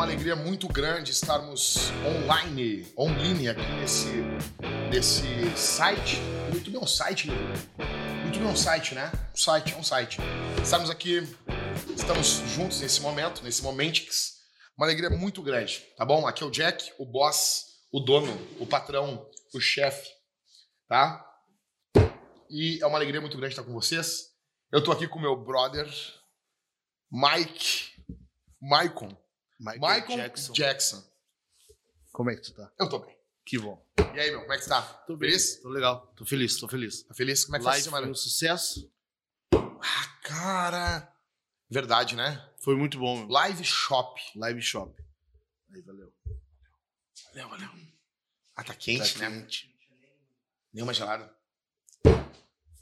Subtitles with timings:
[0.00, 4.08] uma alegria muito grande estarmos online, online aqui nesse,
[4.90, 6.16] nesse site.
[6.50, 7.54] O YouTube é um site, Guilherme?
[8.22, 9.12] O YouTube é um site, né?
[9.34, 10.18] Um site, é um site.
[10.62, 11.18] Estamos aqui,
[11.94, 14.38] estamos juntos nesse momento, nesse momentix.
[14.74, 16.26] Uma alegria muito grande, tá bom?
[16.26, 20.08] Aqui é o Jack, o boss, o dono, o patrão, o chefe,
[20.88, 21.22] tá?
[22.48, 24.30] E é uma alegria muito grande estar com vocês.
[24.72, 25.86] Eu tô aqui com meu brother,
[27.12, 27.90] Mike.
[28.62, 29.14] Maicon.
[29.60, 30.52] Michael, Michael Jackson.
[30.54, 31.04] Jackson.
[32.12, 32.72] Como é que tu tá?
[32.78, 33.14] Eu tô bem.
[33.44, 33.84] Que bom.
[34.14, 34.80] E aí, meu, como é que tá?
[35.06, 35.28] Tô bem.
[35.30, 35.60] Feliz?
[35.60, 36.06] Tô legal.
[36.16, 37.02] Tô feliz, tô feliz.
[37.02, 37.44] Tá feliz?
[37.44, 38.02] Como é que foi a Live semana?
[38.06, 38.92] foi um sucesso.
[39.52, 41.16] Ah, cara.
[41.68, 42.48] Verdade, né?
[42.60, 43.28] Foi muito bom, meu.
[43.28, 44.20] Live Shop.
[44.34, 44.94] Live Shop.
[45.72, 46.12] Aí, valeu.
[47.32, 47.68] Valeu, valeu.
[48.56, 49.40] Ah, tá quente, Tá né?
[49.40, 49.70] quente.
[50.72, 51.32] Nenhuma gelada.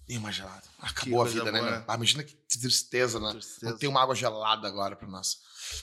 [0.08, 0.62] Nenhuma gelada.
[0.80, 1.84] Que Acabou a coisa vida, né, meu?
[1.86, 3.30] Ah, imagina que tristeza, né?
[3.32, 3.70] Tristeza.
[3.72, 5.36] Não tem uma água gelada agora pra nós.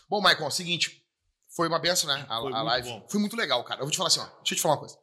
[0.09, 1.03] Bom, Michael, é o seguinte.
[1.55, 2.25] Foi uma benção, né?
[2.27, 2.89] A, Foi a live.
[2.89, 3.07] bom.
[3.09, 3.79] Foi muito legal, cara.
[3.81, 4.25] Eu vou te falar assim, ó.
[4.25, 4.97] Deixa eu te falar uma coisa.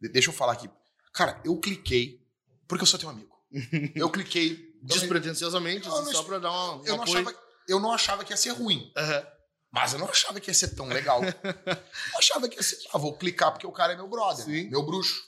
[0.00, 0.70] De- deixa eu falar aqui.
[1.12, 2.24] Cara, eu cliquei
[2.68, 3.34] porque eu sou teu amigo.
[3.94, 4.72] Eu cliquei.
[4.82, 7.34] Despretensiosamente, Eu assim, não- só pra dar uma, um eu, não achava,
[7.68, 8.92] eu não achava que ia ser ruim.
[8.96, 9.26] Aham.
[9.70, 11.20] Mas eu não achava que ia ser tão legal.
[11.24, 12.78] eu achava que ia ser.
[12.92, 14.68] Ah, vou clicar porque o cara é meu brother, Sim.
[14.68, 15.22] meu bruxo.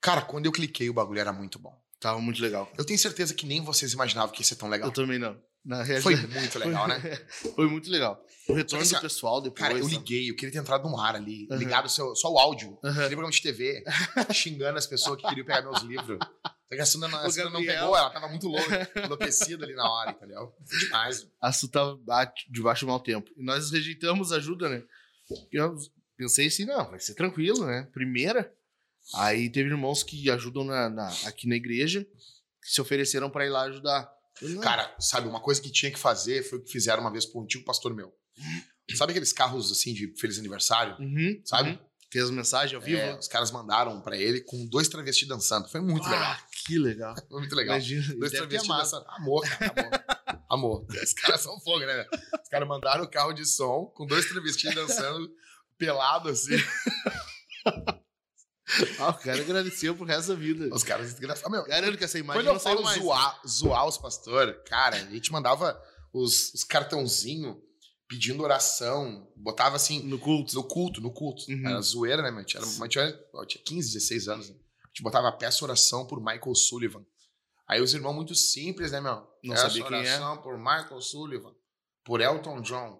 [0.00, 1.76] Cara, quando eu cliquei, o bagulho era muito bom.
[2.00, 2.70] Tava muito legal.
[2.78, 4.88] Eu tenho certeza que nem vocês imaginavam que ia ser tão legal.
[4.88, 5.36] Eu também não.
[5.64, 7.00] Na realidade, Foi muito legal, né?
[7.56, 8.24] Foi muito legal.
[8.48, 9.60] O retorno que, do assim, pessoal depois.
[9.60, 9.96] Cara, eu sabe?
[9.96, 11.58] liguei, eu queria ter entrado no ar ali, Aham.
[11.58, 13.82] ligado só, só o áudio, aquele programa de TV,
[14.32, 16.18] xingando as pessoas que queriam pegar meus livros.
[16.78, 20.10] A Sandra, não- a Sandra não pegou, ela tava muito louca, enlouquecida ali na hora,
[20.12, 20.52] entendeu?
[20.66, 21.26] Foi demais.
[21.42, 21.98] A Su tava
[22.48, 23.30] debaixo do mau tempo.
[23.36, 24.82] E nós rejeitamos ajuda, né?
[25.52, 25.76] Eu
[26.16, 27.88] pensei assim, não, vai ser tranquilo, né?
[27.92, 28.52] Primeira.
[29.14, 32.04] Aí teve irmãos que ajudam na, na- aqui na igreja,
[32.62, 34.10] que se ofereceram pra ir lá ajudar.
[34.42, 34.60] Não.
[34.60, 37.40] Cara, sabe, uma coisa que tinha que fazer foi o que fizeram uma vez pro
[37.42, 38.14] antigo pastor meu.
[38.94, 40.96] Sabe aqueles carros assim de feliz aniversário?
[41.00, 41.70] Uhum, Sabe?
[41.70, 41.78] uhum.
[42.10, 42.98] Fez mensagem ao vivo?
[42.98, 45.68] É, os caras mandaram pra ele com dois travestis dançando.
[45.68, 46.22] Foi muito legal.
[46.22, 47.14] Ah, que legal.
[47.28, 47.76] Foi muito legal.
[47.76, 49.04] Imagina, Dois travestis dançando.
[49.08, 50.42] Amor, cara, amor.
[50.48, 50.86] amor.
[51.02, 51.86] Os caras são fogo, né?
[51.86, 52.08] velho?
[52.42, 55.30] Os caras mandaram o carro de som com dois travestis dançando
[55.76, 56.56] pelado assim.
[58.98, 60.68] Ah, o cara agradeceu pro resto da vida.
[60.74, 61.50] Os caras desgraçados.
[61.50, 63.00] Meu, Garanto que essa imagem quando eu falo mais.
[63.00, 65.80] zoar, zoar os pastores, cara, a gente mandava
[66.12, 67.56] os, os cartãozinhos
[68.08, 70.54] pedindo oração, botava assim No culto.
[70.54, 71.44] no culto, no culto.
[71.50, 71.66] Uhum.
[71.66, 72.44] Era zoeira, né, meu?
[72.44, 73.12] Tinha, tinha,
[73.46, 74.48] tinha 15, 16 anos.
[74.48, 74.56] Né?
[74.84, 77.04] A gente botava peça oração por Michael Sullivan.
[77.68, 79.26] Aí os irmãos muito simples, né, meu?
[79.44, 80.00] Não Peça sabia quem é.
[80.00, 81.54] oração por Michael Sullivan,
[82.02, 82.98] por Elton John.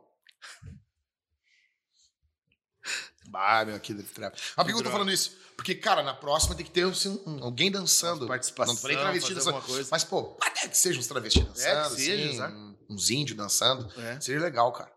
[3.31, 4.33] Bah, meu, que trap.
[4.35, 5.37] Mas por que eu tô falando isso?
[5.57, 8.27] Porque, cara, na próxima tem que ter assim, um- alguém dançando.
[8.27, 9.61] participação, Não falei travesti dançando.
[9.63, 9.89] coisa.
[9.91, 13.93] Mas, pô, até que sejam uns travestis dançando, que seja, assim, um- uns índios dançando.
[14.01, 14.21] É.
[14.21, 14.91] Seria legal, cara.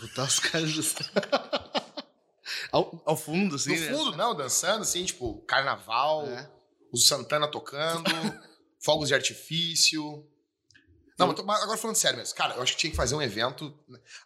[0.00, 0.70] Botar os caras
[2.72, 3.92] ao, ao fundo, assim, no né?
[3.92, 6.50] fundo, não, dançando, assim, tipo, carnaval, É.
[6.92, 8.04] o Santana tocando,
[8.80, 10.26] fogos de artifício.
[11.18, 13.72] Não, mas agora falando sério mesmo, cara, eu acho que tinha que fazer um evento,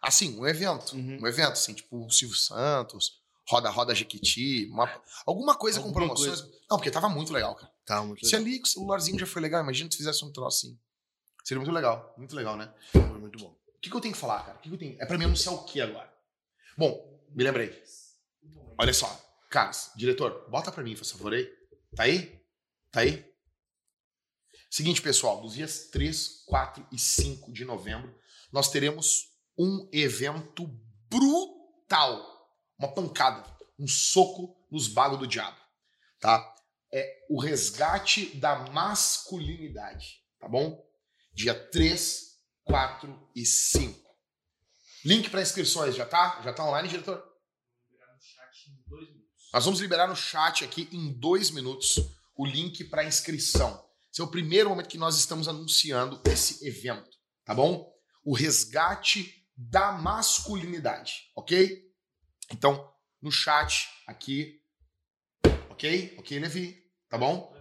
[0.01, 1.19] assim, um evento, Uhum.
[1.21, 3.18] um evento, assim, tipo o Silvio Santos,
[3.49, 6.41] Roda Roda Jequiti, uma- alguma coisa com Alguma promoções.
[6.69, 7.71] Não, porque tava muito legal, cara.
[7.85, 8.47] Tá, muito Se legal.
[8.47, 10.79] ali com o celularzinho já foi legal, imagina se fizesse um troço assim.
[11.43, 12.71] Seria muito legal, muito legal, né?
[12.91, 13.47] Foi muito bom.
[13.49, 14.57] O que, que eu tenho que falar, cara?
[14.57, 15.01] O que, que eu tenho?
[15.01, 16.13] É pra mim anunciar o que agora?
[16.77, 17.81] Bom, me lembrei.
[18.77, 19.07] Olha só.
[19.49, 21.45] Carlos, diretor, bota pra mim, por favor, aí.
[21.95, 22.39] Tá aí?
[22.91, 23.25] Tá aí?
[24.69, 28.13] Seguinte, pessoal, dos dias 3, 4 e 5 de novembro,
[28.51, 30.67] nós teremos um evento
[31.09, 32.38] brutal.
[32.79, 33.45] Uma pancada,
[33.77, 35.57] um soco nos bagos do diabo,
[36.19, 36.55] tá?
[36.91, 40.81] É o resgate da masculinidade, tá bom?
[41.33, 44.09] Dia 3, 4 e 5.
[45.03, 46.41] Link para inscrições já tá?
[46.41, 47.21] Já tá online, diretor?
[49.53, 51.97] Nós vamos liberar no chat aqui em dois minutos
[52.35, 53.85] o link para inscrição.
[54.11, 57.09] Esse é o primeiro momento que nós estamos anunciando esse evento,
[57.43, 57.91] tá bom?
[58.23, 61.88] O resgate da masculinidade, ok?
[62.51, 62.91] Então,
[63.21, 64.59] no chat aqui,
[65.69, 66.15] ok?
[66.17, 66.83] Ok, Levi?
[67.09, 67.53] Tá bom?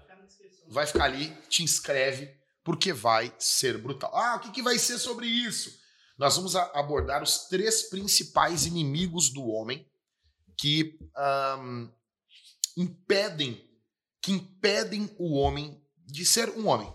[0.68, 4.14] Vai ficar ali, te inscreve, porque vai ser brutal.
[4.14, 5.78] Ah, o que, que vai ser sobre isso?
[6.18, 9.88] Nós vamos abordar os três principais inimigos do homem
[10.56, 11.88] que ahn,
[12.76, 13.64] impedem
[14.20, 16.92] que impedem o homem de ser um homem,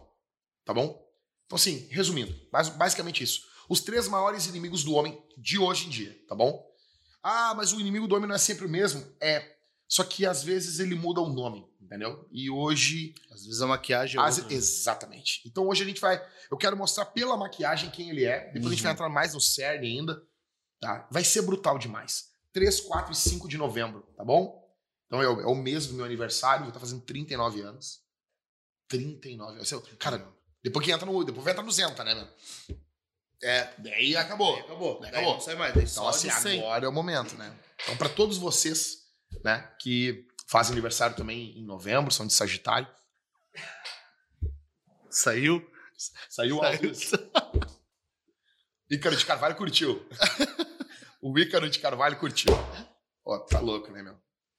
[0.66, 1.02] tá bom?
[1.46, 3.42] Então assim, resumindo, bas- basicamente isso.
[3.70, 6.70] Os três maiores inimigos do homem de hoje em dia, tá bom?
[7.24, 9.04] Ah, mas o inimigo do homem não é sempre o mesmo?
[9.22, 9.56] É.
[9.88, 12.28] Só que às vezes ele muda o nome, entendeu?
[12.32, 14.54] E hoje Às vezes a maquiagem é as- outra.
[14.54, 15.42] exatamente.
[15.46, 16.22] Então hoje a gente vai.
[16.52, 18.46] Eu quero mostrar pela maquiagem quem ele é.
[18.52, 18.84] Depois a gente Uhum.
[18.84, 20.22] vai entrar mais no cerne ainda.
[20.82, 21.08] tá?
[21.10, 22.30] Vai ser brutal demais.
[22.52, 24.62] 3, 4 e 5 de novembro, tá bom?
[25.08, 28.02] Então é o, é o mês do meu aniversário, vou estar fazendo 39 anos.
[28.90, 29.74] 39 anos.
[29.98, 30.28] Cara,
[30.62, 31.24] depois que entra no.
[31.24, 32.28] Depois vai entrar no Zenta, né, meu?
[33.44, 34.54] É, daí acabou.
[34.56, 35.00] Daí acabou.
[35.02, 35.34] Daí Daí acabou.
[35.36, 35.74] não sai mais.
[35.74, 36.60] Daí Então, assim, de 100.
[36.62, 37.54] agora é o momento, né?
[37.84, 39.00] Então, pra todos vocês,
[39.44, 42.88] né, que fazem aniversário também em novembro, são de Sagitário.
[45.10, 45.66] Saiu.
[46.30, 46.62] Saiu o
[46.96, 47.30] Saiu.
[47.34, 47.74] alto.
[48.90, 50.08] Ícaro de Carvalho curtiu.
[51.22, 52.52] o Ícaro de Carvalho curtiu.
[53.26, 54.18] Ó, tá louco, né, meu?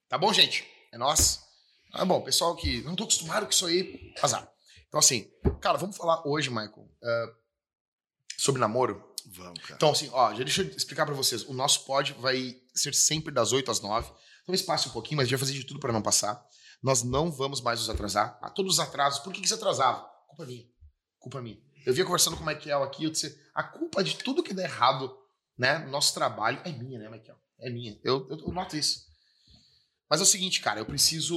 [0.08, 0.66] Tá bom, gente?
[0.92, 1.42] É nós.
[1.92, 4.48] Ah, bom, pessoal que não tô acostumado com isso aí, azar.
[4.88, 5.30] Então, assim,
[5.60, 7.26] cara, vamos falar hoje, Michael, eh,
[8.38, 9.14] sobre namoro.
[9.26, 9.74] Vamos, cara.
[9.74, 11.42] Então, assim, ó, já deixa eu explicar pra vocês.
[11.44, 14.12] O nosso pod vai ser sempre das 8 às 9.
[14.46, 16.44] Talvez passe um pouquinho, mas a gente vai fazer de tudo pra não passar.
[16.82, 18.38] Nós não vamos mais nos atrasar.
[18.42, 20.06] A todos os atrasos, por que, que você atrasava?
[20.28, 20.64] Culpa minha.
[21.18, 21.58] Culpa minha.
[21.86, 24.62] Eu vinha conversando com o Michael aqui, eu disse, a culpa de tudo que dá
[24.62, 25.14] errado,
[25.56, 27.38] né, no nosso trabalho, é minha, né, Michael?
[27.60, 27.98] É minha.
[28.02, 29.06] Eu, eu, eu noto isso.
[30.10, 31.34] Mas é o seguinte, cara, eu preciso...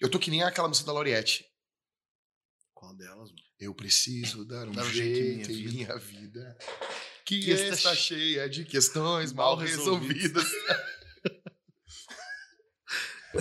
[0.00, 1.44] Eu tô que nem aquela música da Lauriette.
[2.74, 3.45] Qual delas, mano?
[3.58, 6.58] Eu preciso dar um Dar um jeito, jeito em minha minha vida.
[7.24, 10.44] Que, Que está, cheia de questões mal mal resolvidas.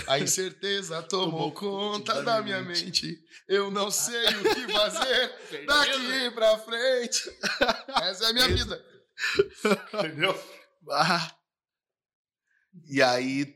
[0.08, 3.24] A incerteza tomou Tomou conta da minha minha mente.
[3.48, 5.32] Eu não sei o que fazer
[5.66, 7.32] daqui pra frente.
[8.02, 8.86] Essa é a minha vida.
[9.94, 10.38] Entendeu?
[10.92, 11.36] Ah.
[12.90, 13.56] E aí.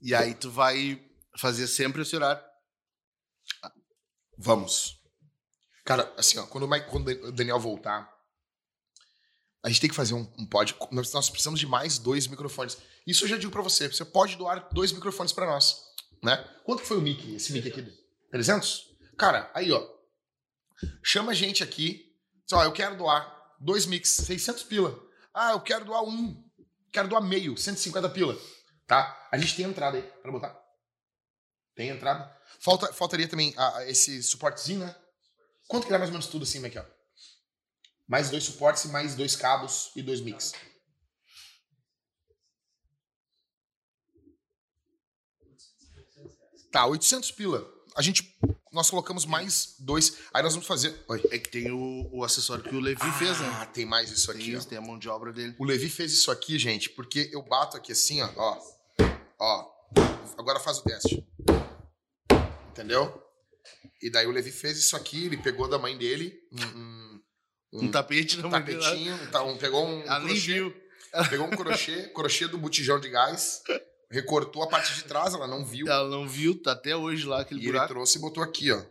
[0.00, 1.04] E aí tu vai
[1.38, 2.42] fazer sempre esse horário.
[4.38, 5.00] Vamos.
[5.86, 8.12] Cara, assim, ó, quando o, Mike- quando o Daniel voltar,
[9.64, 10.74] a gente tem que fazer um, um pod.
[10.90, 12.76] Nós, nós precisamos de mais dois microfones.
[13.06, 13.88] Isso eu já digo pra você.
[13.88, 15.80] Você pode doar dois microfones pra nós,
[16.22, 16.36] né?
[16.64, 17.86] Quanto foi o mic, esse mic aqui?
[18.32, 18.84] 300?
[19.16, 19.88] Cara, aí, ó.
[21.02, 22.04] Chama a gente aqui.
[22.44, 24.98] Diz, ó, eu quero doar dois mics, 600 pila.
[25.32, 26.44] Ah, eu quero doar um.
[26.92, 28.36] Quero doar meio, 150 pila.
[28.86, 29.28] Tá?
[29.32, 30.56] A gente tem entrada aí pra botar.
[31.74, 32.34] Tem entrada.
[32.60, 34.94] Falta, faltaria também a- a esse suportezinho, né?
[35.66, 36.86] Quanto que dá mais ou menos tudo assim, Michael?
[38.06, 40.52] Mais dois suportes e mais dois cabos e dois mix.
[46.70, 47.66] Tá, 800 pila.
[47.96, 48.36] A gente,
[48.72, 50.18] nós colocamos mais dois.
[50.32, 50.94] Aí nós vamos fazer.
[51.08, 51.22] Oi.
[51.30, 53.48] É que tem o, o acessório que o Levi fez, né?
[53.60, 54.54] Ah, tem mais isso Tem aqui.
[54.54, 54.58] ó.
[54.58, 55.54] isso, tem a mão de obra dele.
[55.58, 58.30] O Levi fez isso aqui, gente, porque eu bato aqui assim, ó.
[58.36, 58.60] Ó.
[59.38, 59.76] ó.
[60.36, 61.26] Agora faz o teste.
[62.70, 63.25] Entendeu?
[64.02, 67.90] E daí o Levi fez isso aqui, ele pegou da mãe dele um, um, Um
[67.90, 70.74] tapete um tapetinho, um pegou um, Ela crochê, viu.
[71.30, 73.62] pegou um crochê, crochê do botijão de gás,
[74.10, 75.88] recortou a parte de trás, ela não viu.
[75.88, 77.92] Ela não viu, tá até hoje lá aquele E ele buraco.
[77.94, 78.82] trouxe e botou aqui, ó.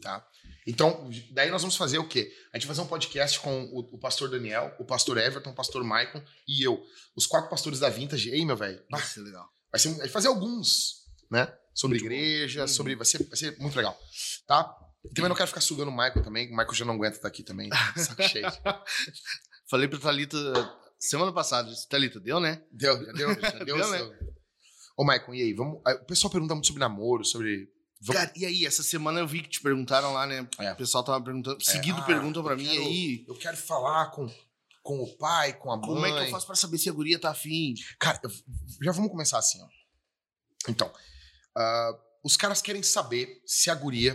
[0.00, 0.24] Tá?
[0.66, 2.30] Então, daí nós vamos fazer o quê?
[2.52, 5.54] A gente vai fazer um podcast com o, o pastor Daniel, o pastor Everton, o
[5.54, 6.84] pastor Maicon e eu.
[7.16, 8.28] Os quatro pastores da Vintage.
[8.30, 8.82] Ei, meu velho.
[8.90, 9.48] Vai ser legal.
[9.72, 11.50] Vai ser vai fazer alguns, né?
[11.78, 12.14] Sobre Muito bom.
[12.16, 12.68] igreja, Uhum.
[12.68, 12.96] sobre.
[12.96, 13.96] Vai ser, vai ser muito legal.
[14.46, 14.74] Tá?
[15.04, 16.48] E também não quero ficar sugando o Michael também.
[16.48, 17.70] O Michael já não aguenta estar aqui também.
[17.96, 18.46] Saco cheio.
[19.70, 20.36] Falei pra Thalita
[20.98, 21.70] semana passada.
[21.88, 22.62] Thalita, deu, né?
[22.72, 23.76] Deu, já deu, já deu.
[23.76, 24.18] Deu, né?
[24.96, 25.54] Ô, Michael, e aí?
[25.54, 25.80] Vamos...
[25.86, 27.68] O pessoal pergunta muito sobre namoro, sobre.
[28.00, 30.48] Vamos- Cara, e aí, essa semana eu vi que te perguntaram lá, né?
[30.58, 30.72] É.
[30.72, 31.62] O pessoal tava perguntando.
[31.62, 33.24] Seguido ah, perguntam pra mim quero- aí.
[33.28, 34.26] Eu quero falar com,
[34.82, 35.86] com o pai, com a mãe.
[35.86, 37.74] Como é que eu faço pra saber se a guria tá afim?
[38.00, 38.30] Cara, eu-
[38.82, 39.68] já vamos começar assim, ó.
[40.68, 40.92] Então,
[41.58, 44.14] ah, os caras querem saber se a guria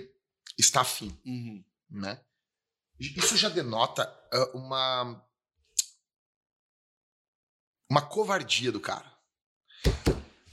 [0.58, 1.64] está afim, Uhum.
[1.90, 2.22] né?
[3.00, 5.26] Isso já denota ah, uma
[7.90, 9.12] uma covardia do cara.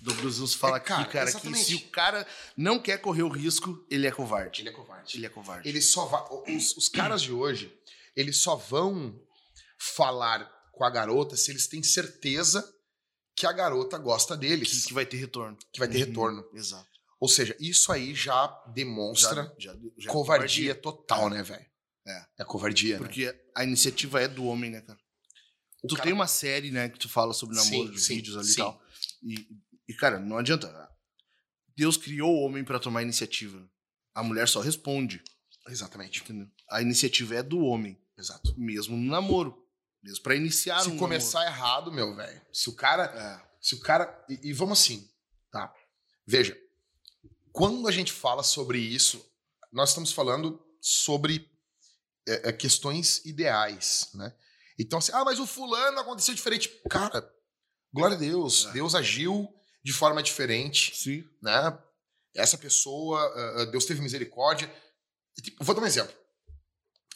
[0.02, 1.64] Luz fala É, cara, aqui, cara, que exatamente.
[1.64, 4.62] se o cara não quer correr o risco, ele é covarde.
[4.62, 5.16] Ele é covarde.
[5.18, 5.68] Ele é covarde.
[5.68, 6.22] Ele só vai,
[6.56, 7.72] os, os caras de hoje,
[8.16, 9.18] eles só vão
[9.78, 12.66] falar com a garota se eles têm certeza
[13.40, 15.56] que a garota gosta Que, deles, que vai ter retorno.
[15.72, 16.48] que vai ter Uhum, retorno.
[16.52, 16.88] Exato.
[17.18, 21.66] Ou seja, isso aí já demonstra Já, já, já é covardia total, né, velho?
[22.06, 22.26] É.
[22.40, 23.04] É covardia, né?
[23.04, 24.98] Porque a iniciativa é do homem, né, cara?
[25.82, 28.36] O tu cara- tem uma série, né, que tu fala sobre namoro, Sim, sim, vídeos
[28.36, 28.52] ali sim.
[28.52, 28.82] e tal.
[29.22, 29.48] E,
[29.88, 30.88] e, cara, não adianta.
[31.76, 33.66] Deus criou o homem pra tomar iniciativa.
[34.14, 35.22] A mulher só responde,
[35.68, 36.20] Exatamente.
[36.22, 36.46] entendeu?
[36.70, 38.54] A iniciativa é do homem, Exato.
[38.58, 39.56] mesmo no namoro.
[40.02, 42.40] Mesmo pra iniciar Se um começar errado, meu velho.
[42.52, 43.04] Se o cara.
[43.04, 43.50] É.
[43.60, 44.24] Se o cara.
[44.28, 45.08] E, e vamos assim,
[45.50, 45.72] tá?
[46.26, 46.56] Veja.
[47.52, 49.28] Quando a gente fala sobre isso,
[49.72, 51.50] nós estamos falando sobre
[52.26, 54.34] é, é, questões ideais, né?
[54.78, 56.68] Então, assim, ah, mas o fulano aconteceu diferente.
[56.88, 57.28] Cara,
[57.92, 58.66] glória a Deus.
[58.66, 58.72] É.
[58.72, 59.52] Deus agiu
[59.82, 60.96] de forma diferente.
[60.96, 61.28] Sim.
[61.42, 61.78] né?
[62.34, 64.72] Essa pessoa, ah, Deus teve misericórdia.
[65.36, 66.14] E, tipo, vou dar um exemplo.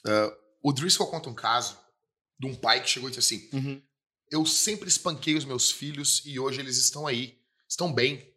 [0.05, 1.79] Ah, o Driscoll conta um caso
[2.39, 3.83] de um pai que chegou e disse assim: Uhum.
[4.31, 7.41] eu sempre espanquei os meus filhos e hoje eles estão aí.
[7.69, 8.35] Estão bem.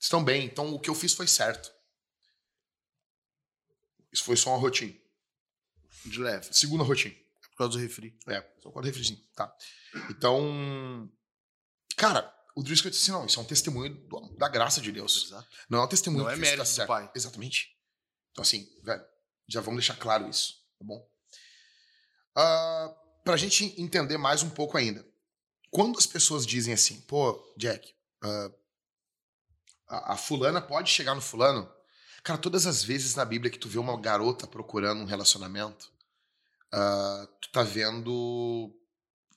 [0.00, 0.44] Estão bem.
[0.44, 1.72] Então o que eu fiz foi certo.
[4.12, 4.94] Isso foi só uma rotina.
[6.04, 6.48] De leve.
[6.52, 7.14] Segunda rotina.
[7.50, 8.16] Por causa do refri.
[8.28, 9.54] É, só quando refrizinho, tá.
[10.10, 11.10] Então,
[11.96, 15.24] cara, o Driscoll disse assim, não, isso é um testemunho do- da graça de Deus.
[15.26, 15.48] Exato.
[15.68, 17.10] Não é um testemunho Não é isso tá mérito do pai.
[17.14, 17.74] Exatamente.
[18.30, 19.04] Então, assim, velho,
[19.48, 21.02] já vamos deixar claro isso, tá bom?
[22.36, 25.04] Ah, pra gente entender mais um pouco ainda.
[25.70, 28.50] Quando as pessoas dizem assim, pô, Jack, ah,
[29.88, 31.72] a, a fulana pode chegar no fulano.
[32.22, 35.90] Cara, todas as vezes na Bíblia que tu vê uma garota procurando um relacionamento,
[36.70, 38.70] ah, tu tá vendo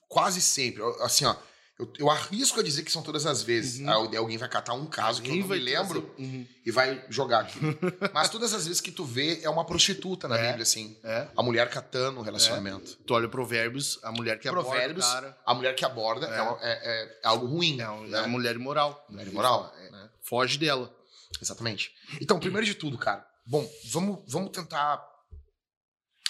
[0.08, 1.34] quase sempre, assim, ó,
[1.80, 3.80] eu, eu arrisco a dizer que são todas as vezes.
[3.80, 3.90] Uhum.
[4.18, 6.46] Alguém vai catar um caso que eu não vai me lembro Uhum.
[6.64, 7.58] e vai jogar aqui.
[8.12, 10.46] Mas todas as vezes que tu vê, é uma prostituta na É.
[10.48, 10.96] Bíblia, assim.
[11.02, 11.28] É.
[11.36, 12.96] A mulher catando o relacionamento.
[13.06, 15.38] Tu olha Provérbios, a mulher que aborda Provérbios, o cara.
[15.46, 16.70] A mulher que aborda é, É.
[16.70, 17.74] é- é- é algo ruim.
[17.80, 18.18] É, né?
[18.18, 19.04] é uma mulher imoral.
[19.08, 20.10] Mulher imoral, É, né?
[20.22, 20.94] Foge dela.
[21.40, 21.92] Exatamente.
[22.20, 23.26] Então, primeiro de tudo, cara.
[23.46, 25.02] Bom, vamos, vamos tentar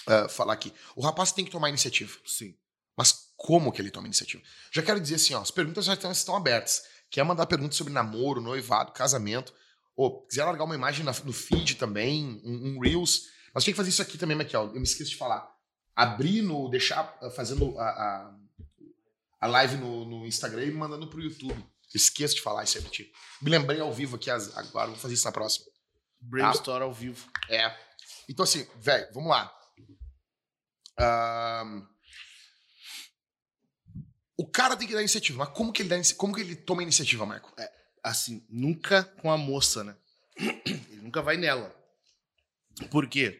[0.07, 0.73] ah, falar aqui.
[0.95, 2.15] O rapaz tem que tomar iniciativa.
[2.25, 2.55] Sim.
[2.97, 4.43] Mas como que ele toma iniciativa?
[4.71, 6.83] Já quero dizer assim, ó, as perguntas já estão, estão abertas.
[7.09, 9.51] Quer mandar perguntas sobre namoro, noivado, casamento,
[9.95, 13.23] ou quiser largar uma imagem na- no feed também, um, um Reels.
[13.53, 14.67] Nós temos que fazer isso aqui também, Michael.
[14.67, 15.51] Eu me esqueço de falar.
[15.95, 16.69] Abrir no.
[16.69, 18.35] deixar ah, fazendo a, a,
[19.41, 21.57] a live no, no Instagram e mandando pro YouTube.
[21.59, 23.11] Eu esqueço de falar isso aí pra ti.
[23.41, 25.65] Me lembrei ao vivo aqui agora, vou fazer isso na próxima.
[26.21, 27.27] Brainstorm ao vivo.
[27.49, 27.75] É.
[28.29, 29.51] Então, assim, velho, vamos lá.
[30.97, 31.81] Ahn,
[34.41, 36.81] O cara tem que dar iniciativa, mas como que ele, dá, como que ele toma
[36.81, 37.53] a iniciativa, Marco?
[38.03, 39.95] Assim, nunca com a moça, né?
[40.65, 41.71] Ele nunca vai nela.
[42.89, 43.39] Por quê?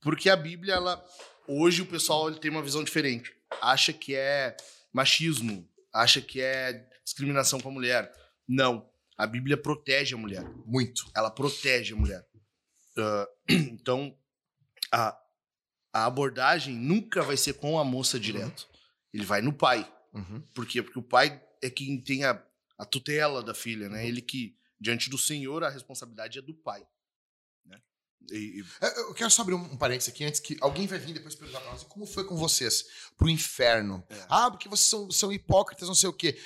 [0.00, 1.04] Porque a Bíblia, ela.
[1.46, 3.36] Hoje o pessoal ele tem uma visão diferente.
[3.60, 4.56] Acha que é
[4.94, 8.10] machismo, acha que é discriminação com a mulher.
[8.48, 8.88] Não.
[9.18, 10.42] A Bíblia protege a mulher.
[10.64, 11.04] Muito.
[11.14, 12.26] ela protege a mulher.
[12.96, 14.16] Ah, então,
[14.90, 15.18] a,
[15.92, 18.66] a abordagem nunca vai ser com a moça direto.
[19.12, 19.90] Ele vai no pai.
[20.14, 20.40] Uhum.
[20.54, 20.82] Por quê?
[20.82, 22.40] Porque o pai é quem tem a,
[22.78, 24.06] a tutela da filha, né?
[24.06, 26.86] Ele que, diante do Senhor, a responsabilidade é do pai.
[27.66, 27.80] Né?
[28.30, 30.98] E- e- É, Eu quero só abrir um, um parênteses aqui antes que alguém vai
[30.98, 32.84] vir depois perguntar pra nós como foi com vocês
[33.16, 34.04] pro inferno.
[34.08, 34.26] É.
[34.28, 36.40] Ah, porque vocês são, são hipócritas, não sei o quê.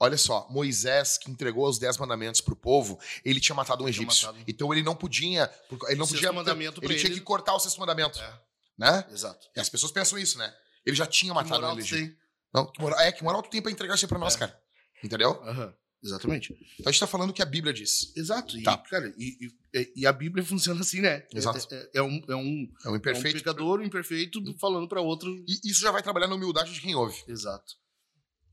[0.00, 4.26] Olha só, Moisés, que entregou os dez mandamentos pro povo, ele tinha matado um egípcio.
[4.26, 4.44] matado.
[4.48, 5.48] Então ele não podia.
[5.88, 6.32] Ele não podia.
[6.32, 8.18] mandamento ele pra tinha ele- que cortar o sexto mandamento.
[8.20, 8.40] É,
[8.76, 9.06] Né?
[9.12, 9.48] exato.
[9.56, 10.52] E as pessoas pensam isso, né?
[10.84, 12.23] Ele já tinha matado um egípcio.
[12.54, 14.38] Não, que moral, é, que moral tu tem pra entregar isso aí pra nós, É.
[14.38, 14.62] cara?
[15.02, 15.32] Entendeu?
[15.42, 16.52] Aham, Exatamente.
[16.78, 18.14] Então a gente tá falando o que a Bíblia diz.
[18.14, 18.58] Exato.
[18.58, 18.76] E, Tá.
[18.76, 21.26] cara, e, e- e a Bíblia funciona assim, né?
[21.32, 21.66] Exato.
[21.72, 23.36] É, é- é um, é, um, É um é imperfeito.
[23.38, 26.94] um pecador imperfeito falando para outro E isso já vai trabalhar na humildade de quem
[26.94, 27.16] ouve.
[27.26, 27.72] Exato.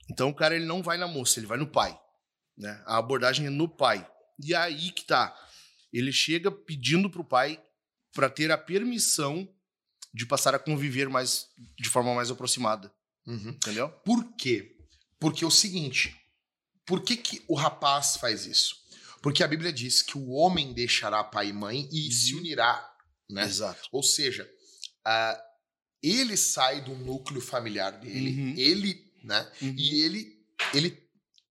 [0.09, 1.97] Então o cara ele não vai na moça, ele vai no pai.
[2.57, 2.81] Né?
[2.85, 4.09] A abordagem é no pai.
[4.41, 5.35] E aí que tá.
[5.91, 7.61] Ele chega pedindo pro pai
[8.13, 9.45] para ter a permissão
[10.13, 12.89] de passar a conviver mais de forma mais aproximada,
[13.27, 13.89] entendeu?
[14.05, 14.75] Por quê?
[15.19, 16.15] Porque é o seguinte:
[16.85, 18.75] por que, que o rapaz faz isso?
[19.21, 22.11] Porque a Bíblia diz que o homem deixará pai e mãe e Uhum.
[22.11, 22.87] se unirá.
[23.29, 23.43] Né?
[23.43, 23.87] Exato.
[23.91, 24.49] Ou seja,
[25.05, 25.39] ah,
[26.03, 28.53] ele sai do núcleo familiar dele, Uhum.
[28.57, 29.49] ele, né?
[29.61, 30.27] E ele,
[30.73, 30.97] ele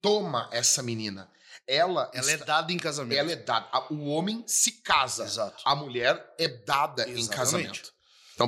[0.03, 1.31] toma essa menina.
[1.67, 3.17] Ela, Ela é está- dada em casamento.
[3.19, 3.69] ela é dada.
[3.95, 5.25] O homem se casa.
[5.25, 5.63] Exato.
[5.65, 7.37] A mulher é dada em Exatamente.
[7.37, 7.93] casamento.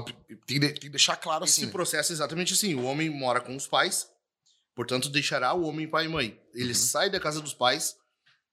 [0.01, 1.71] Então tem que, de- tem que deixar claro Esse assim.
[1.73, 2.75] processo é exatamente assim.
[2.75, 4.09] O homem mora com os pais,
[4.75, 6.41] portanto, deixará o homem pai e mãe.
[6.55, 6.75] Ele Uhum.
[6.75, 7.97] sai da casa dos pais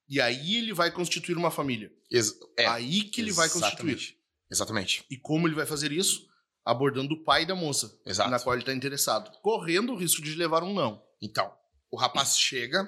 [0.08, 1.90] e aí ele vai constituir uma família.
[2.10, 3.92] Ex- é, aí que ele vai constituir.
[3.94, 4.16] exatamente.
[4.50, 5.04] Exatamente.
[5.10, 6.28] E como ele vai fazer isso?
[6.64, 8.30] Abordando o pai da moça, Exato.
[8.30, 11.02] na qual ele está interessado, correndo o risco de levar um não.
[11.22, 11.50] Então,
[11.90, 12.86] o rapaz chega,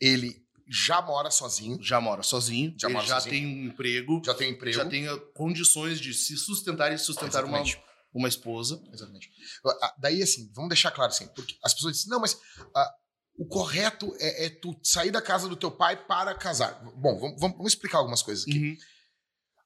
[0.00, 3.34] ele já mora sozinho, Já mora sozinho, Já mora já sozinho.
[3.34, 4.76] tem um emprego, já tem emprego.
[4.76, 7.82] já tem ah, condições de se sustentar e sustentar uma, Exatamente.
[8.12, 8.82] uma esposa.
[8.92, 9.30] Exatamente.
[9.82, 12.36] Ah, Daí, assim, vamos deixar claro assim, porque as pessoas dizem, não, mas
[12.74, 12.92] ah,
[13.38, 16.82] o correto é, é tu sair da casa do teu pai para casar.
[16.96, 18.58] Bom, vamos, vamos- vamos explicar algumas coisas aqui.
[18.58, 18.76] Uhum.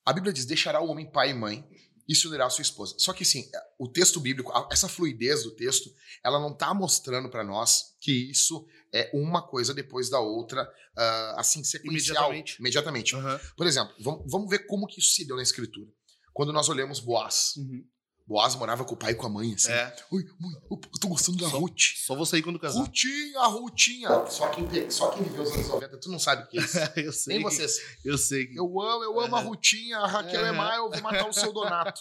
[0.04, 1.64] A Bíblia diz: deixará o homem pai e mãe
[2.08, 2.94] e se unirá à sua esposa.
[2.98, 5.90] Só que assim, o texto bíblico, essa fluidez do texto,
[6.24, 11.34] ela não está mostrando para nós que isso é uma coisa depois da outra, ah,
[11.38, 12.30] assim, sequencial.
[12.32, 12.58] Imediatamente.
[12.58, 13.16] Imediatamente.
[13.16, 13.40] Aham.
[13.56, 15.90] Por exemplo, vamos, vamos ver como que isso se deu na escritura.
[16.32, 17.54] Quando nós olhamos Boaz.
[17.56, 17.84] Uhum.
[18.30, 19.72] Boaz morava com o pai e com a mãe, assim.
[19.72, 19.92] É.
[20.12, 21.80] Oi, mãe, eu tô gostando da Só- Ruth.
[22.06, 22.78] Só vou sair quando casar.
[22.78, 24.26] Rutinha, Rutinha.
[24.28, 26.78] Só quem, só quem viveu os anos 90, tu não sabe o que é isso.
[26.96, 27.34] eu sei.
[27.34, 27.76] Nem vocês.
[28.04, 28.46] Eu sei.
[28.46, 29.48] que- Eu amo, eu amo a Aham.
[29.48, 32.00] Rutinha, a Raquel é má, eu vou matar o seu Donato.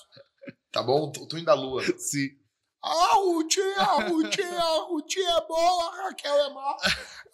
[0.72, 1.12] Tá bom?
[1.12, 1.82] Tô, tô indo à lua.
[1.98, 2.28] Sim.
[2.84, 6.78] Ah, Rutinha, a Rutinha, a Rutinha é boa, a Raquel é má.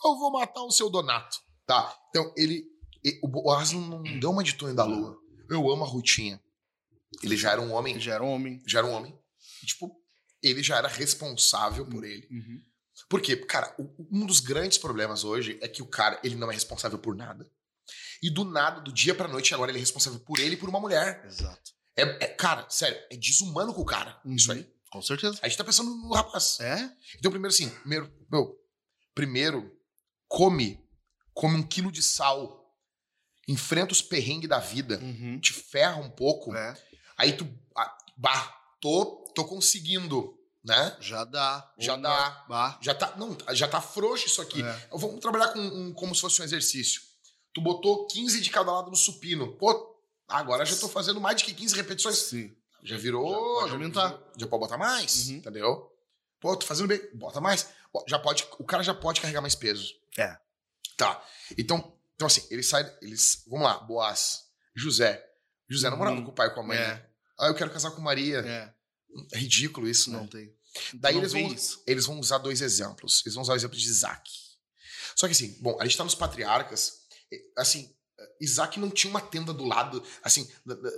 [0.06, 1.38] Eu vou matar o seu Donato.
[1.68, 2.64] Tá, então ele.
[3.04, 5.18] e- O Boaz não deu uma de Tonho da Lua.
[5.50, 6.42] Eu amo a Rutinha.
[7.24, 8.00] Ele já era um homem.
[8.00, 8.62] Já era um homem.
[8.66, 9.18] Já era um homem.
[9.62, 9.96] E, tipo,
[10.42, 12.28] ele já era responsável por ele.
[12.32, 12.62] Uhum.
[13.10, 13.36] Por quê?
[13.36, 13.76] Cara,
[14.12, 17.50] um dos grandes problemas hoje é que o cara, ele não é responsável por nada.
[18.24, 20.70] E do nada, do dia pra noite, agora ele é responsável por ele e por
[20.70, 21.24] uma mulher.
[21.26, 21.72] Exato.
[21.96, 24.20] É, é- cara, sério, é desumano com o cara.
[24.26, 24.68] Isso aí.
[24.92, 25.40] Com certeza.
[25.42, 26.58] A gente tá pensando no rapaz.
[26.62, 26.90] É?
[27.18, 28.58] Então, primeiro assim, primeiro, meu,
[29.14, 29.72] primeiro,
[30.28, 30.80] come,
[31.34, 32.74] come um quilo de sal,
[33.48, 35.40] enfrenta os perrengues da vida, Uhum.
[35.40, 36.74] te ferra um pouco, É.
[37.18, 40.96] aí tu, ah, bah, tô, tô conseguindo, né?
[41.00, 41.74] Já dá.
[41.78, 42.46] Já dá.
[42.48, 42.78] Bah.
[42.82, 44.62] Já tá, não, já tá frouxo isso aqui.
[44.64, 44.88] É.
[44.92, 47.02] Vamos trabalhar com um, como se fosse um exercício.
[47.54, 49.54] Tu botou 15 de cada lado no supino.
[49.58, 49.96] Pô,
[50.28, 52.18] agora já tô fazendo mais de que 15 repetições.
[52.18, 52.56] Sim.
[52.84, 53.32] Já virou.
[53.34, 54.08] Já pode já aumentar.
[54.10, 55.36] virou- Já pode botar mais, Uhum.
[55.38, 55.92] entendeu?
[56.40, 57.00] Pô, tô fazendo bem.
[57.14, 57.70] Bota mais.
[58.08, 59.94] Já pode, o cara já pode carregar mais peso.
[60.18, 60.38] É.
[60.98, 61.24] Tá.
[61.58, 62.84] Então, então assim, ele sai.
[63.02, 64.44] Eles, vamos lá, Boaz,
[64.76, 65.26] José.
[65.70, 66.26] José não morava Uhum.
[66.26, 66.78] com o pai e com a mãe.
[66.78, 66.88] É.
[66.88, 67.06] né?
[67.40, 68.40] Ah, eu quero casar com Maria.
[68.40, 68.74] É.
[69.34, 70.18] É ridículo isso, né?
[70.18, 70.54] Não tem.
[70.94, 71.82] Daí Não eles vão, isso.
[71.88, 73.22] eles vão usar dois exemplos.
[73.26, 74.30] Eles vão usar o exemplo de Isaac.
[75.16, 77.06] Só que assim, bom, a gente tá nos patriarcas.
[77.58, 77.96] Assim,
[78.42, 80.50] Isaac não tinha uma tenda do lado, assim,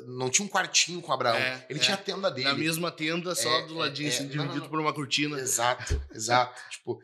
[0.08, 1.38] não tinha um quartinho com Abraão.
[1.38, 1.82] É, ele é.
[1.82, 2.48] tinha a tenda dele.
[2.48, 4.14] Na mesma tenda, só É, do é, ladinho, é.
[4.14, 4.70] assim, Não, dividido não, não.
[4.70, 5.40] por uma cortina.
[5.40, 6.60] Exato, exato.
[6.72, 7.00] tipo,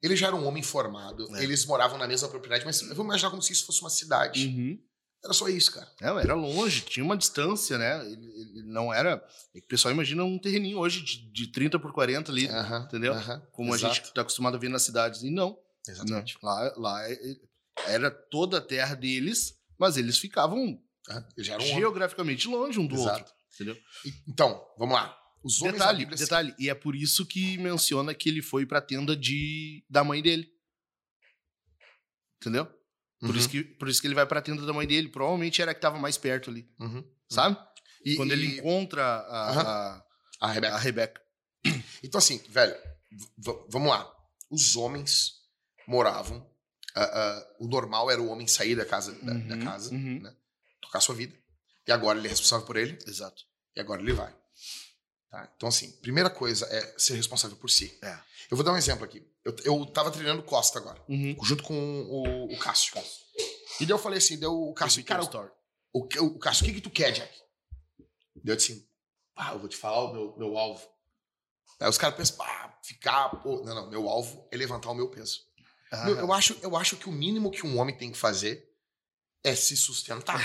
[0.00, 1.26] ele já era um homem formado.
[1.38, 4.46] Eles moravam na mesma propriedade, mas vamos imaginar como se isso fosse uma cidade.
[4.46, 4.78] Uhum.
[5.24, 5.88] Era só isso, cara.
[6.00, 8.04] Não, era longe, tinha uma distância, né?
[8.10, 9.24] Ele, ele não era.
[9.54, 12.84] é que O pessoal imagina um terreninho hoje de, de 30 por 40 ali, Aham,
[12.88, 13.12] entendeu?
[13.14, 15.22] aham, como a exato, gente tá acostumado a ver nas cidades.
[15.22, 15.56] E não.
[15.88, 16.36] Exatamente.
[16.42, 16.48] não.
[16.50, 17.36] Lá, lá é-
[17.86, 21.74] era toda a terra deles, mas eles ficavam Aham, Ele já era homem.
[21.76, 23.18] geograficamente longe um do Exato.
[23.20, 23.34] outro.
[23.54, 23.76] Entendeu?
[24.04, 25.16] E- Então, vamos lá.
[25.44, 26.54] Os homens Detalhe, detalhe.
[26.58, 30.48] E é por isso que menciona que ele foi pra tenda de, da mãe dele.
[32.40, 32.68] Entendeu?
[33.22, 35.08] Por, Uhum, isso que, por isso que ele vai pra tenda da mãe dele.
[35.08, 36.68] Provavelmente era a que tava mais perto ali.
[36.80, 37.02] uhum.
[37.30, 37.56] Sabe?
[38.04, 39.62] E, Quando ele e- encontra a, Aham.
[39.62, 40.04] a,
[40.40, 40.74] a Rebeca.
[40.74, 41.22] a Rebeca.
[42.04, 42.74] Então, assim, velho,
[43.70, 44.12] vamos lá.
[44.50, 45.34] Os homens
[45.86, 46.44] moravam.
[46.96, 50.20] ah, ah, o normal era o homem sair da casa, da, da Uhum, casa uhum.
[50.20, 50.34] né?
[50.80, 51.34] tocar sua vida.
[51.86, 53.42] E agora ele é responsável por ele, Exato.
[53.76, 54.34] e agora ele vai.
[55.30, 55.50] Tá?
[55.56, 57.96] Então, assim, primeira coisa é ser responsável por si.
[58.02, 58.18] É.
[58.50, 59.24] Eu vou dar um exemplo aqui.
[59.44, 61.36] Eu, eu tava treinando Costa agora, Uhum.
[61.42, 62.92] junto com o, o Cássio.
[63.80, 65.22] E daí eu falei assim, deu o Cássio, cara,
[65.92, 67.32] o, o, o Cássio, o que que tu quer, Jack?
[68.44, 68.86] Deu assim,
[69.36, 70.86] ah, eu vou te falar o meu, meu alvo.
[71.80, 75.08] Aí os caras pensam, ah, ficar, pô, não, não, meu alvo é levantar o meu
[75.10, 75.40] peso.
[75.90, 78.71] Ah, eu, acho, eu acho que o mínimo que um homem tem que fazer
[79.44, 80.40] é se sustentar.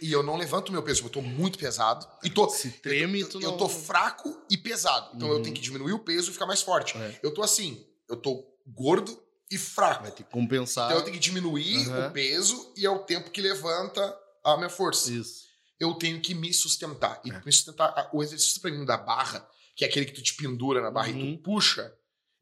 [0.00, 2.06] e eu não levanto o meu peso, tipo, eu tô muito pesado.
[2.22, 3.56] E tô, Se treme, eu, tu eu não...
[3.58, 5.14] tô fraco e pesado.
[5.16, 5.42] Então eu Uhum.
[5.42, 6.96] tenho que diminuir o peso e ficar mais forte.
[6.96, 7.20] É.
[7.22, 10.02] Eu tô assim, eu tô gordo e fraco.
[10.02, 10.86] Vai ter que compensar.
[10.86, 12.08] Então eu tenho que diminuir Aham.
[12.08, 15.10] o peso e é o tempo que levanta a minha força.
[15.12, 15.44] Isso.
[15.78, 17.20] Eu tenho que me sustentar.
[17.24, 17.42] E É.
[17.44, 20.80] me sustentar, o exercício pra mim da barra, que é aquele que tu te pendura
[20.80, 21.36] na barra e Uhum.
[21.36, 21.92] tu puxa,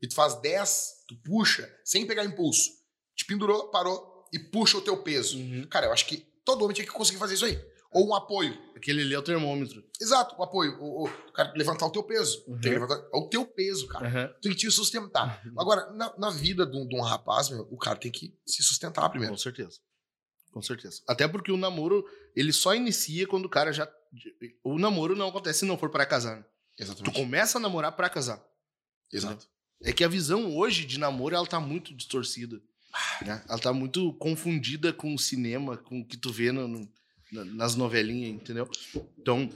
[0.00, 2.70] e tu faz 10, tu puxa, sem pegar impulso.
[3.16, 5.38] Te pendurou, parou e puxa o teu peso.
[5.38, 5.66] Uhum.
[5.68, 7.60] Cara, eu acho que todo homem tinha que conseguir fazer isso aí.
[7.90, 8.56] Ou um apoio.
[8.74, 9.84] Aquele ali é o termômetro.
[10.00, 10.78] Exato, o apoio.
[10.80, 12.42] O, o, o cara levantar o teu peso.
[12.48, 12.54] Uhum.
[12.58, 14.28] Tem que levantar, é o teu peso, cara.
[14.40, 15.42] Tu tem que te sustentar.
[15.58, 18.62] Agora, na, na vida de um, de um rapaz, meu, o cara tem que se
[18.62, 19.34] sustentar primeiro.
[19.34, 19.78] Com certeza.
[20.50, 21.02] Com certeza.
[21.06, 23.86] Até porque o namoro, ele só inicia quando o cara já.
[24.64, 26.36] O namoro não acontece se não for pra casar.
[26.38, 26.44] né?
[26.76, 27.14] Tu Exatamente.
[27.14, 28.42] começa a namorar pra casar.
[29.12, 29.46] Exato.
[29.82, 32.60] É que a visão hoje de namoro, ela tá muito distorcida.
[33.24, 33.42] Né?
[33.48, 36.88] Ela tá muito confundida com o cinema, com o que tu vê no- no-
[37.32, 38.68] na- nas novelinhas, entendeu?
[39.18, 39.48] Então,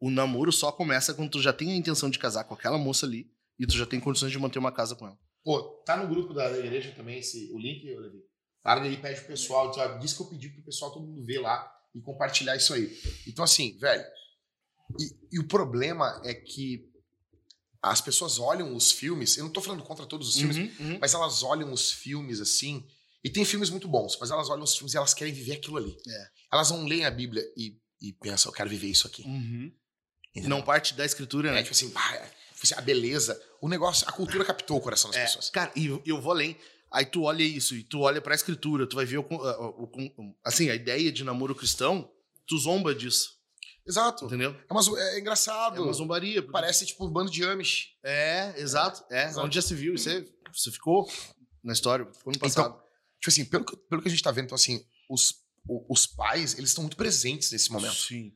[0.00, 3.06] o namoro só começa quando tu já tem a intenção de casar com aquela moça
[3.06, 5.18] ali e tu já tem condições de manter uma casa com ela.
[5.44, 8.20] Pô, tá no grupo da, igreja também esse, o link, eu levei.
[8.62, 11.72] Para ele pede pro pessoal, diz que eu pedi pro pessoal todo mundo ver lá
[11.94, 12.92] e compartilhar isso aí.
[13.28, 14.04] Então, assim, velho,
[14.98, 16.90] e, e o problema é que
[17.90, 20.98] as pessoas olham os filmes, eu não tô falando contra todos os filmes, uhum.
[21.00, 22.84] mas elas olham os filmes assim,
[23.22, 25.76] e tem filmes muito bons, mas elas olham os filmes e elas querem viver aquilo
[25.76, 25.96] ali.
[26.06, 26.28] É.
[26.52, 29.22] Elas não leem a Bíblia e, e pensam, eu quero viver isso aqui.
[29.22, 29.72] Uhum.
[30.44, 31.62] Não parte da escritura, É né?
[31.62, 32.18] tipo assim, ah, é,
[32.52, 35.48] tipo assim, a beleza, o negócio, a cultura captou o coração das É, pessoas.
[35.50, 36.56] Cara, e eu, eu vou além.
[36.92, 40.34] Aí tu olha isso, e tu olha pra escritura, tu vai ver o, o- o-
[40.44, 42.08] assim, a ideia de namoro cristão,
[42.46, 43.35] tu zomba disso,
[43.86, 44.24] Exato.
[44.26, 44.50] entendeu?
[44.68, 45.76] É, uma, zo- é engraçado.
[45.76, 46.42] É uma zombaria.
[46.42, 47.90] porque- Parece tipo um bando de Amish.
[48.02, 49.04] É, exato.
[49.10, 49.46] É, Exato.
[49.46, 49.94] onde já se viu.
[49.94, 51.08] Isso, é- isso ficou
[51.62, 52.74] na história, ficou no passado.
[53.20, 55.34] Tipo assim, pelo que, pelo que a gente tá vendo, então, assim, os,
[55.88, 57.94] os pais, eles estão muito presentes nesse momento.
[57.94, 58.32] Sim.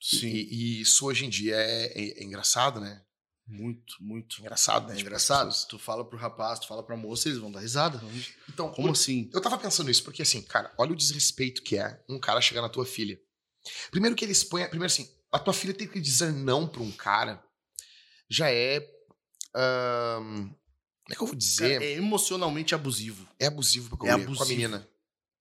[0.00, 0.26] Sim.
[0.28, 3.02] E, e isso hoje em dia é, é- é engraçado, né?
[3.46, 4.40] Muito, muito.
[4.40, 4.92] Engraçado, né?
[4.94, 5.48] É Tipo, engraçado.
[5.48, 8.00] pessoas- Tu fala pro rapaz, tu fala pra moça, eles vão dar risada.
[8.48, 9.28] Então, Como assim?
[9.32, 12.62] Eu tava pensando isso, porque assim, cara, olha o desrespeito que é um cara chegar
[12.62, 13.18] na tua filha.
[13.90, 14.62] Primeiro que ele expõe.
[14.68, 17.42] Primeiro assim, a tua filha tem que dizer não pra um cara
[18.28, 18.80] já é.
[19.52, 20.56] como
[21.10, 21.74] é que eu vou dizer?
[21.74, 23.26] Cara, é emocionalmente abusivo.
[23.38, 24.48] é abusivo pra é guria, com a abusivo.
[24.48, 24.88] menina.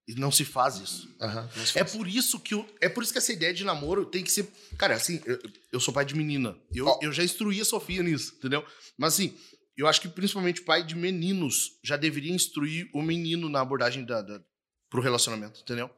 [0.07, 1.15] E não se faz isso.
[1.19, 1.91] Não se É faz.
[1.95, 4.51] por isso que é por isso que essa ideia de namoro tem que ser.
[4.77, 5.39] Cara, assim, eu,
[5.71, 6.57] eu sou pai de menina.
[6.73, 6.99] Eu, Ó.
[7.01, 8.65] eu já instruí a Sofia nisso, entendeu?
[8.97, 9.37] Mas assim,
[9.77, 14.21] eu acho que principalmente pai de meninos já deveria instruir o menino na abordagem da,
[14.21, 14.41] da,
[14.89, 15.89] pro relacionamento, entendeu?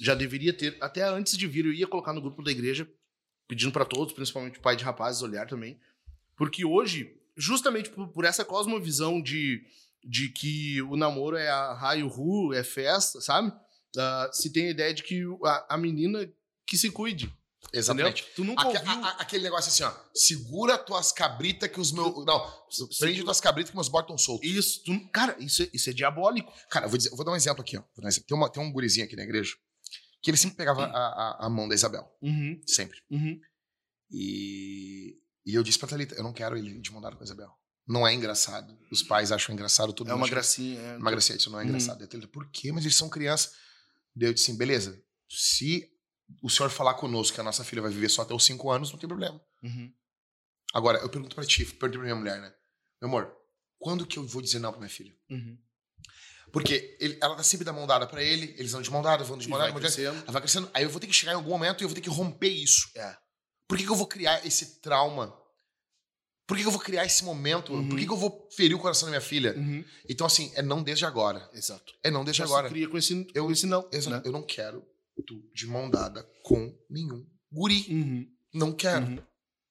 [0.00, 2.88] Já deveria ter, até antes de vir, eu ia colocar no grupo da igreja,
[3.48, 5.78] pedindo pra todos, principalmente pai de rapazes, olhar também.
[6.36, 9.62] Porque hoje, justamente por, por essa cosmovisão de,
[10.04, 13.52] de que o namoro é a raio ru, é festa, sabe?
[13.96, 16.30] Ah, se tem a ideia de que o- a, a menina
[16.66, 17.32] que se cuide.
[17.72, 18.22] Exatamente.
[18.22, 18.34] Entendeu?
[18.36, 19.04] Tu nunca Aque- ouviu.
[19.04, 19.92] a- a- aquele negócio assim, ó.
[20.14, 22.24] Segura tuas cabritas que os meus.
[22.24, 22.40] Não,
[23.00, 24.48] prende tuas cabritas que meus boys estão soltos.
[24.48, 26.52] Isso, tu- cara, isso é, isso é diabólico.
[26.70, 27.82] Cara, eu vou, dizer, eu vou dar um exemplo aqui, ó.
[28.26, 29.54] Tem, uma- tem um gurizinho aqui na igreja
[30.22, 30.88] que ele sempre pegava a,
[31.42, 32.10] a- a mão da Isabel.
[32.22, 32.98] Uhum, Sempre.
[33.10, 33.40] uhum.
[34.10, 37.24] E, e eu disse pra Thalita, eu não quero ele de mão dada com a
[37.24, 37.50] Isabel.
[37.86, 38.78] Não é engraçado.
[38.90, 40.78] Os pais acham engraçado, todo É mundo uma gracinha.
[40.80, 41.68] É, uma gracinha, isso não é Uhum.
[41.68, 41.98] engraçado.
[41.98, 42.70] Daí a Thalita, por quê?
[42.72, 43.52] Mas eles são crianças.
[44.14, 45.90] Daí eu disse assim, beleza, se
[46.42, 48.90] o senhor falar conosco que a nossa filha vai viver só até os 5 anos,
[48.92, 49.40] não tem problema.
[49.62, 49.92] Uhum.
[50.74, 52.52] Agora, eu pergunto pra ti, pergunto pra minha mulher, né?
[53.00, 53.34] Meu amor,
[53.78, 55.14] quando que eu vou dizer não pra minha filha?
[55.30, 55.58] Uhum.
[56.52, 59.22] Porque ele- ela tá sempre da mão dada pra ele, eles vão de mão dada,
[59.24, 59.92] vão de mão vai dada, dada.
[59.94, 60.16] crescendo.
[60.22, 60.70] Ela vai crescendo.
[60.74, 62.48] Aí eu vou ter que chegar em algum momento e eu vou ter que romper
[62.48, 62.88] isso.
[62.96, 63.16] É.
[63.68, 65.36] Por que, que eu vou criar esse trauma?
[66.46, 67.74] Por que, que eu vou criar esse momento?
[67.74, 67.88] Uhum.
[67.90, 69.54] Por que, que eu vou ferir o coração da minha filha?
[69.54, 69.84] Uhum.
[70.08, 71.46] Então, assim, é não desde agora.
[71.52, 71.92] Exato.
[72.02, 72.70] É não desde Já se agora.
[72.70, 73.86] cria com esse, Eu- com esse não.
[73.92, 74.16] Exato.
[74.16, 74.22] né?
[74.24, 74.82] Eu não quero
[75.26, 77.84] tu de mão dada com nenhum guri.
[77.90, 78.26] Uhum.
[78.54, 79.04] Não quero.
[79.06, 79.18] Uhum.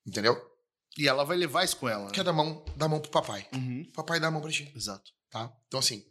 [0.05, 0.39] Entendeu?
[0.99, 2.05] E ela vai levar isso com ela.
[2.05, 2.11] Né?
[2.11, 3.47] Quer dar mão, dar mão pro papai.
[3.53, 3.89] Uhum.
[3.95, 4.71] Papai dá a mão pra ti.
[4.75, 5.11] Exato.
[5.31, 5.51] Tá?
[5.67, 6.05] Então, assim.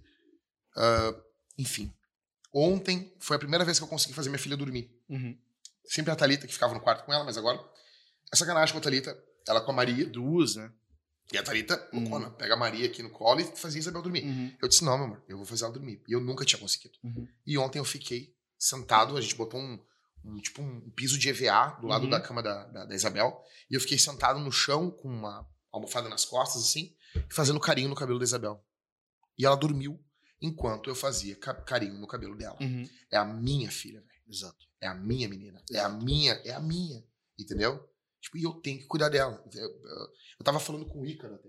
[0.76, 1.14] Ah,
[1.58, 1.92] enfim.
[2.52, 4.90] Ontem foi a primeira vez que eu consegui fazer minha filha dormir.
[5.08, 5.38] Uhum.
[5.86, 7.58] Sempre a Thalita que ficava no quarto com ela, mas agora.
[8.32, 9.16] É sacanagem com a Thalita.
[9.46, 10.06] Ela com a Maria.
[10.06, 10.72] Duas, né?
[11.32, 12.00] E a Thalita, Uhum.
[12.02, 14.24] loucona, pega a Maria aqui no colo e fazia a Isabel dormir.
[14.24, 14.56] Uhum.
[14.62, 16.02] Eu disse, não, meu amor, eu vou fazer ela dormir.
[16.08, 16.94] E eu nunca tinha conseguido.
[17.04, 17.26] Uhum.
[17.46, 19.78] E ontem eu fiquei sentado, a gente botou um,
[20.24, 22.10] um, tipo um piso de EVA do lado Uhum.
[22.10, 23.42] da cama da, da, da Isabel.
[23.70, 26.94] E eu fiquei sentado no chão com uma almofada nas costas, assim,
[27.30, 28.64] fazendo carinho no cabelo da Isabel.
[29.38, 30.00] E ela dormiu
[30.40, 32.56] enquanto eu fazia ca- carinho no cabelo dela.
[32.60, 32.88] Uhum.
[33.10, 34.12] É a minha filha, velho.
[34.28, 34.66] Exato.
[34.80, 35.62] É a minha menina.
[35.72, 37.02] É a minha, é a minha.
[37.38, 37.78] Entendeu?
[38.20, 39.42] Tipo, e eu tenho que cuidar dela.
[39.54, 41.48] Eu, eu- tava falando com o Ícaro até.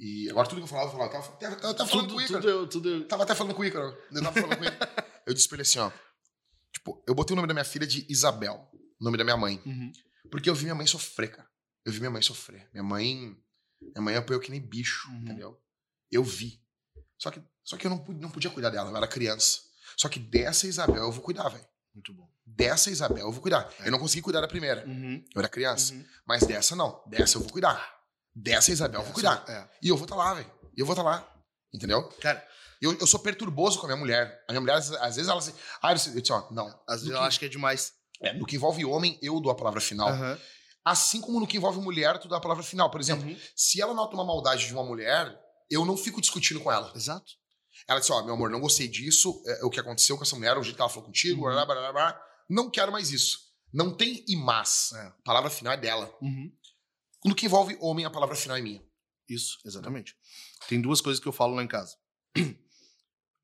[0.00, 1.14] E agora tudo que eu falava, eu falava.
[1.16, 2.40] Eu tava, eu tava falando com o Tudo, Ícaro.
[2.42, 3.96] tudo, eu- tudo eu- Tava até falando com o Ícaro.
[4.12, 4.76] Eu tava falando com ele.
[5.26, 5.90] Eu disse pra ele assim, ó.
[6.72, 8.66] Tipo, eu botei o nome da minha filha de Isabel.
[8.98, 9.60] O nome da minha mãe.
[9.66, 9.92] Uhum.
[10.30, 11.46] Porque eu vi minha mãe sofrer, cara.
[11.84, 12.66] Eu vi minha mãe sofrer.
[12.72, 13.36] Minha mãe.
[13.82, 15.20] Minha mãe apoiou que nem bicho, Uhum.
[15.20, 15.60] entendeu?
[16.10, 16.62] Eu vi.
[17.18, 19.58] Só que, só que eu não, não podia cuidar dela, eu era criança.
[19.96, 21.66] Só que dessa Isabel eu vou cuidar, velho.
[21.94, 22.28] Muito bom.
[22.46, 23.68] Dessa Isabel eu vou cuidar.
[23.80, 23.88] É.
[23.88, 24.86] Eu não consegui cuidar da primeira.
[24.86, 25.22] Uhum.
[25.34, 25.92] Eu era criança.
[25.94, 26.04] Uhum.
[26.26, 27.02] Mas dessa não.
[27.06, 27.96] Dessa eu vou cuidar.
[28.34, 29.44] Dessa Isabel eu vou cuidar.
[29.48, 29.68] É.
[29.82, 30.50] E eu vou estar lá, velho.
[30.76, 31.28] E eu vou estar lá.
[31.74, 32.04] Entendeu?
[32.20, 32.46] Cara,
[32.80, 34.44] Eu, eu sou perturboso com a minha mulher.
[34.48, 35.52] A minha mulher, às, às vezes, ela assim.
[35.82, 36.68] Ah, eu disse, ó, não.
[36.86, 37.92] às vezes eu acho que é demais.
[38.22, 40.08] é, no que envolve homem, eu dou a palavra final.
[40.10, 40.38] Aham.
[40.84, 42.88] Assim como no que envolve mulher, tu dá a palavra final.
[42.90, 43.36] Por exemplo, Uhum.
[43.56, 45.36] se ela nota uma maldade de uma mulher,
[45.70, 46.92] eu não fico discutindo com ela.
[46.94, 47.32] Exato.
[47.86, 50.56] Ela disse, ó, meu amor, não gostei disso, é, o que aconteceu com essa mulher,
[50.58, 51.52] o jeito que ela falou contigo, Uhum.
[51.52, 53.48] blá, blá, blá, blá, não quero mais isso.
[53.72, 54.92] Não tem e mas.
[54.92, 55.06] É.
[55.06, 56.12] A palavra final é dela.
[56.20, 56.52] Uhum.
[57.24, 58.82] No que envolve homem, a palavra final é minha.
[59.28, 60.16] Isso, exatamente.
[60.68, 61.96] Tem duas coisas que eu falo lá em casa.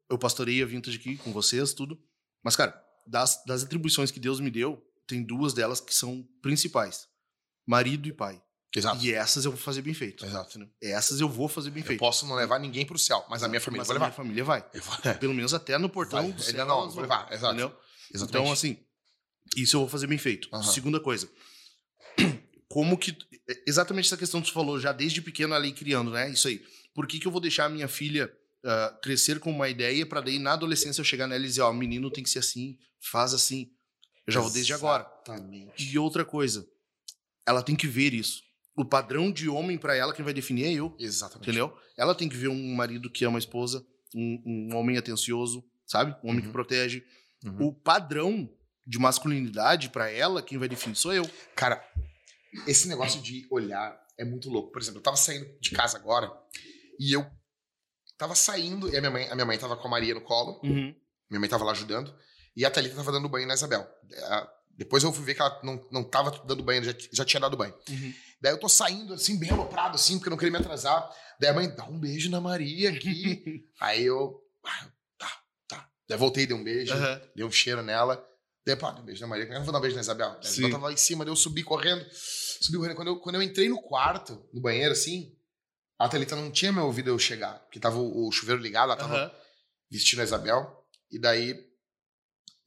[0.08, 1.98] Eu pastorei a Vintage aqui com vocês, tudo.
[2.42, 7.08] Mas, cara, das, das atribuições que Deus me deu, tem duas delas que são principais:
[7.66, 8.42] marido e pai.
[8.76, 9.04] Exato.
[9.04, 10.24] E essas eu vou fazer bem feito.
[10.26, 10.50] Exato.
[10.58, 10.68] entendeu?
[10.82, 12.00] Essas eu vou fazer bem Eu feito.
[12.00, 14.06] posso não levar ninguém pro céu, mas a minha família Mas vai a levar.
[14.06, 14.64] minha família vai.
[14.82, 16.32] Vou- Pelo menos até no portão Vai.
[16.32, 16.66] do Ainda céu.
[16.66, 17.32] não, elas vou levar.
[17.32, 17.54] Exato.
[17.54, 17.76] Entendeu?
[18.12, 18.42] Exatamente.
[18.42, 18.76] Então, assim,
[19.56, 20.48] isso eu vou fazer bem feito.
[20.52, 20.62] Aham.
[20.64, 21.28] Segunda coisa.
[22.68, 23.16] Como que.
[23.66, 26.30] Exatamente essa questão que você falou, já desde pequeno ali criando, né?
[26.30, 26.64] Isso aí.
[26.94, 28.32] Por que, que eu vou deixar a minha filha
[28.64, 31.70] ah, crescer com uma ideia pra daí na adolescência eu chegar nela e dizer, ó,
[31.70, 33.70] o menino tem que ser assim, faz assim.
[34.26, 35.06] Eu já vou desde agora.
[35.26, 35.72] Exatamente.
[35.92, 36.66] E outra coisa,
[37.46, 38.42] ela tem que ver isso.
[38.76, 40.94] O padrão de homem pra ela, quem vai definir é eu.
[40.98, 41.48] Exatamente.
[41.48, 41.76] Entendeu?
[41.96, 46.12] Ela tem que ver um marido que ama a esposa, um, um homem atencioso, sabe?
[46.24, 46.46] Um homem Uhum.
[46.46, 47.04] que protege.
[47.44, 47.68] Uhum.
[47.68, 48.50] O padrão
[48.87, 51.28] de masculinidade pra ela, quem vai definir sou eu.
[51.54, 51.82] Cara,
[52.66, 54.72] esse negócio de olhar é muito louco.
[54.72, 56.30] Por exemplo, eu tava saindo de casa agora
[56.98, 57.24] e eu
[58.18, 60.60] tava saindo e a minha mãe, a minha mãe tava com a Maria no colo,
[60.62, 62.14] minha mãe tava lá ajudando,
[62.56, 63.87] e a Thalita tava dando banho na Isabel.
[64.76, 67.56] Depois eu fui ver que ela não, não tava dando banho, já, já tinha dado
[67.56, 67.74] banho.
[68.40, 71.08] Daí eu tô saindo, assim, bem aloprado, assim, porque eu não queria me atrasar.
[71.40, 73.64] Daí a mãe, dá um beijo na Maria aqui.
[73.80, 74.87] Aí eu, ah,
[75.18, 75.90] tá, tá.
[76.08, 77.20] Daí voltei, dei um beijo, Aham.
[77.34, 78.24] dei um cheiro nela.
[78.66, 79.44] Daí, pá, dei um beijo na Maria.
[79.46, 80.38] Eu não vou dar um beijo na Isabel.
[80.42, 82.04] Daí ela tava lá em cima, daí eu subi correndo.
[82.12, 82.96] Subi correndo.
[82.96, 85.37] Quando eu, quando eu entrei no quarto, no banheiro, assim,
[85.98, 88.96] a Thalita não tinha me ouvido eu chegar, porque tava o, o chuveiro ligado, ela
[88.96, 89.32] tava Aham.
[89.90, 90.84] vestindo a Isabel.
[91.10, 91.58] E daí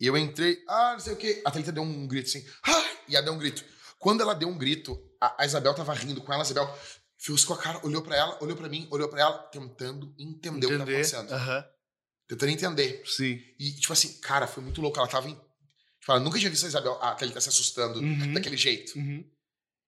[0.05, 1.41] eu entrei, ah, não sei o quê.
[1.45, 2.85] A Thalita deu um grito assim, ah!
[3.07, 3.63] e ela deu um grito.
[3.97, 6.77] Quando ela deu um grito, a, a Isabel tava rindo com ela, a Isabel
[7.17, 10.67] fez com a cara, olhou pra ela, olhou pra mim, olhou pra ela, tentando entender,
[10.67, 10.93] o que tava Entender.
[10.93, 11.31] acontecendo.
[11.31, 11.65] Aham.
[12.27, 13.01] Tentando entender.
[13.05, 13.39] Sim.
[13.57, 14.99] E, tipo assim, cara, foi muito louco.
[14.99, 15.33] Ela tava em.
[15.33, 18.33] Tipo, ela nunca tinha visto a Isabel, a Thalita se assustando Uhum.
[18.33, 18.97] daquele jeito.
[18.99, 19.23] Uhum.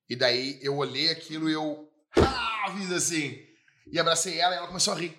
[0.10, 1.88] E daí eu olhei aquilo e eu.
[2.16, 3.38] Ah, fiz assim.
[3.92, 5.19] E abracei ela e ela começou a rir.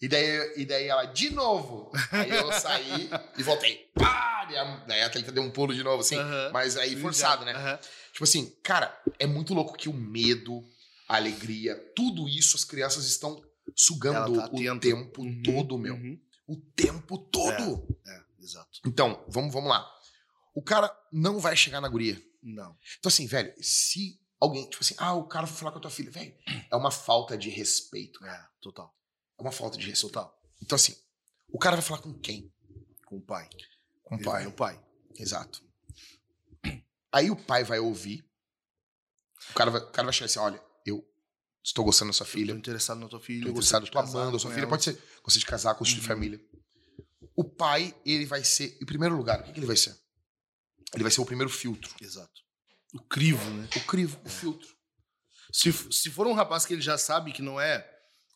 [0.00, 1.90] E daí, e daí ela, de novo.
[2.10, 3.90] Aí eu saí e voltei.
[3.94, 4.44] Pá!
[4.44, 6.16] Daí a, daí a deu um pulo de novo, assim.
[6.52, 7.78] Mas aí forçado, né?
[8.12, 10.62] Tipo assim, cara, é muito louco que o medo,
[11.08, 13.42] a alegria, tudo isso as crianças estão
[13.74, 14.80] sugando tá o atenta.
[14.80, 15.42] tempo Uhum.
[15.42, 15.94] todo, meu.
[15.94, 16.20] Uhum.
[16.46, 17.86] O tempo todo.
[18.06, 18.80] É, exato.
[18.86, 19.90] Então, vamos, vamos lá.
[20.54, 22.20] O cara não vai chegar na guria.
[22.42, 22.76] Não.
[22.98, 25.90] Então, assim, velho, se alguém, tipo assim, ah, o cara foi falar com a tua
[25.90, 26.34] filha, velho,
[26.70, 28.24] é uma falta de respeito.
[28.24, 28.94] É, total.
[29.38, 30.12] É uma falta de respeito.
[30.12, 30.42] Total.
[30.62, 30.96] Então, assim,
[31.48, 32.52] o cara vai falar com quem?
[33.06, 33.48] Com o pai.
[34.02, 34.74] Com o Ele vai pai.
[34.76, 34.84] pai.
[35.16, 35.62] Exato.
[37.12, 38.24] Aí o pai vai ouvir.
[39.50, 41.04] O cara vai, o cara vai chegar assim: olha, eu
[41.62, 42.52] estou gostando da sua filha.
[42.52, 43.38] interessado na tua filha.
[43.40, 44.66] Estou interessado, estou amando a sua filha.
[44.66, 44.92] Pode ser,
[45.22, 46.06] gostaria de casar, construir Uhum.
[46.08, 46.40] família.
[47.36, 49.96] O pai, ele vai ser, em primeiro lugar, o que, que ele vai ser?
[50.92, 51.92] Ele vai ser o primeiro filtro.
[52.00, 52.42] Exato.
[52.92, 53.68] O crivo, né?
[53.76, 54.72] O crivo, o filtro.
[55.52, 57.90] Se, se for um rapaz que ele já sabe que não é.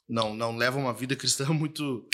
[0.09, 2.09] Não, não leva uma vida cristã muito,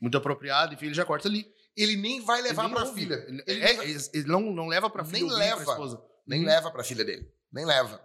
[0.00, 1.46] muito apropriada, enfim, ele já corta ali.
[1.76, 3.00] Ele nem vai levar ouve.
[3.00, 3.14] filha.
[3.28, 5.62] Ele, Ele é, vai- ele- não, não leva pra filha Nem ouvir, leva.
[5.64, 6.02] pra esposa.
[6.26, 6.46] Nem Uhum.
[6.46, 7.26] leva pra filha dele.
[7.52, 8.00] Nem leva.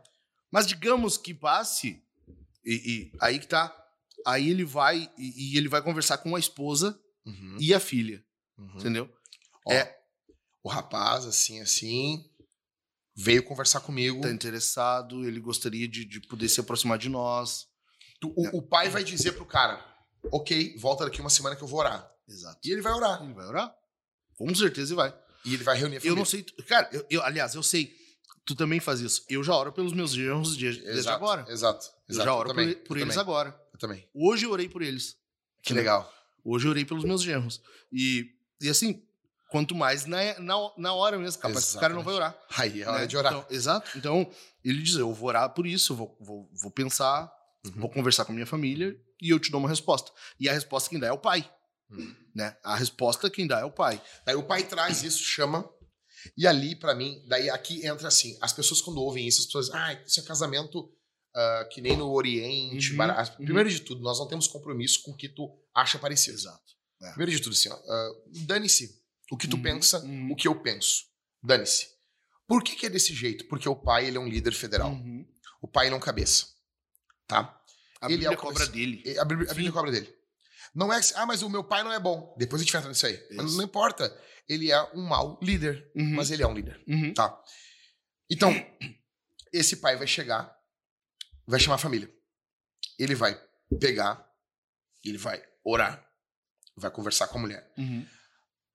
[0.51, 2.01] Mas digamos que passe,
[2.63, 3.75] e, e aí que tá.
[4.25, 8.23] Aí ele vai e, e ele vai conversar com a esposa Uhum, e a filha,
[8.57, 8.77] uhum.
[8.77, 9.09] entendeu?
[9.65, 9.95] Ó, É.
[10.63, 12.23] O rapaz, assim, assim,
[13.15, 14.21] veio conversar comigo.
[14.21, 17.67] Tá interessado, ele gostaria de, de poder se aproximar de nós.
[18.19, 19.83] Tu- O, o pai vai dizer pro cara:
[20.31, 22.09] Ok, volta daqui uma semana que eu vou orar.
[22.27, 22.59] Exato.
[22.63, 23.21] E ele vai orar.
[23.23, 23.75] Ele vai orar?
[24.37, 25.15] Com certeza ele vai.
[25.43, 26.11] E ele vai reunir a família.
[26.13, 26.43] Eu não sei.
[26.67, 27.95] Cara, eu, eu- aliás, eu sei.
[28.45, 29.23] Tu também faz isso.
[29.29, 31.45] Eu já oro pelos meus desde, desde Exato, agora.
[31.49, 31.85] Exato.
[32.07, 32.25] Eu exato.
[32.29, 33.61] já oro também, por, por eu eles também, agora.
[33.73, 34.07] Eu também.
[34.13, 35.17] Hoje eu orei por eles.
[35.63, 36.11] Que legal.
[36.43, 37.59] Hoje eu orei pelos meus genros.
[37.91, 39.03] E, e assim,
[39.49, 42.37] quanto mais na, na, na hora mesmo, capaz que o cara não vai orar.
[42.55, 43.07] Aí é hora né?
[43.07, 43.33] de orar.
[43.33, 43.97] Então, exato.
[43.97, 44.29] Então,
[44.63, 47.31] ele diz: Eu vou orar por isso, eu vou, vou, vou pensar,
[47.65, 47.81] Uhum.
[47.81, 50.11] vou conversar com a minha família e eu te dou uma resposta.
[50.39, 51.49] E a resposta quem dá é o pai.
[51.89, 52.15] Uhum.
[52.33, 52.55] Né?
[52.63, 54.01] A resposta quem dá é o pai.
[54.25, 55.69] Daí o pai traz isso, chama.
[56.37, 59.69] E ali, pra mim, daí aqui entra assim: as pessoas quando ouvem isso, as pessoas,
[59.71, 60.91] ah, isso é casamento
[61.35, 62.91] ah, que nem no Oriente.
[62.91, 63.45] Uhum, bara- uhum.
[63.45, 66.37] Primeiro de tudo, nós não temos compromisso com o que tu acha parecido.
[66.37, 66.63] Exato.
[67.13, 68.09] Primeiro de tudo, assim, ah,
[68.47, 68.89] dane-se
[69.31, 70.31] o que tu Uhum, pensa, uhum.
[70.31, 71.03] o que eu penso.
[71.43, 71.87] Dane-se.
[72.47, 73.45] Por que, que é desse jeito?
[73.47, 74.97] Porque o pai ele é um líder federal.
[75.61, 76.47] O pai ele é um cabeça.
[77.27, 77.59] Tá?
[78.01, 79.19] A Ele é Bíblia o cobra dele.
[79.19, 80.15] A Bíblia, a Bíblia cobra dele.
[80.73, 82.35] Não é ah, mas o meu pai não é bom.
[82.37, 83.27] Depois a gente vai entrar nisso aí.
[83.31, 83.57] Mas Isso.
[83.57, 84.15] não importa.
[84.47, 85.89] Ele é um mau líder.
[85.95, 86.15] Uhum.
[86.15, 86.83] Mas ele é um líder.
[86.87, 87.13] Uhum.
[87.13, 87.41] Tá.
[88.29, 88.51] Então,
[89.53, 90.53] esse pai vai chegar,
[91.47, 92.11] vai chamar a família.
[92.99, 93.39] Ele vai
[93.79, 94.29] pegar,
[95.03, 96.05] ele vai orar,
[96.75, 97.71] vai conversar com a mulher.
[97.77, 98.05] Uhum.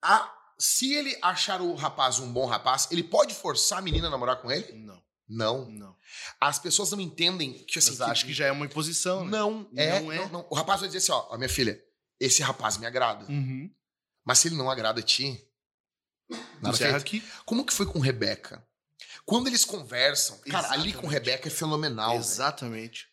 [0.02, 4.10] Ah, se ele achar o rapaz um bom rapaz, ele pode forçar a menina a
[4.10, 4.72] namorar com ele?
[4.72, 5.70] Não, Não.
[5.70, 5.96] não.
[6.40, 7.90] As pessoas não entendem que assim.
[7.90, 9.30] Mas acho que já é uma imposição, né?
[9.30, 10.16] não, é, Não é.
[10.16, 10.46] não, não.
[10.50, 11.80] O rapaz vai dizer assim: ó, ó, minha filha,
[12.18, 13.24] esse rapaz me agrada.
[13.30, 13.70] Uhum.
[14.24, 15.42] Mas se ele não agrada a ti,
[16.60, 16.96] nada feito.
[16.96, 17.22] aqui.
[17.44, 18.64] Como que foi com Rebeca?
[19.24, 21.12] Quando eles conversam, cara, ali com Exatamente.
[21.12, 22.16] Rebeca é fenomenal.
[22.16, 23.08] Exatamente.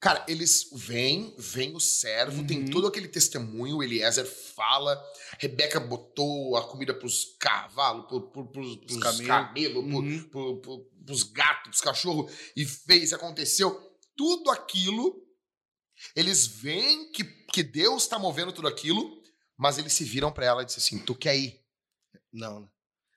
[0.00, 2.70] Cara, eles vêm, vem o servo, tem Uhum.
[2.70, 5.00] todo aquele testemunho, o Eliezer fala,
[5.38, 9.28] Rebeca botou a comida pros cavalos, pro, pro, pros, pros camelo.
[9.28, 10.28] camelos, pro- Uhum.
[10.60, 13.70] pro- pros gatos, pros cachorros, e fez, aconteceu.
[14.16, 15.16] Tudo aquilo,
[16.14, 19.20] eles veem que, que Deus tá movendo tudo aquilo,
[19.58, 21.60] mas eles se viram pra ela e disseram assim, tu quer ir?
[22.32, 22.68] Não, né?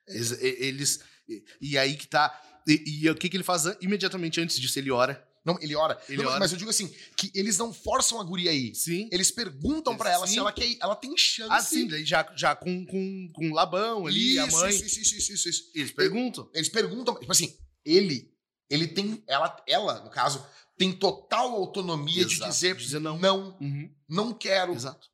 [0.08, 0.32] Eles.
[0.32, 2.39] e- eles- e, e aí que tá.
[2.67, 4.78] E, e o que, que ele faz imediatamente antes disso?
[4.78, 5.24] Ele ora.
[5.43, 6.00] Não, ele ora.
[6.10, 6.39] Ele Não, ora.
[6.39, 8.74] Mas eu digo assim, que eles não forçam a guria a ir.
[8.74, 9.08] Sim.
[9.12, 10.39] Eles perguntam pra ela se Sim.
[10.39, 10.78] ela quer ir.
[10.82, 11.52] Ela tem chance.
[11.52, 14.69] Assim, daí já, já com, com, com Labão ali, a Isso, mãe.
[14.71, 15.71] Isso, isso, isso, isso, isso.
[15.76, 16.50] Eles perguntam.
[16.54, 18.34] Eles perguntam, tipo assim, ele,
[18.69, 20.45] ele tem, ela, ela, no caso,
[20.78, 23.17] tem total autonomia de Exato, dizer, dizer não.
[23.17, 23.93] não, Uhum.
[24.10, 24.74] não quero.
[24.74, 25.08] Exato.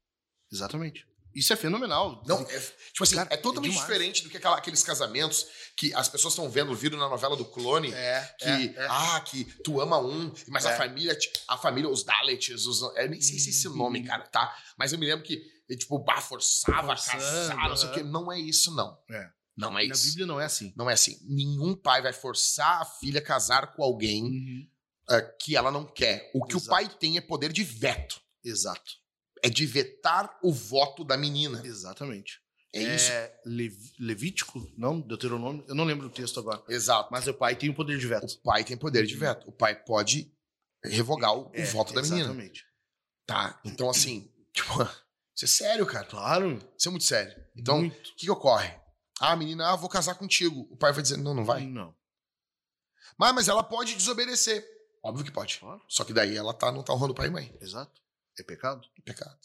[0.52, 1.06] Exatamente.
[1.34, 2.22] Isso é fenomenal.
[2.28, 5.46] Não, é, tipo assim, Cara, é totalmente é diferente do que aquela- aqueles casamentos
[5.78, 7.94] que as pessoas estão vendo, viram na novela do clone.
[7.94, 8.88] É, Que, é, é.
[8.90, 10.78] ah, que tu ama um, mas a É.
[10.78, 13.78] família, a família, os Daleks, os, eu nem sei se é esse Uhum.
[13.78, 14.54] nome, cara, tá?
[14.78, 15.42] Mas eu me lembro que,
[15.78, 18.04] tipo, bah, forçava a Forçando, casar, não sei o quê.
[18.04, 18.98] Não é isso, não.
[19.10, 19.30] É.
[19.58, 20.08] Não é Na isso.
[20.08, 20.74] Bíblia não é assim.
[20.76, 21.18] Não é assim.
[21.24, 24.68] Nenhum pai vai forçar a filha a casar com alguém Uhum.
[25.10, 26.32] ah, que ela não quer.
[26.34, 26.70] O que o Exato.
[26.70, 28.22] pai tem é poder de veto.
[28.44, 28.92] Exato.
[29.44, 31.62] É de vetar o voto da menina.
[31.66, 32.40] Exatamente.
[32.74, 33.12] É, isso.
[33.46, 34.66] Lev- Levítico?
[34.78, 35.66] Não, Deuteronômio.
[35.68, 36.64] Eu não lembro o texto agora.
[36.70, 37.10] Exato.
[37.12, 38.26] Mas o pai tem o poder de veto.
[38.34, 39.50] O pai tem poder de veto.
[39.50, 40.32] O pai pode
[40.84, 42.22] revogar o, o É, voto da menina.
[42.22, 42.66] Exatamente.
[43.26, 43.60] Tá.
[43.66, 44.72] Então, assim, tipo,
[45.36, 46.06] isso é sério, cara.
[46.06, 46.58] Claro.
[46.78, 47.36] Isso é muito sério.
[47.56, 48.74] Então, o que, que ocorre?
[49.22, 50.68] Ah, a menina, ah, vou casar contigo.
[50.72, 51.66] O pai vai dizer, não, não vai.
[51.66, 51.96] Não.
[53.18, 54.66] Mas, mas ela pode desobedecer.
[55.04, 55.60] Óbvio que pode.
[55.60, 55.82] Claro.
[55.88, 57.56] Só que daí ela tá, não tá honrando pai e mãe.
[57.62, 58.02] Exato.
[58.40, 58.88] É pecado.
[58.98, 59.38] É pecado.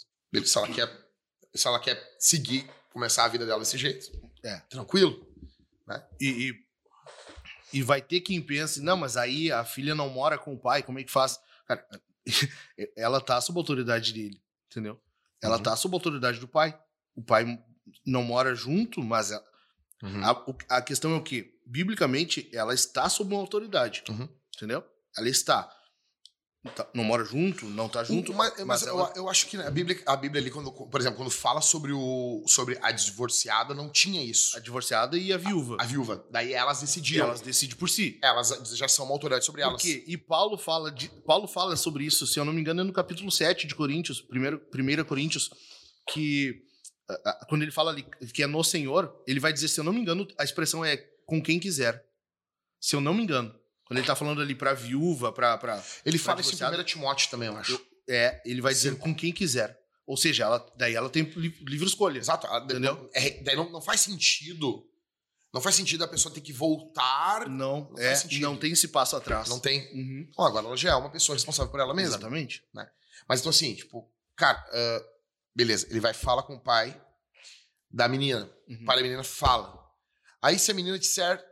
[0.44, 1.08] Se ela quer,
[1.54, 4.10] se ela quer seguir, começar a vida dela desse jeito.
[4.42, 4.58] É.
[4.60, 5.26] Tranquilo.
[6.20, 6.66] E, e,
[7.78, 10.82] e vai ter quem pense, não, mas aí a filha não mora com o pai,
[10.82, 11.38] como é que faz?
[11.66, 11.86] Cara,
[12.96, 15.00] ela tá sob a autoridade dele, entendeu?
[15.42, 15.62] Ela Uhum.
[15.62, 16.78] tá sob a autoridade do pai.
[17.14, 17.44] O pai
[18.04, 19.44] não mora junto, mas ela-
[20.02, 20.24] Uhum.
[20.24, 21.52] a, o- a questão é o quê?
[21.66, 24.28] Biblicamente, ela está sob uma autoridade, Uhum.
[24.56, 24.84] entendeu?
[25.16, 25.70] Ela está.
[26.74, 29.56] Tá- não mora junto, não tá junto, mas, mas mas eu, ela- eu acho que
[29.56, 33.72] a Bíblia, a Bíblia ali, quando, por exemplo, quando fala sobre, o, sobre a divorciada,
[33.72, 34.56] não tinha isso.
[34.56, 35.76] a divorciada e a viúva.
[35.78, 36.26] A viúva.
[36.28, 37.26] Daí elas decidiram.
[37.26, 38.18] elas decidem por si.
[38.20, 39.80] Elas já são uma autoridade sobre Por elas.
[39.82, 40.02] quê?
[40.08, 42.92] E Paulo fala, de, Paulo fala sobre isso, se eu não me engano, é no
[42.92, 45.50] capítulo 7 de Coríntios, 1 Coríntios,
[46.12, 46.62] que
[47.48, 50.00] quando ele fala ali que é no Senhor, ele vai dizer, se eu não me
[50.00, 52.04] engano, a expressão é com quem quiser.
[52.80, 53.54] Se eu não me engano.
[53.84, 55.56] Quando ele tá falando ali pra viúva, pra.
[55.58, 57.72] pra Ele pra fala isso em divorciada, 1 Timóteo também, eu acho.
[57.72, 58.96] Eu- é, ele vai dizer Sim.
[58.98, 59.80] com quem quiser.
[60.06, 62.18] Ou seja, ela, daí ela tem li- livre escolha.
[62.18, 62.46] Exato.
[62.64, 63.10] Entendeu?
[63.14, 64.84] é- daí não, não faz sentido.
[65.52, 67.48] Não faz sentido a pessoa ter que voltar.
[67.48, 68.42] Não, Não é, faz sentido.
[68.42, 69.48] não tem esse passo atrás.
[69.48, 69.80] Não tem.
[69.92, 70.30] Uhum.
[70.36, 72.10] Bom, agora ela já é uma pessoa responsável por ela mesma.
[72.16, 72.62] Exatamente.
[73.28, 75.04] Mas então, assim, tipo, cara, ah,
[75.56, 77.00] beleza, ele vai falar com o pai
[77.90, 78.48] da menina.
[78.68, 78.82] Uhum.
[78.82, 79.82] O pai da menina fala.
[80.42, 81.42] Aí, se a menina disser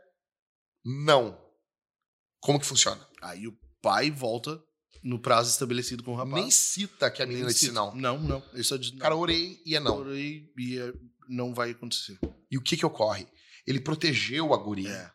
[0.85, 1.41] não,
[2.39, 3.05] como que funciona?
[3.23, 4.63] Aí o pai volta
[5.03, 6.35] no prazo estabelecido com o rapaz.
[6.35, 7.95] Nem cita que a menina disse não.
[7.95, 8.43] Não, não.
[8.53, 9.97] Ele só diz, Cara, orei e é não.
[9.97, 10.93] Orei e é-
[11.27, 12.19] não vai acontecer.
[12.51, 13.27] E o que que ocorre?
[13.65, 14.89] Ele protegeu a guria.
[14.89, 15.11] É.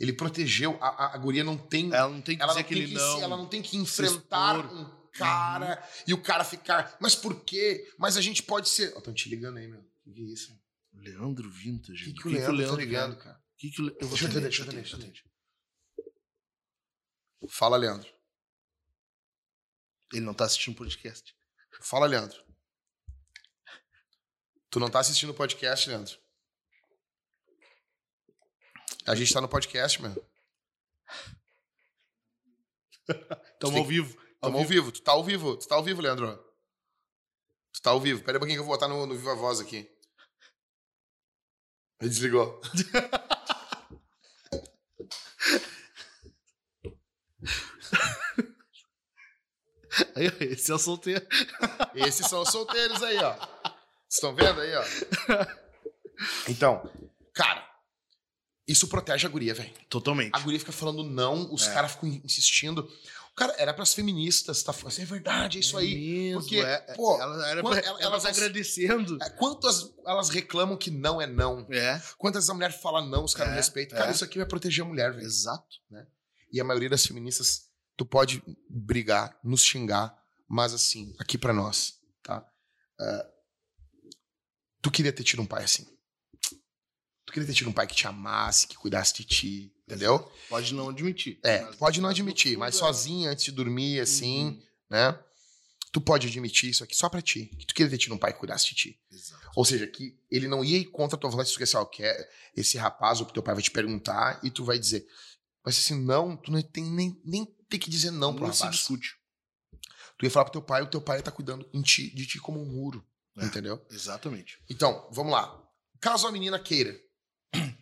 [0.00, 0.78] Ele protegeu.
[0.80, 1.92] A, a, a guria não tem.
[1.92, 3.22] Ela não tem que ela, dizer não que tem ele que, não.
[3.22, 6.96] ela não tem que enfrentar um cara e o cara ficar.
[7.00, 7.90] Mas por quê?
[7.98, 8.96] Mas a gente pode ser.
[8.96, 9.80] Estão te ligando aí, meu.
[9.80, 10.60] O que, que é isso?
[10.92, 12.10] Leandro Vintage.
[12.10, 13.42] O que, que, o Leandro tá ligando, cara?
[13.56, 15.24] Que que o Le- eu vou Deixa atender, atender, deixa eu atender, deixa eu deixa
[17.50, 18.08] Fala, Leandro.
[20.12, 21.34] Ele não tá assistindo podcast.
[21.82, 22.42] Fala, Leandro.
[24.70, 26.16] Tu não tá assistindo o podcast, Leandro?
[29.06, 30.12] A gente tá no podcast, meu.
[33.60, 34.23] Tamo tem- ao vivo.
[34.44, 34.92] Ao Tamo ao vivo.
[34.92, 35.56] Tu tá ao vivo.
[35.56, 36.36] Tu tá ao vivo, Leandro.
[37.72, 38.22] Tu tá ao vivo.
[38.22, 39.90] Pera aí um pouquinho que eu vou botar no, no Viva Voz aqui.
[42.00, 42.60] Ele desligou.
[50.16, 51.24] Aí, Esse é o solteiro.
[51.94, 53.34] Esses são os solteiros aí, ó.
[53.34, 53.46] Vocês
[54.10, 54.84] estão vendo aí, ó?
[56.48, 56.90] Então,
[57.32, 57.64] cara,
[58.66, 59.72] isso protege a guria, velho.
[59.88, 60.34] Totalmente.
[60.34, 61.74] A guria fica falando não, os É.
[61.74, 62.88] caras ficam insistindo.
[63.36, 64.72] Cara, era pras feministas, tá?
[64.86, 65.94] Assim, é verdade, é isso aí.
[65.94, 69.18] Mesmo, porque, é, pô, ela, era quando pra, ela- elas elas- agradecendo.
[69.20, 71.66] É, Quantas elas reclamam que não é não?
[71.72, 73.98] É, Quantas a mulher fala não, os caras não É, respeitam?
[73.98, 74.14] Cara, é.
[74.14, 75.26] isso aqui vai proteger a mulher, velho.
[75.26, 75.66] exato.
[76.52, 80.16] E a maioria das feministas, tu pode brigar, nos xingar,
[80.48, 82.46] mas assim, aqui pra nós, tá?
[83.00, 83.26] Ah,
[84.80, 85.84] tu queria ter tido um pai assim.
[87.26, 90.30] Tu queria ter tido um pai que te amasse, que cuidasse de ti, entendeu?
[90.48, 91.38] Pode não admitir.
[91.44, 94.62] É, pode não admitir, mas sozinha, antes de dormir, assim, Uhum.
[94.90, 95.18] né?
[95.92, 97.46] Tu pode admitir isso aqui só pra ti.
[97.56, 99.00] Que tu queria ter tido um pai que cuidasse de ti.
[99.12, 99.48] Exato.
[99.54, 101.86] Ou seja, que ele não ia ir contra a tua vontade, se tu quer, assim,
[101.92, 105.06] quer esse rapaz ou teu pai vai te perguntar e tu vai dizer.
[105.64, 108.72] Mas assim, não, tu não tem nem, nem ter que dizer não pro Não rapaz.
[108.74, 109.16] discute.
[110.18, 112.60] Tu ia falar pro teu pai, o teu pai tá cuidando ti, de ti como
[112.60, 113.06] um muro.
[113.38, 113.44] É.
[113.44, 113.80] Entendeu?
[113.90, 114.58] Exatamente.
[114.68, 115.60] Então, vamos lá.
[116.00, 117.00] Caso a menina queira,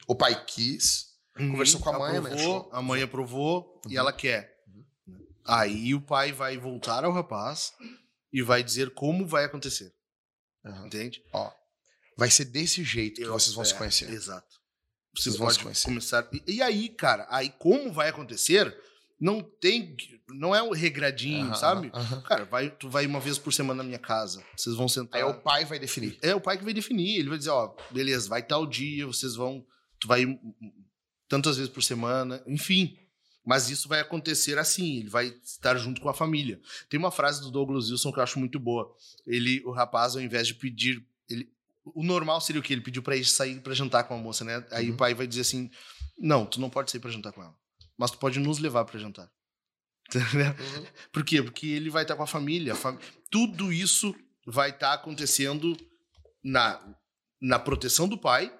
[0.06, 2.68] o pai quis, Conversou com a mãe, aprovou.
[2.72, 3.98] A mãe aprovou e Uhum.
[4.00, 4.52] ela quer.
[5.44, 7.72] Aí o pai vai voltar ao rapaz
[8.32, 9.92] e vai dizer como vai acontecer.
[10.84, 11.22] Entende?
[12.16, 14.10] vai ser desse jeito que vocês vão se É, conhecer.
[14.10, 14.46] Exato.
[15.16, 15.84] Vocês Você vão se conhecer.
[15.84, 16.28] começar.
[16.46, 18.76] E, e aí, cara, aí como vai acontecer?
[19.20, 19.96] Não tem.
[20.28, 21.90] Não é um regradinho, Aham, sabe?
[21.94, 22.20] aham.
[22.22, 24.42] Cara, vai, tu vai uma vez por semana na minha casa.
[24.56, 25.20] Vocês vão sentar.
[25.20, 26.18] Aí é o pai vai definir.
[26.22, 27.18] É o pai que vai definir.
[27.18, 29.64] Ele vai dizer, ó, beleza, vai tal dia, vocês vão.
[30.00, 30.24] Tu vai
[31.32, 32.98] tantas vezes por semana, enfim.
[33.42, 36.60] Mas isso vai acontecer assim, ele vai estar junto com a família.
[36.90, 38.94] Tem uma frase do Douglas Wilson que eu acho muito boa.
[39.26, 41.02] Ele, o rapaz, ao invés de pedir.
[41.28, 41.50] Ele,
[41.84, 42.72] o normal seria o que?
[42.72, 44.62] Ele pediu pra ir sair pra jantar com a moça, né?
[44.70, 44.94] Aí Uhum.
[44.94, 45.70] o pai vai dizer assim:
[46.18, 47.54] Não, tu não pode sair pra jantar com ela.
[47.96, 49.28] Mas tu pode nos levar pra jantar.
[50.14, 50.54] Entendeu?
[51.10, 51.42] Por quê?
[51.42, 52.74] Porque ele vai estar com a família.
[52.74, 52.98] a fam-
[53.30, 54.14] Tudo isso
[54.46, 55.74] vai estar acontecendo
[56.44, 56.80] na,
[57.40, 58.52] na proteção do pai.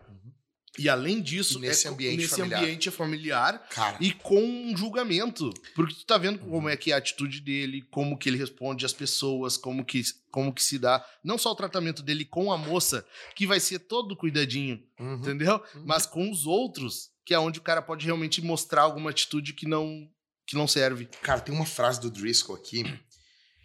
[0.79, 2.61] E além disso, E nesse é ambiente nesse familiar.
[2.63, 5.51] ambiente familiar Cara, e com um julgamento.
[5.75, 8.87] Porque tu tá vendo como é que é a atitude dele, como que ele responde
[8.87, 11.05] às pessoas, como que, como que se dá.
[11.23, 13.05] Não só o tratamento dele com a moça,
[13.37, 15.15] que vai ser todo cuidadinho, uhum.
[15.17, 15.63] entendeu?
[15.75, 15.83] Uhum.
[15.85, 19.67] Mas com os outros, que é onde o cara pode realmente mostrar alguma atitude que
[19.69, 20.09] não,
[20.47, 21.07] que não serve.
[21.21, 22.83] cara, tem uma frase do Driscoll aqui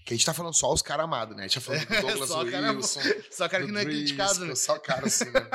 [0.05, 1.43] que a gente tá falando só os caras amados, né?
[1.43, 3.01] A gente tá falando do Douglas só cara- Wilson.
[3.32, 4.45] Só cara que não é criticado, né?
[4.47, 5.49] Driscoll, Só cara assim, né?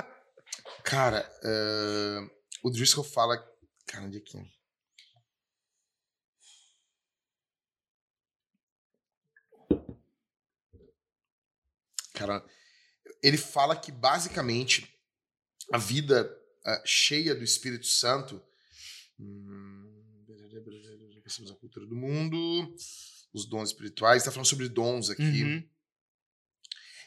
[0.84, 2.30] Cara, eh,
[2.62, 3.36] o Driscoll fala.
[3.86, 4.38] Cara, onde é que.
[12.14, 12.44] Cara,
[13.22, 14.96] ele fala que basicamente
[15.72, 16.30] a vida
[16.64, 18.42] ah, cheia do Espírito Santo.
[19.18, 19.90] Hum,
[21.50, 22.74] a cultura do mundo,
[23.32, 25.22] os dons espirituais, tá falando sobre dons aqui.
[25.22, 25.68] Uhum.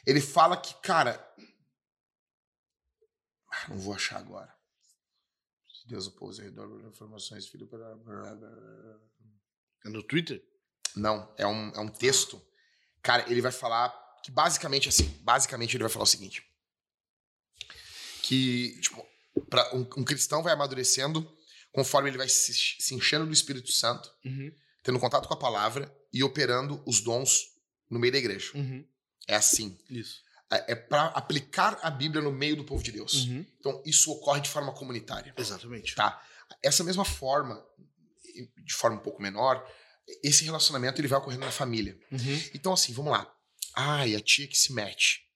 [0.06, 1.22] Ele fala que, cara.
[3.68, 4.52] Não vou achar agora.
[5.68, 7.68] Se Deus opôs ao redor das informações, filho.
[9.84, 10.42] É no Twitter?
[10.94, 12.40] Não, é um, é um texto.
[13.02, 13.90] Cara, ele vai falar
[14.22, 16.42] que basicamente assim, basicamente ele vai falar o seguinte.
[18.22, 19.06] Que, tipo,
[19.48, 21.30] pra, um, um cristão vai amadurecendo
[21.70, 24.52] conforme ele vai se, se enchendo do Espírito Santo, Uhum.
[24.82, 27.54] tendo contato com a palavra e operando os dons
[27.90, 28.50] no meio da igreja.
[28.54, 28.84] Uhum.
[29.28, 29.78] É assim.
[29.90, 30.22] Isso.
[30.50, 33.26] É, é para aplicar a Bíblia no meio do povo de Deus.
[33.26, 33.44] Uhum.
[33.58, 35.34] Então, isso ocorre de forma comunitária.
[35.36, 35.94] Exatamente.
[35.94, 36.22] Tá.
[36.62, 37.64] Essa mesma forma,
[38.64, 39.66] de forma um pouco menor,
[40.22, 41.98] esse relacionamento ele vai ocorrendo na família.
[42.12, 42.42] Uhum.
[42.54, 43.32] Então, assim, vamos lá.
[43.74, 45.26] Ai, a tia que se mete.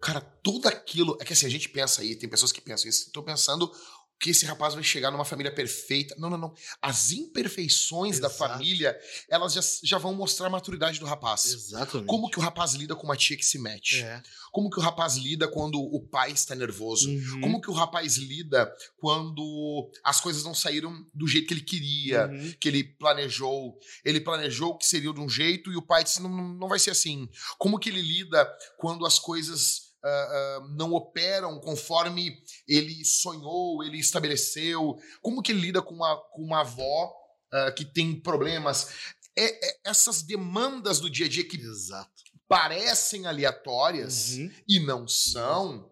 [0.00, 1.16] Cara, tudo aquilo.
[1.20, 3.10] É que assim, a gente pensa aí, tem pessoas que pensam isso.
[3.10, 3.72] Tô pensando
[4.18, 6.14] que esse rapaz vai chegar numa família perfeita.
[6.18, 6.54] Não, não, não.
[6.80, 8.38] As imperfeições da Exato.
[8.38, 8.98] família,
[9.28, 11.44] elas já, já vão mostrar a maturidade do rapaz.
[11.46, 12.06] Exatamente.
[12.08, 14.02] Como que o rapaz lida com uma tia que se mete?
[14.02, 14.22] É.
[14.50, 17.10] Como que o rapaz lida quando o pai está nervoso?
[17.10, 17.40] Uhum.
[17.42, 22.26] Como que o rapaz lida quando as coisas não saíram do jeito que ele queria,
[22.26, 22.54] Uhum.
[22.60, 23.78] que ele planejou?
[24.04, 26.90] Ele planejou que seria de um jeito e o pai disse: não, não vai ser
[26.90, 27.28] assim.
[27.58, 28.48] Como que ele lida
[28.78, 34.96] quando as coisas ah, não operam conforme ele sonhou, ele estabeleceu?
[35.22, 37.12] Como que ele lida com uma, com uma avó
[37.52, 38.88] ah, que tem problemas?
[39.36, 42.10] É- é- essas demandas do dia a dia que Exato.
[42.48, 44.50] parecem aleatórias Uhum.
[44.68, 45.90] e não são,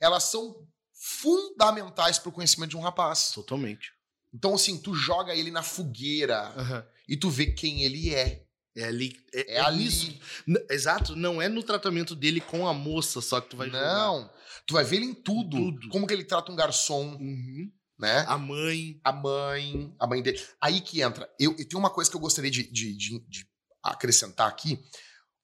[0.00, 3.30] elas são fundamentais para o conhecimento de um rapaz.
[3.32, 3.92] Totalmente.
[4.32, 8.45] Então, assim, tu joga ele na fogueira e tu vê quem ele é.
[8.76, 9.16] É ali.
[9.32, 9.84] É, É, ali.
[9.84, 10.18] nisso.
[10.46, 11.16] N- Exato.
[11.16, 13.70] Não é no tratamento dele com a moça só que tu vai.
[13.70, 14.30] Não.
[14.66, 15.56] Tu vai ver ele em tudo.
[15.56, 15.88] Tudo.
[15.88, 17.70] Como que ele trata um garçom, Uhum.
[17.98, 18.24] né?
[18.28, 19.00] A mãe.
[19.04, 20.40] A mãe, a mãe dele.
[20.60, 21.28] Aí que entra.
[21.40, 23.46] Eu, e tem uma coisa que eu gostaria de, de- de- de
[23.82, 24.78] acrescentar aqui.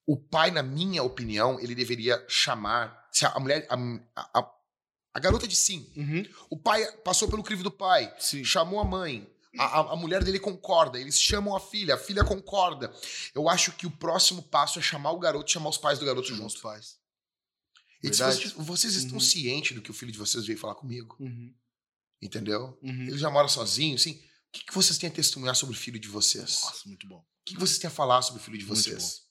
[0.05, 3.07] O pai, na minha opinião, ele deveria chamar.
[3.11, 3.65] Se a mulher.
[3.69, 3.75] A,
[4.39, 4.51] a-
[5.15, 5.91] a garota de sim.
[5.95, 6.23] Uhum.
[6.49, 8.43] O pai passou pelo crivo do pai, Sim.
[8.43, 9.29] chamou a mãe.
[9.59, 12.91] A, a- mulher dele concorda, eles chamam a filha, a filha concorda.
[13.35, 16.31] Eu acho que o próximo passo é chamar o garoto, chamar os pais do garoto
[16.31, 16.59] Os junto.
[16.61, 16.97] pais.
[18.01, 18.35] E Verdade.
[18.37, 19.19] vocês, vocês estão Uhum.
[19.19, 21.53] cientes do que o filho de vocês veio falar comigo, Uhum.
[22.21, 22.77] entendeu?
[22.81, 23.03] Uhum.
[23.07, 24.13] Ele já mora sozinho, assim.
[24.13, 24.21] O
[24.53, 26.61] que, que vocês têm a testemunhar sobre o filho de vocês?
[26.63, 27.23] O Nossa, muito bom.
[27.45, 29.21] que, que vocês têm a falar sobre o filho de Muito vocês?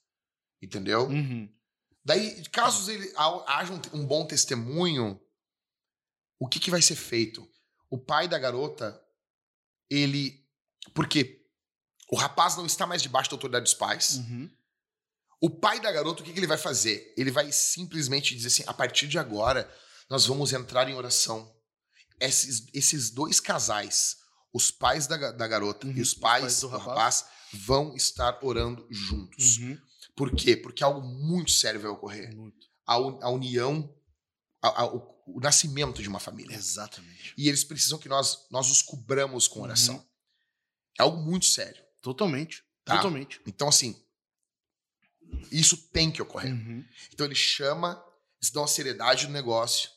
[0.62, 1.06] Entendeu?
[1.08, 1.52] Uhum.
[2.04, 5.20] Daí, caso ele ha- haja um, um bom testemunho,
[6.40, 7.48] o que, que vai ser feito?
[7.90, 9.01] O pai da garota,
[9.92, 10.44] ele.
[10.94, 11.40] Porque
[12.10, 14.16] o rapaz não está mais debaixo da autoridade dos pais.
[14.16, 14.50] Uhum.
[15.40, 17.12] O pai da garota, o que, que ele vai fazer?
[17.16, 19.70] Ele vai simplesmente dizer assim: a partir de agora,
[20.08, 21.52] nós vamos entrar em oração.
[22.20, 24.16] Esses, esses dois casais,
[24.52, 27.20] os pais da, da garota Uhum, e os os pais, pais do do rapaz.
[27.20, 27.24] rapaz,
[27.66, 29.58] vão estar orando juntos.
[29.58, 29.78] Uhum.
[30.14, 30.56] Por quê?
[30.56, 32.66] Porque algo muito sério vai ocorrer Muito.
[32.86, 33.92] a, a união,
[34.62, 36.54] a- a- o, o nascimento de uma família.
[36.54, 37.34] Exatamente.
[37.36, 39.96] E eles precisam que nós, nós os cobramos com oração.
[39.96, 40.06] Uhum.
[40.98, 41.82] É algo muito sério.
[42.00, 42.62] Totalmente.
[42.84, 42.96] Tá.
[42.96, 43.40] Totalmente.
[43.46, 44.00] Então, assim,
[45.50, 46.52] isso tem que ocorrer.
[46.52, 46.84] Uhum.
[47.12, 48.02] Então, ele chama,
[48.40, 49.90] eles dão a seriedade do negócio.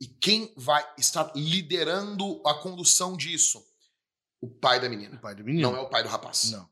[0.00, 3.62] E quem vai estar liderando a condução disso?
[4.42, 5.16] o pai da menina.
[5.16, 5.70] O pai do menino.
[5.70, 6.50] Não é o pai do rapaz.
[6.50, 6.68] Não.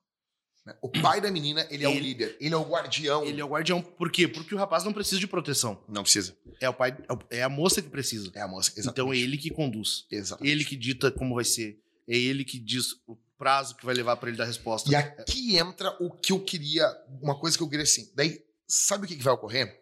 [0.67, 0.75] Né?
[0.83, 2.37] O pai da menina, ele é o Ele- líder.
[2.41, 3.25] Ele é o guardião.
[3.25, 3.81] Ele é o guardião.
[3.81, 4.29] Por quê?
[4.29, 5.83] Porque o rapaz não precisa de proteção.
[5.89, 6.37] Não precisa.
[6.61, 6.97] É o pai,
[7.31, 8.31] é é a moça que precisa.
[8.35, 8.71] É a moça.
[8.73, 9.19] Então Exatamente.
[9.19, 10.07] é ele que conduz.
[10.11, 10.53] Exatamente.
[10.53, 11.79] Ele que dita como vai ser.
[12.09, 14.91] É ele que diz o prazo que vai levar pra ele dar resposta.
[14.91, 16.87] E aqui entra o que eu queria,
[17.23, 18.11] uma coisa que eu queria assim.
[18.15, 18.39] Daí,
[18.69, 19.81] sabe o que, que vai ocorrer?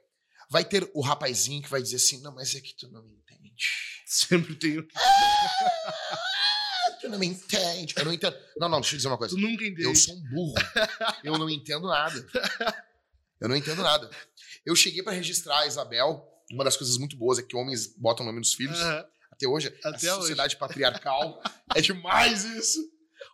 [0.50, 3.14] Vai ter o rapazinho que vai dizer assim: não, mas é que tu não me
[3.14, 3.64] entende.
[4.06, 4.86] Sempre tem.
[7.00, 7.94] Tu não me entende.
[7.96, 8.36] Eu não entendo.
[8.58, 9.34] Não, não, deixa eu dizer uma coisa.
[9.34, 9.82] Tu nunca entende.
[9.84, 10.54] Eu sou um burro.
[11.24, 12.26] Eu não entendo nada.
[13.40, 14.10] Eu não entendo nada.
[14.66, 16.24] Eu cheguei pra registrar a Isabel.
[16.50, 18.78] Uma das coisas muito boas é que homens botam o nome nos filhos.
[18.80, 19.04] Aham.
[19.30, 20.20] Até hoje, Até a hoje.
[20.22, 21.40] sociedade patriarcal
[21.74, 22.80] é demais isso.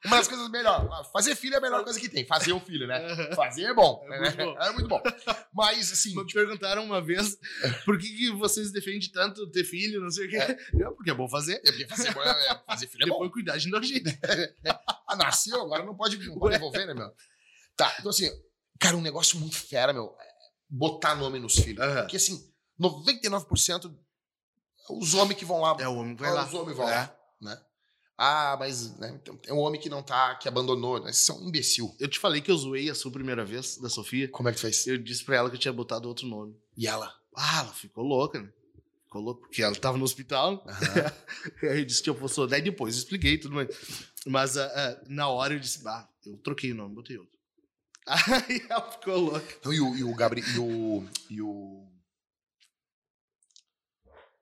[0.05, 1.09] Uma das coisas melhores.
[1.13, 2.27] Fazer filho é a melhor coisa que tem.
[2.27, 3.01] Fazer o filho, né?
[3.35, 4.03] Fazer é bom.
[4.05, 4.19] É né?
[4.21, 4.59] muito bom.
[4.61, 5.03] É muito bom.
[5.53, 7.39] Mas, assim, Me perguntaram uma vez
[7.85, 10.59] por que, que vocês defendem tanto ter filho, não sei o quê.
[10.79, 11.55] Eu, porque é bom fazer.
[11.65, 13.15] é porque fazer, é- fazer filho é bom.
[13.15, 14.11] Depois cuidar de nojento.
[15.07, 17.13] Ah, nasceu, agora não pode, não pode devolver, né, meu?
[17.77, 18.29] Tá, então assim,
[18.81, 20.27] cara, um negócio muito fera, meu, é
[20.69, 21.85] botar nome nos filhos.
[21.85, 22.01] Aham.
[22.01, 22.51] Porque assim,
[22.81, 23.95] 99%
[24.91, 25.77] os homens que vão lá.
[25.79, 26.47] É o homem que vai lá.
[26.47, 26.95] Os homens vão É.
[26.95, 27.61] lá, né?
[28.17, 31.13] Ah, mas né, então, é um homem que não tá, que abandonou, né?
[31.13, 31.95] Vocês são um imbecil.
[31.99, 34.29] Eu te falei que eu zoei a sua primeira vez, da Sofia.
[34.29, 34.87] Como é que tu fez?
[34.87, 36.57] Eu disse pra ela que eu tinha botado outro nome.
[36.77, 37.13] E ela?
[37.35, 38.49] Ah, ela ficou louca, né?
[39.05, 40.65] Ficou louca, porque ela tava no hospital.
[40.67, 41.13] Aham.
[41.71, 42.47] Aí eu disse que eu fosse.
[42.47, 43.69] Daí depois eu expliquei tudo mais.
[44.27, 47.35] Mas ah, ah, na hora eu disse, ah, eu troquei o nome, botei outro.
[48.07, 49.55] Aí ela ficou louca.
[49.59, 50.47] Então, e o, e o Gabriel.
[50.49, 51.05] E o.
[51.31, 51.94] E o.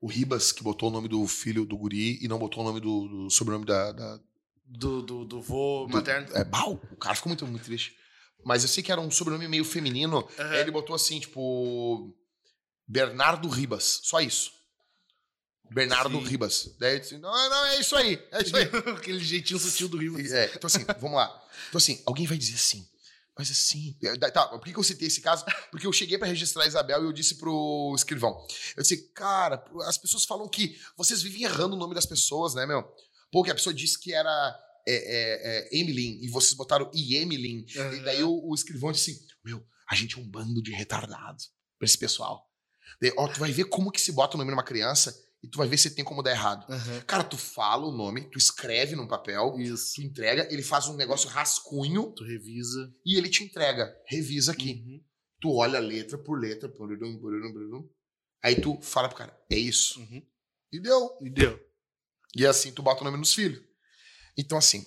[0.03, 2.81] O Ribas, que botou o nome do filho do guri e não botou o nome
[2.81, 4.21] do, do sobrenome da, da,
[4.67, 6.27] Do, do, do vô Do- materno.
[6.37, 7.97] É, bau, o cara ficou muito, muito triste.
[8.45, 10.29] Mas eu sei que era um sobrenome meio feminino.
[10.37, 12.13] Aí ele botou assim, tipo.
[12.89, 14.01] Bernardo Ribas.
[14.03, 14.51] Só isso.
[15.71, 16.25] Bernardo Sim.
[16.27, 16.75] Ribas.
[16.81, 18.21] Daí ele disse: não, não, é isso aí.
[18.33, 18.65] É isso aí.
[18.99, 20.19] Aquele jeitinho sutil do Rio.
[20.35, 21.29] É, então assim, vamos lá.
[21.69, 22.85] Então assim, alguém vai dizer assim.
[23.37, 23.97] Mas assim.
[24.03, 25.45] é, Tá, por que eu citei esse caso?
[25.71, 28.47] Porque eu cheguei pra registrar a Isabel e eu disse pro escrivão.
[28.77, 32.67] Eu disse, cara, as pessoas falam que vocês vivem errando o nome das pessoas, né,
[32.67, 32.83] meu?
[33.31, 37.65] Pô, que a pessoa disse que era é, é, é, Emilyn e vocês botaram Iemelin.
[37.95, 41.51] E daí o, o escrivão disse assim: Meu, a gente é um bando de retardados
[41.79, 42.49] pra esse pessoal.
[43.01, 45.59] Daí, ó, tu vai ver como que se bota o nome numa criança e tu
[45.59, 46.65] vai ver se tem como dar errado.
[46.73, 47.01] Aham.
[47.07, 49.95] Cara, tu fala o nome, tu escreve num papel, Isso.
[49.97, 52.93] tu entrega, ele faz um negócio rascunho Tu revisa.
[53.05, 53.93] e ele te entrega.
[54.07, 54.83] Revisa aqui.
[54.87, 55.05] Uhum.
[55.41, 57.89] Tu olha letra por letra, pururum, pururum, pururum.
[58.43, 59.99] aí tu fala pro cara: É isso.
[60.01, 60.23] Uhum.
[60.73, 61.19] E deu.
[61.21, 61.61] E deu.
[62.37, 63.61] E assim tu bota o nome nos filhos.
[64.39, 64.87] Então, assim.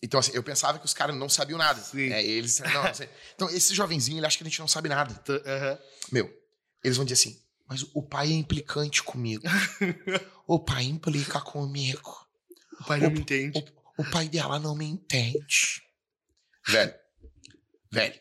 [0.00, 1.80] Então, assim, eu pensava que os caras não sabiam nada.
[1.80, 2.12] Sim.
[2.12, 2.60] É, eles.
[2.60, 3.04] Não, assim,
[3.34, 5.20] então, esse jovenzinho, ele acha que a gente não sabe nada.
[5.44, 5.78] Aham.
[6.12, 6.32] Meu,
[6.84, 9.44] eles vão dizer assim, mas o pai é implicante comigo.
[10.46, 12.26] o pai implica comigo.
[12.80, 13.74] O pai não me entende.
[13.98, 15.82] O pai dela não me entende.
[16.66, 16.94] Velho.
[17.90, 18.20] Velho.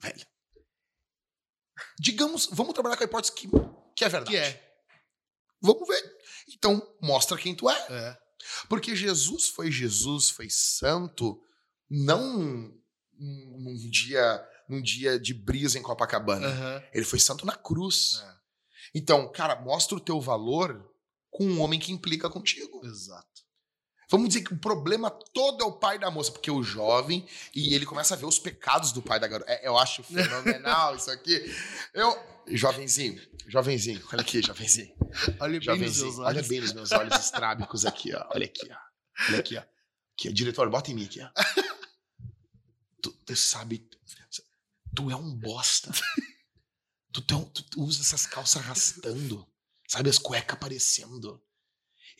[0.00, 0.26] Velho.
[2.00, 3.48] Digamos, vamos trabalhar com a hipótese que,
[3.94, 4.30] que é verdade.
[4.30, 4.80] Que é.
[5.60, 6.18] Vamos ver.
[6.54, 7.86] Então, mostra quem tu é.
[7.90, 8.18] É.
[8.68, 11.42] Porque Jesus foi Jesus, foi santo,
[11.90, 12.72] não
[13.18, 16.46] num, dia, num dia de brisa em Copacabana.
[16.46, 16.82] Aham.
[16.92, 18.22] Ele foi santo na cruz.
[18.22, 18.37] É.
[18.94, 20.88] Então, cara, mostra o teu valor
[21.30, 22.84] com um homem que implica contigo.
[22.84, 23.26] Exato.
[24.10, 27.74] Vamos dizer que o problema todo é o pai da moça, porque o jovem e
[27.74, 29.50] ele começa a ver os pecados do pai da garota.
[29.52, 31.54] É, eu acho fenomenal isso aqui.
[31.92, 34.94] Eu, jovenzinho, jovenzinho, olha aqui, jovenzinho.
[35.38, 36.48] Olha bem nos Jovenzinho, meus olha olhos.
[36.48, 38.26] bem nos meus olhos estrábicos aqui, ó.
[38.30, 38.76] Olha aqui, ó.
[39.28, 39.60] Olha aqui, ó.
[39.60, 40.32] Aqui, ó.
[40.32, 41.28] Diretor, bota em mim aqui, ó.
[43.02, 43.86] Tu, tu sabe.
[44.96, 45.92] Tu é um bosta.
[47.12, 49.46] Tu, tu, um- tu- usa essas calças arrastando.
[49.88, 51.42] Sabe, as cuecas aparecendo.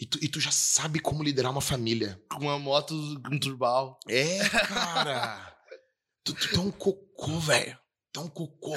[0.00, 2.22] E tu, e tu já sabe como liderar uma família.
[2.30, 3.98] Com uma moto com turbal.
[4.08, 5.56] É, cara.
[6.24, 7.78] tu, tu, é um cocô, velho.
[8.16, 8.76] É um cocô.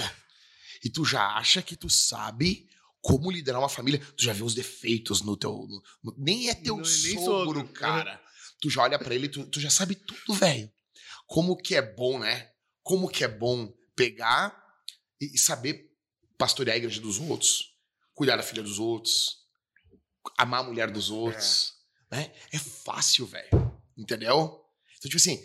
[0.83, 2.67] E tu já acha que tu sabe
[3.01, 3.99] como liderar uma família.
[4.17, 5.51] Tu já vê os defeitos no teu.
[5.67, 7.67] no- no- nem é teu Não é sogro, sogro.
[7.69, 8.21] cara.
[8.59, 10.71] Tu já olha pra ele, tu, tu já sabe tudo, velho.
[11.27, 12.51] Como que é bom, né?
[12.83, 14.55] Como que é bom pegar
[15.19, 15.90] e, e saber
[16.41, 17.75] pastorear a igreja dos outros,
[18.15, 19.37] cuidar da filha dos outros,
[20.39, 21.73] amar a mulher dos outros.
[22.09, 22.33] Né?
[22.51, 23.49] É fácil, velho.
[23.95, 24.59] Entendeu?
[24.97, 25.39] Então, tipo assim,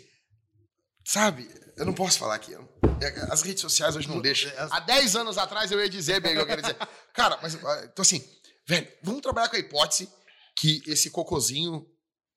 [1.05, 1.47] sabe?
[1.77, 2.51] Eu não posso falar aqui.
[2.99, 4.51] É, As redes sociais hoje não deixam.
[4.57, 6.77] As- Há 10 anos atrás eu ia dizer bem eu queria dizer.
[7.13, 8.27] Cara, mas, então assim,
[8.67, 10.11] velho, vamos trabalhar com a hipótese
[10.55, 11.85] que esse cocôzinho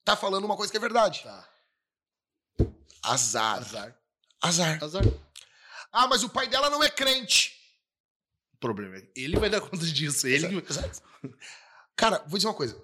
[0.05, 1.23] tá falando uma coisa que é verdade.
[1.23, 1.49] Tá.
[3.03, 3.59] Azar.
[3.59, 3.97] Azar.
[4.43, 4.85] Azar.
[4.85, 5.05] Azar.
[5.93, 7.59] Ah, mas o pai dela não é crente.
[8.61, 10.27] O problema é ele vai dar conta disso.
[10.27, 10.71] Ele que...
[10.71, 11.03] Exato.
[11.97, 12.81] Cara, vou dizer uma coisa.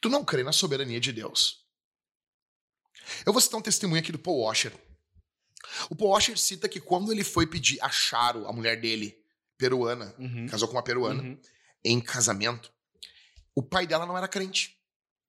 [0.00, 1.64] Tu não crê na soberania de Deus.
[3.26, 4.72] Eu vou citar um testemunho aqui do Paul Washer.
[5.90, 9.16] O Paul Washer cita que quando ele foi pedir a Charo, a mulher dele,
[9.58, 10.46] peruana, Uhum.
[10.46, 11.38] casou com uma peruana, Uhum.
[11.84, 12.72] em casamento,
[13.54, 14.78] o pai dela não era crente.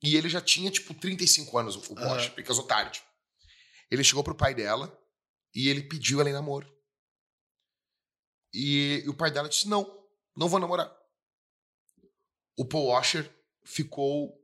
[0.01, 2.09] E ele já tinha, tipo, 35 anos, o Paul Aham.
[2.15, 3.03] Washer, porque casou tarde.
[3.89, 4.97] Ele chegou pro pai dela
[5.53, 6.71] e ele pediu ela em namoro.
[8.53, 10.91] E, o pai dela disse: Não, não vou namorar.
[12.57, 13.29] O Paul Washer
[13.63, 14.37] ficou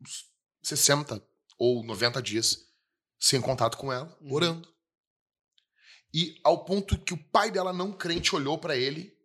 [0.00, 0.24] uns
[0.62, 1.22] 60
[1.58, 2.66] ou 90 dias
[3.18, 4.32] sem contato com ela, Uhum.
[4.32, 4.74] orando.
[6.12, 9.16] E ao ponto que o pai dela, não crente, olhou pra ele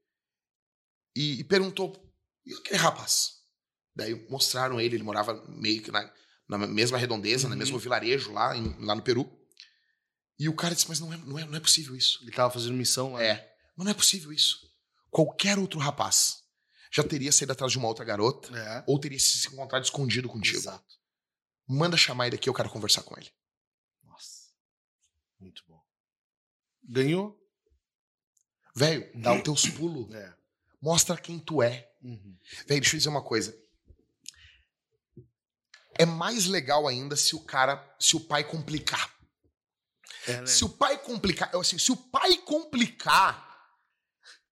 [1.15, 2.11] e, e perguntou:
[2.45, 3.37] E aquele rapaz?
[3.95, 6.13] Daí mostraram ele, ele morava meio que na,
[6.47, 7.59] na mesma redondeza, no Uhum.
[7.59, 9.29] mesmo vilarejo lá, em- lá no Peru.
[10.37, 12.19] E o cara disse: Mas não é, não é, não é possível isso.
[12.23, 13.23] Ele tava fazendo missão lá.
[13.23, 13.48] É,
[13.79, 14.69] mas não é possível isso.
[15.09, 16.43] Qualquer outro rapaz
[16.91, 18.83] já teria saído atrás de uma outra garota É.
[18.85, 20.57] ou teria se encontrado escondido contigo.
[20.57, 20.99] Exato.
[21.65, 23.31] Manda chamar ele aqui, eu quero conversar com ele.
[24.03, 24.49] Nossa.
[25.39, 25.81] Muito bom.
[26.83, 27.39] Ganhou?
[28.75, 30.13] Velho, dá os teus pulos.
[30.13, 30.35] É.
[30.81, 31.89] Mostra quem tu é.
[32.01, 32.37] Uhum.
[32.67, 33.57] Velho, deixa eu dizer uma coisa.
[35.97, 39.17] É mais legal ainda se o cara, se o pai complicar.
[40.27, 40.47] É, né?
[40.47, 43.48] Se o pai complicar, assim, se o pai complicar,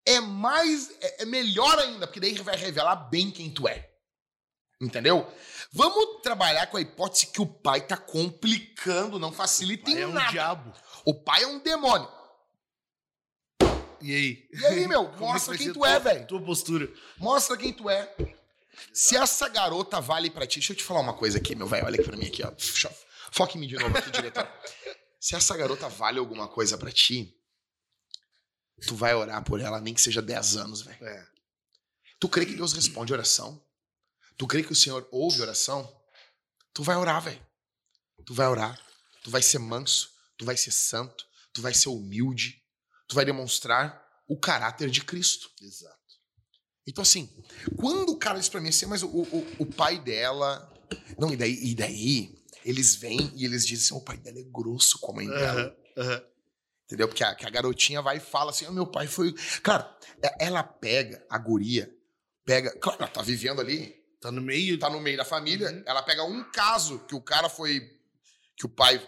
[0.08, 3.90] é mais, é, é melhor ainda, porque daí vai revelar bem quem tu é.
[4.80, 5.30] Entendeu?
[5.74, 10.14] Vamos trabalhar com a hipótese que o pai tá complicando, não facilita em é um
[10.14, 10.32] nada.
[10.32, 10.74] diabo.
[11.04, 12.08] O pai é um demônio.
[14.00, 14.50] E aí?
[14.54, 16.26] E aí, meu, é mostra quem tu é, velho.
[16.26, 16.90] Tua postura.
[17.18, 18.16] Mostra quem tu é.
[18.94, 21.86] Se essa garota vale pra ti, deixa eu te falar uma coisa aqui, meu velho.
[21.86, 22.52] Olha aqui pra mim aqui, ó.
[23.32, 24.48] Foca em mim de novo aqui, diretor.
[25.20, 27.37] Se essa garota vale alguma coisa pra ti,
[28.86, 31.06] tu vai orar por ela, nem que seja 10 anos, velho.
[31.06, 31.28] É.
[32.20, 33.64] Tu crê que Deus responde oração?
[34.38, 35.92] Tu crê que o Senhor ouve oração?
[36.74, 37.44] Tu vai orar, velho.
[38.26, 38.80] Tu vai orar.
[39.24, 40.12] Tu vai ser manso.
[40.38, 41.26] Tu vai ser santo.
[41.54, 42.62] Tu vai ser humilde.
[43.08, 45.50] Tu vai demonstrar o caráter de Cristo.
[45.62, 45.98] Exato.
[46.86, 47.30] Então, assim,
[47.78, 50.72] quando o cara diz pra mim assim, mas o, o, o pai dela.
[51.18, 54.44] Não, e daí, e daí eles vêm e eles dizem assim: o pai dela é
[54.44, 55.76] grosso com a mãe dela.
[55.98, 56.24] Aham, aham.
[56.88, 57.08] Entendeu?
[57.08, 59.34] Porque a, a garotinha vai e fala assim: "Ah, meu pai foi.
[59.62, 59.86] Claro,
[60.24, 61.94] é- ela pega a guria,
[62.46, 62.72] pega.
[62.80, 64.80] Claro, ela tá vivendo ali, Tá no meio.
[64.80, 65.70] tá no meio da família.
[65.70, 65.84] Uhum.
[65.86, 67.82] Ela pega um caso que o cara foi.
[68.56, 69.06] que o pai.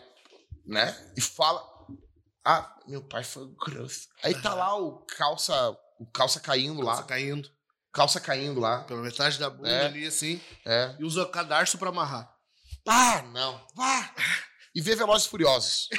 [0.66, 0.94] né?
[1.18, 1.64] E fala:
[2.46, 4.08] ah, meu pai foi grosso.
[4.24, 5.72] Aí tá lá o calça.
[6.00, 7.08] o calça caindo Calça lá.
[7.08, 7.50] caindo.
[7.94, 8.84] Calça caindo lá.
[8.84, 9.86] Pela metade da bunda É.
[9.86, 10.40] ali, assim.
[10.66, 10.96] É.
[11.00, 12.30] E usa cadarço pra amarrar.
[12.88, 13.66] Ah, não.
[13.74, 14.14] Vá.
[14.76, 15.28] E vê Velozes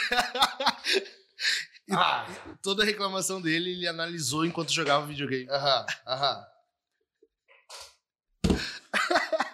[1.91, 2.27] e ah.
[2.63, 5.49] Toda a reclamação dele, ele analisou enquanto jogava videogame.
[5.51, 6.47] Aham, aham.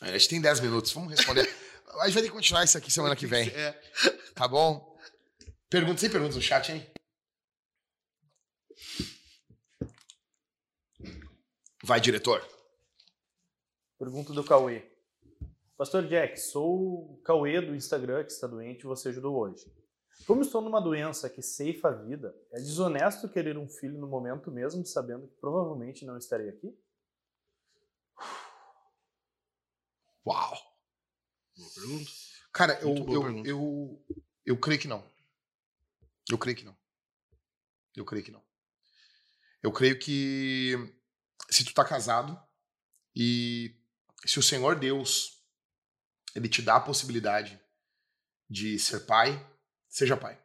[0.00, 1.42] A gente tem 10 minutos, vamos responder.
[2.00, 3.72] A gente vai ter que continuar isso aqui semana que vem, É.
[4.34, 4.98] tá bom?
[5.70, 6.86] Perguntas, sem perguntas no chat, hein?
[11.84, 12.46] Vai, diretor.
[13.98, 14.91] Pergunta do Cauê.
[15.82, 19.68] Pastor Jack, sou o Cauê do Instagram que está doente e você ajudou hoje.
[20.28, 24.48] Como estou numa doença que ceifa a vida, é desonesto querer um filho no momento
[24.48, 26.72] mesmo sabendo que provavelmente não estarei aqui?
[30.24, 30.56] Uau.
[31.56, 32.10] Boa pergunta.
[32.52, 33.48] Cara, eu, eu, pergunta.
[33.48, 34.06] eu,
[34.46, 35.04] eu creio que não.
[36.30, 36.76] Eu creio que não.
[37.96, 38.44] Eu creio que não.
[39.60, 40.76] Eu creio que
[41.50, 42.40] se tu tá casado
[43.16, 43.76] e
[44.24, 45.41] se o Senhor Deus
[46.34, 47.60] ele te dá a possibilidade
[48.48, 49.44] de ser pai,
[49.88, 50.38] seja pai.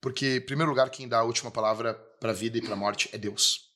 [0.00, 3.18] Porque, em primeiro lugar, quem dá a última palavra pra vida e pra morte é
[3.18, 3.72] Deus.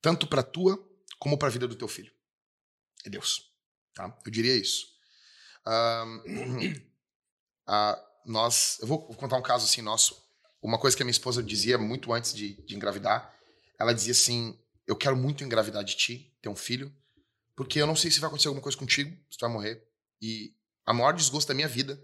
[0.00, 0.78] Tanto pra tua
[1.18, 2.12] como pra vida do teu filho.
[3.04, 3.52] É Deus.
[3.94, 4.16] Tá?
[4.24, 4.86] Eu diria isso.
[8.24, 10.22] Nós, eu vou contar um caso assim nosso.
[10.62, 13.34] Uma coisa que a minha esposa dizia muito antes de, de engravidar,
[13.78, 16.94] ela dizia assim: Eu quero muito engravidar de ti, ter um filho,
[17.56, 19.89] porque eu não sei se vai acontecer alguma coisa contigo, se tu vai morrer.
[20.20, 20.54] E
[20.86, 22.02] a maior desgosto da minha vida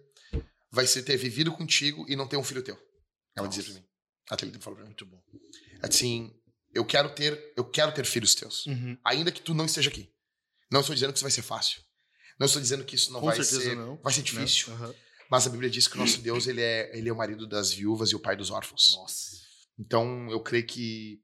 [0.70, 2.78] vai ser ter vivido contigo e não ter um filho teu.
[3.36, 3.84] Ela dizia pra mim.
[4.30, 4.90] A Thalita falou pra mim.
[4.90, 5.22] Muito bom.
[5.82, 6.34] Assim,
[6.74, 8.98] eu quero ter, eu quero ter filhos teus Uhum.
[9.04, 10.12] ainda que tu não esteja aqui.
[10.70, 11.80] Não estou dizendo que isso vai ser fácil.
[12.38, 13.96] Não estou dizendo que isso não Com vai certeza ser, não.
[14.02, 14.72] vai ser difícil.
[14.74, 14.94] Aham.
[15.30, 17.72] Mas a Bíblia diz que o nosso Deus ele é, ele é o marido das
[17.72, 18.94] viúvas e o pai dos órfãos.
[18.96, 19.36] Nossa.
[19.78, 21.22] Então eu creio que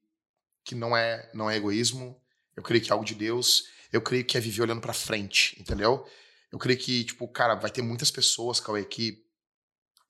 [0.65, 2.21] que não é não é egoísmo.
[2.57, 3.65] Eu creio que é algo de Deus.
[3.93, 6.07] Eu creio que é viver olhando pra frente, entendeu?
[6.53, 9.25] Eu creio que tipo, cara, vai ter muitas pessoas, Cauê, que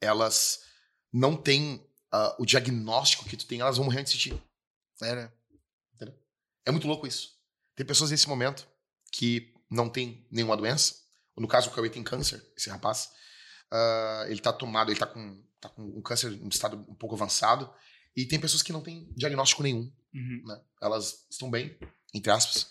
[0.01, 0.65] elas
[1.13, 4.43] não têm ah, o diagnóstico que tu tem, elas vão morrer antes de ti.
[5.03, 5.33] É, né?
[6.65, 7.37] É muito louco isso.
[7.75, 8.69] Tem pessoas nesse momento
[9.11, 11.01] que não tem nenhuma doença,
[11.37, 13.11] No caso, o Cauê tem câncer, esse rapaz.
[13.71, 17.15] Ah, ele tá tomado, ele tá com, tá com um câncer em estado um pouco
[17.15, 17.73] avançado.
[18.15, 20.43] E tem pessoas que não têm diagnóstico nenhum, Uhum.
[20.47, 20.61] né?
[20.81, 21.77] Elas estão bem,
[22.13, 22.69] entre aspas,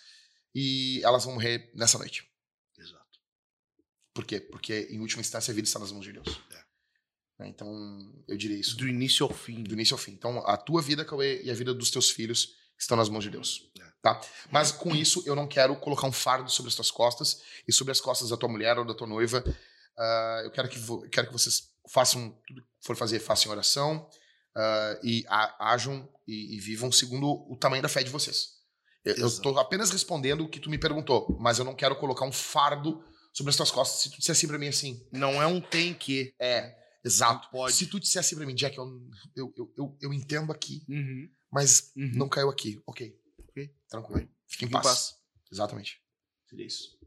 [0.54, 2.31] e elas vão morrer nessa noite.
[4.14, 4.40] Por quê?
[4.40, 6.42] Porque, em última instância, a vida está nas mãos de Deus.
[7.40, 7.48] Né?
[7.48, 7.70] Então,
[8.28, 8.76] eu diria isso.
[8.78, 9.64] Do início ao fim.
[9.64, 10.12] do início ao fim.
[10.12, 13.30] Então, a tua vida, Cauê, e a vida dos teus filhos estão nas mãos de
[13.30, 13.72] Deus.
[13.80, 13.92] É.
[14.02, 14.20] Tá?
[14.52, 17.92] Mas com isso, eu não quero colocar um fardo sobre as tuas costas e sobre
[17.92, 19.44] as costas da tua mulher ou da tua noiva.
[19.98, 24.10] Ah, eu quero que, quero que vocês façam tudo que for fazer, façam oração
[24.56, 28.60] ah, e a- ajam e, e vivam segundo o tamanho da fé de vocês.
[29.06, 32.32] Eu estou apenas respondendo o que tu me perguntou, mas eu não quero colocar um
[32.32, 33.04] fardo
[33.34, 34.02] sobre as tuas costas.
[34.02, 36.34] Se tu disser assim pra mim assim, Não é um tem que.
[36.40, 37.50] é, exato.
[37.52, 37.74] Pode.
[37.76, 38.86] Se tu disser assim pra mim, Jack, eu,
[39.36, 41.30] eu, eu, eu, eu entendo aqui, Uhum.
[41.52, 42.12] mas Uhum.
[42.16, 42.82] não caiu aqui.
[42.86, 43.18] Ok.
[43.50, 43.76] Ok.
[43.90, 44.20] Tranquilo.
[44.20, 44.86] Fique em Fique em paz.
[44.86, 45.16] paz.
[45.52, 46.02] Exatamente.
[46.50, 46.98] Seria isso.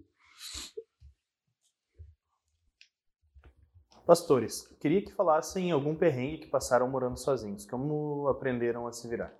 [4.06, 7.64] Pastores, queria que falassem algum perrengue que passaram morando sozinhos.
[7.64, 9.34] Como aprenderam a se virar?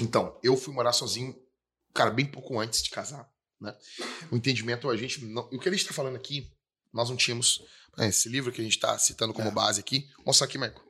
[0.00, 1.34] Então, eu fui morar sozinho,
[1.92, 3.28] cara, bem pouco antes de casar,
[3.64, 3.76] né?
[4.30, 5.42] O entendimento, a gente não...
[5.52, 6.50] O que a gente tá falando aqui,
[6.92, 7.62] nós não tínhamos...
[7.96, 9.50] né, Esse livro que a gente tá citando como É.
[9.52, 10.08] base aqui.
[10.24, 10.82] Mostra aqui, Marco.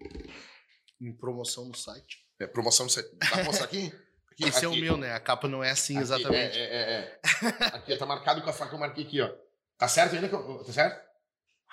[1.01, 2.18] Em promoção no site.
[2.39, 2.87] É, promoção...
[2.87, 3.93] Dá pra mostrar aqui?
[4.33, 4.81] Aqui, Esse é o aqui.
[4.81, 5.12] meu, né?
[5.14, 6.59] A capa não é assim Aqui, exatamente.
[6.59, 7.20] É, é, é,
[7.62, 7.64] é.
[7.77, 9.33] Aqui, tá marcado com a faca que eu marquei aqui, ó.
[9.79, 10.29] Tá certo ainda?
[10.29, 11.05] que eu- Tá certo?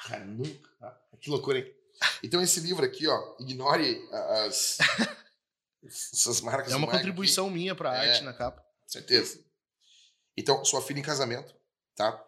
[0.10, 0.70] Ah, nunca.
[0.80, 0.98] tá?
[1.20, 1.76] Que loucura, hein?
[2.24, 4.02] Então, esse livro aqui, ó, ignore
[4.46, 4.78] as.
[5.86, 8.10] essas marcas É, uma contribuição minha pra É.
[8.10, 8.60] arte na capa.
[8.62, 9.40] aqui, certeza.
[10.38, 11.54] Então, sua filha em casamento,
[11.96, 12.24] tá?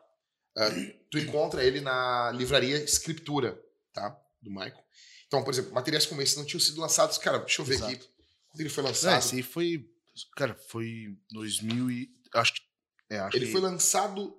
[0.58, 0.70] Ah,
[1.10, 3.60] tu encontra ele na livraria Escritura,
[3.91, 4.10] tá?
[4.41, 4.84] Do Michael.
[5.28, 7.18] Então, por exemplo, materiais como esse não tinham sido lançados.
[7.18, 7.91] Cara, deixa eu ver Exato.
[7.91, 8.10] aqui.
[8.49, 9.20] Quando ele foi Não, lançado.
[9.20, 9.89] esse aí foi.
[10.36, 12.10] Cara, foi 2000 e.
[12.36, 12.62] Acho que.
[13.10, 14.38] É, acho ele que foi lançado.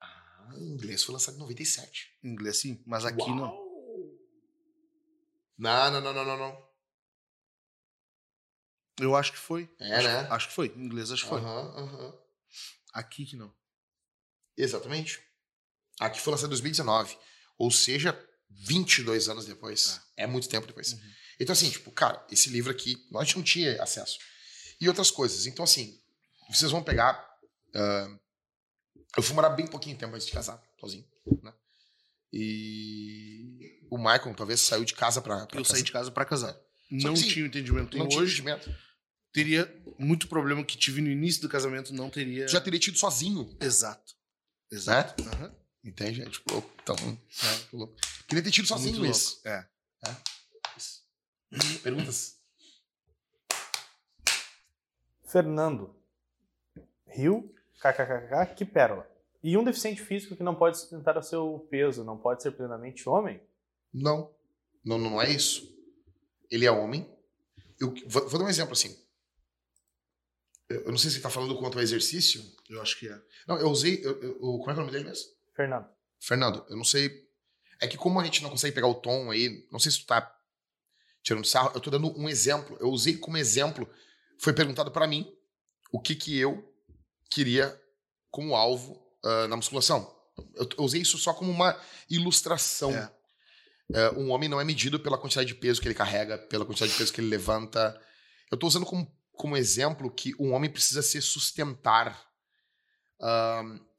[0.00, 2.16] Ah, em inglês foi lançado em 97.
[2.22, 3.42] em inglês sim, mas aqui não.
[3.42, 3.64] Uau!
[5.58, 6.68] Não, não, não, não, não, não.
[9.00, 9.68] Eu acho que foi.
[9.80, 10.28] É, acho, né?
[10.30, 10.68] Acho que foi.
[10.76, 11.40] Em inglês acho que foi.
[11.40, 12.23] Aham, aham.
[12.94, 13.52] Aqui que não.
[14.56, 15.20] Exatamente.
[16.00, 17.18] Aqui foi lançado em 2019.
[17.58, 18.18] Ou seja,
[18.50, 20.00] 22 anos depois.
[20.16, 20.92] É muito tempo depois.
[20.92, 21.00] Uhum.
[21.40, 24.18] Então, assim, tipo, cara, esse livro aqui, nós não tinha acesso.
[24.80, 25.46] E outras coisas.
[25.46, 26.00] Então, assim,
[26.48, 27.12] vocês vão pegar.
[27.74, 28.18] ah,
[29.16, 31.04] eu fui morar bem pouquinho tempo antes de casar, sozinho,
[31.42, 31.52] né?
[32.32, 36.52] E o Michael talvez saiu de casa pra, pra Eu saí de casa pra casar.
[36.52, 38.32] Só Não que sim, tinha o entendimento Não tenho tinha hoje.
[38.40, 38.74] entendimento.
[39.34, 39.68] Teria
[39.98, 42.46] muito problema que tive no início do casamento, não teria.
[42.46, 44.14] Já teria tido sozinho, Exato.
[44.70, 45.24] Exato.
[45.24, 45.30] né?
[45.34, 45.54] Aham.
[45.84, 46.40] Entende, gente?
[46.48, 46.70] Louco.
[46.80, 47.18] Então, né?
[47.72, 47.96] louco.
[48.28, 49.40] Queria ter tido sozinho Muito isso.
[49.44, 49.48] louco.
[49.48, 49.68] É.
[51.82, 52.38] Perguntas?
[55.26, 55.96] Fernando.
[57.08, 59.10] Rio, kkkk, que pérola.
[59.42, 63.08] E um deficiente físico que não pode sustentar o seu peso, não pode ser plenamente
[63.08, 63.42] homem?
[63.92, 64.32] Não.
[64.84, 65.68] Não, não é isso.
[66.48, 67.12] Ele é homem.
[67.80, 68.96] Eu, vou, vou dar um exemplo assim.
[70.68, 72.42] Eu, não sei se você tá falando quanto ao exercício.
[72.68, 73.20] Eu acho que é.
[73.46, 74.00] Não, eu usei.
[74.04, 75.26] eu- eu- o- como é que é o nome dele mesmo?
[75.54, 75.86] Fernando.
[76.20, 77.10] Fernando, eu não sei.
[77.80, 80.06] É que como a gente não consegue pegar o tom aí, não sei se tu
[80.06, 80.34] tá
[81.22, 82.76] tirando sarro, eu tô dando um exemplo.
[82.80, 83.88] Eu usei como exemplo.
[84.40, 85.30] Foi perguntado pra mim
[85.92, 86.72] o que que eu
[87.30, 87.78] queria
[88.30, 90.12] como alvo ah, na musculação.
[90.54, 91.78] Eu, eu usei isso só como uma
[92.10, 92.90] ilustração.
[92.92, 93.12] É.
[93.92, 96.92] É, um homem não é medido pela quantidade de peso que ele carrega, pela quantidade
[96.92, 98.00] de peso que ele levanta.
[98.50, 99.06] Eu tô usando como,
[99.36, 102.28] como exemplo que um homem precisa se sustentar.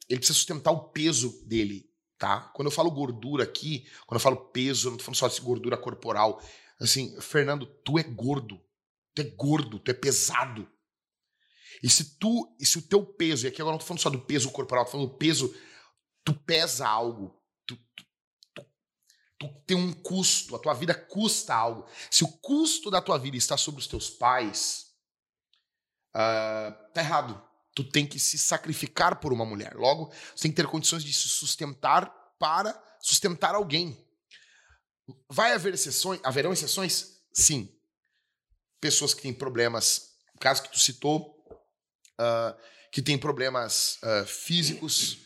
[0.09, 2.41] Ele precisa sustentar o peso dele, tá?
[2.53, 5.41] Quando eu falo gordura aqui, quando eu falo peso, eu não tô falando só de
[5.41, 6.41] gordura corporal.
[6.79, 8.61] Assim, Fernando, tu é gordo.
[9.13, 10.69] Tu é gordo, tu é pesado.
[11.81, 14.09] E se tu, e se o teu peso, e aqui agora não tô falando só
[14.09, 15.53] do peso corporal, tô falando do peso,
[16.23, 18.05] tu pesa algo, tu, tu,
[18.53, 18.65] tu,
[19.39, 21.87] tu tem um custo, a tua vida custa algo.
[22.09, 24.84] Se o custo da tua vida está sobre os teus pais,
[26.15, 27.41] ah, tá errado.
[27.75, 29.75] Tu tem que se sacrificar por uma mulher.
[29.75, 32.05] Logo, você tem que ter condições de se sustentar
[32.39, 34.01] para sustentar alguém.
[35.29, 36.21] Vai haver exceções?
[36.23, 37.19] Haverão exceções?
[37.33, 37.69] Sim.
[38.79, 41.35] Pessoas que têm problemas, o caso que tu citou,
[42.17, 42.55] ah,
[42.93, 45.17] que tem problemas ah, físicos,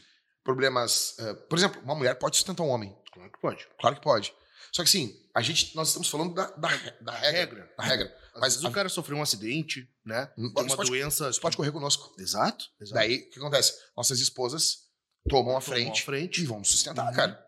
[0.43, 1.15] problemas.
[1.19, 2.97] ah, por exemplo, uma mulher pode sustentar um homem.
[3.13, 3.67] Claro que pode.
[3.79, 4.33] Claro que pode.
[4.71, 6.69] Só que sim, a gente, nós estamos falando da, da,
[7.01, 7.31] da regra.
[7.31, 7.73] Regra.
[7.77, 8.17] Da regra.
[8.39, 10.31] Às Mas vezes a- o cara sofreu um acidente, né?
[10.37, 11.29] Hum, Tem uma pode- doença.
[11.29, 12.13] Isso pode correr conosco.
[12.19, 12.65] Exato.
[12.79, 12.93] exato.
[12.95, 13.73] Daí, o que acontece?
[13.95, 14.87] Nossas esposas
[15.27, 16.41] tomam a frente, frente.
[16.41, 17.13] e vão sustentar, Uhum.
[17.13, 17.45] cara.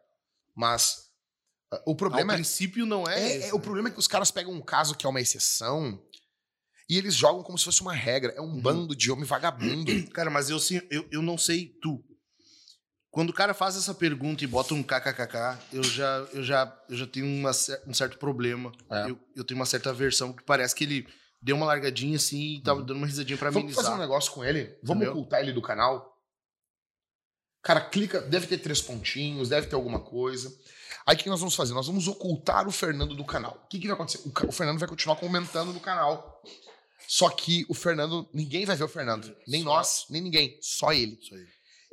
[0.56, 1.10] Mas
[1.72, 3.20] ah, o Ao problema é, princípio não é.
[3.20, 3.64] é, esse, é- o né?
[3.64, 6.02] problema é que os caras pegam um caso que é uma exceção
[6.90, 8.34] e eles jogam como se fosse uma regra.
[8.36, 8.62] É um Uhum.
[8.62, 10.10] bando de homem vagabundo.
[10.12, 10.58] Cara, mas eu,
[10.90, 12.04] eu, eu não sei tu.
[13.12, 16.96] Quando o cara faz essa pergunta e bota um kkkk, eu já, eu já, eu
[16.96, 17.52] já tenho uma
[17.86, 18.72] um certo problema.
[18.90, 19.10] É.
[19.12, 21.08] Eu, eu tenho uma certa aversão, que parece que ele
[21.42, 24.46] deu uma largadinha assim e tava dando uma risadinha pra Vamos fazer um negócio com
[24.46, 24.78] ele?
[24.82, 25.12] Vamos Entendeu?
[25.12, 26.10] ocultar ele do canal?
[27.62, 30.52] Cara, clica, deve ter três pontinhos, deve ter alguma coisa.
[31.06, 31.74] Aí o que nós vamos fazer?
[31.74, 33.62] Nós vamos ocultar o Fernando do canal.
[33.66, 34.20] O que, que vai acontecer?
[34.26, 36.42] O, o Fernando vai continuar comentando no canal.
[37.08, 39.36] Só que o Fernando, ninguém vai ver o Fernando.
[39.48, 40.58] Nem Só- nós, nem ninguém.
[40.62, 41.20] Só ele.
[41.22, 41.46] Isso aí.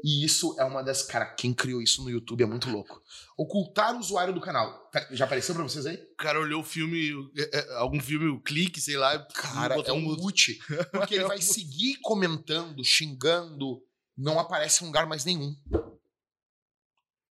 [0.03, 1.03] E isso é uma das.
[1.03, 3.03] Cara, quem criou isso no YouTube é muito louco.
[3.36, 4.88] Ocultar o usuário do canal.
[5.11, 5.96] Já apareceu pra vocês aí?
[5.96, 9.92] O cara olhou o filme, é, é, algum filme, o clique, sei lá, Cara, é
[9.92, 10.61] um mute.
[10.92, 13.82] Porque ele vai seguir comentando, xingando,
[14.16, 15.57] não aparece em lugar mais nenhum.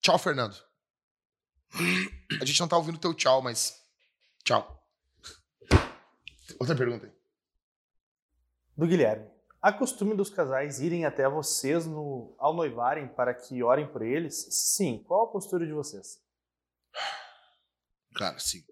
[0.02, 0.56] Tchau, Fernando.
[2.40, 3.82] A gente não tá ouvindo teu tchau, mas.
[4.44, 4.86] Tchau.
[6.60, 7.12] Outra pergunta aí.
[8.78, 9.31] Do Guilherme.
[9.62, 14.48] Há costume dos casais irem até vocês no, ao noivarem para que orem por eles?
[14.50, 15.04] Sim.
[15.06, 16.20] Qual a postura de vocês?
[18.16, 18.64] Cara, sim.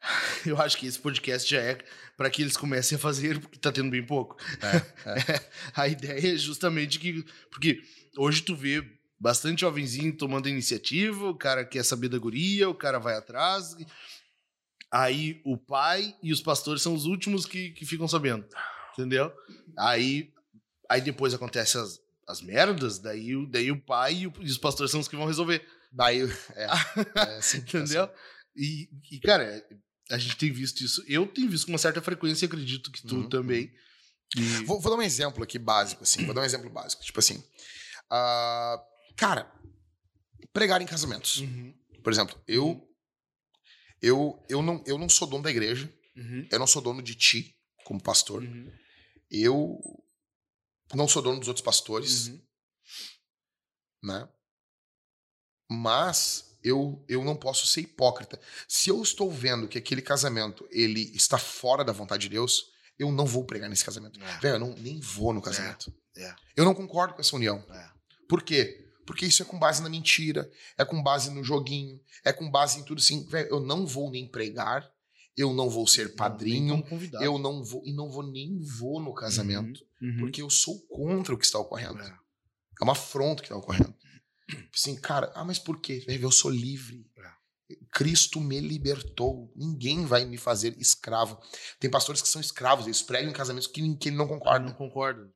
[0.44, 1.78] Eu acho que esse podcast já é
[2.16, 4.36] para que eles comecem a fazer, porque tá tendo bem pouco.
[5.76, 7.24] a ideia é justamente que.
[7.52, 7.80] Porque
[8.18, 8.82] hoje tu vê
[9.16, 13.76] bastante jovenzinho tomando iniciativa, o cara quer saber da guria, o cara vai atrás.
[14.90, 18.44] Aí o pai e os pastores são os últimos que, que ficam sabendo.
[18.92, 19.32] Entendeu?
[19.78, 20.32] Aí,
[20.88, 24.58] aí depois acontece as, as merdas, daí, o- daí o pai e, o- e os
[24.58, 25.64] pastores são os que vão resolver.
[25.92, 26.20] Daí.
[26.56, 26.64] É,
[27.16, 28.08] é assim, Entendeu?
[28.56, 29.64] E, e, cara,
[30.10, 31.04] a gente tem visto isso.
[31.06, 33.72] Eu tenho visto com uma certa frequência, acredito que tu Uhum, também.
[34.36, 36.24] E- Vou, vou dar um exemplo aqui básico, assim.
[36.24, 37.02] Vou dar um exemplo básico.
[37.02, 37.42] Tipo assim.
[38.10, 38.80] ah,
[39.16, 39.50] cara,
[40.52, 41.38] pregar em casamentos.
[41.38, 42.86] Uhum, Por exemplo, eu.
[44.02, 45.92] Eu, eu, não, eu não sou dono da igreja.
[46.16, 48.42] uhum, Eu não sou dono de ti, como pastor.
[48.42, 48.72] uhum,
[49.30, 49.78] Eu
[50.94, 52.42] não sou dono dos outros pastores, uhum.
[54.02, 54.28] né?
[55.70, 58.40] Mas eu, eu não posso ser hipócrita.
[58.68, 62.66] Se eu estou vendo que aquele casamento ele está fora da vontade de Deus,
[62.98, 64.20] eu não vou pregar nesse casamento.
[64.22, 64.38] É.
[64.38, 65.92] Velho, eu não, nem vou no casamento.
[66.16, 66.34] é.
[66.56, 67.64] Eu não concordo com essa união.
[67.70, 67.90] É.
[68.28, 68.86] Por quê?
[69.06, 72.78] Porque isso é com base na mentira, é com base no joguinho, é com base
[72.78, 73.24] em tudo assim.
[73.26, 74.88] Velho, eu não vou nem pregar,
[75.36, 76.84] eu não vou ser padrinho,
[77.20, 80.16] eu não vou e não vou nem vou no casamento, Uhum.
[80.18, 82.00] porque eu sou contra o que está ocorrendo.
[82.02, 82.08] É.
[82.80, 83.94] É uma afronta que está ocorrendo.
[84.74, 86.04] Assim, cara, ah, mas por quê?
[86.08, 87.06] Eu sou livre.
[87.92, 89.52] Cristo me libertou.
[89.54, 91.38] Ninguém vai me fazer escravo.
[91.78, 94.66] Tem pastores que são escravos, eles pregam em casamentos que, que ele não Ah, concorda.
[94.66, 95.30] não concordo.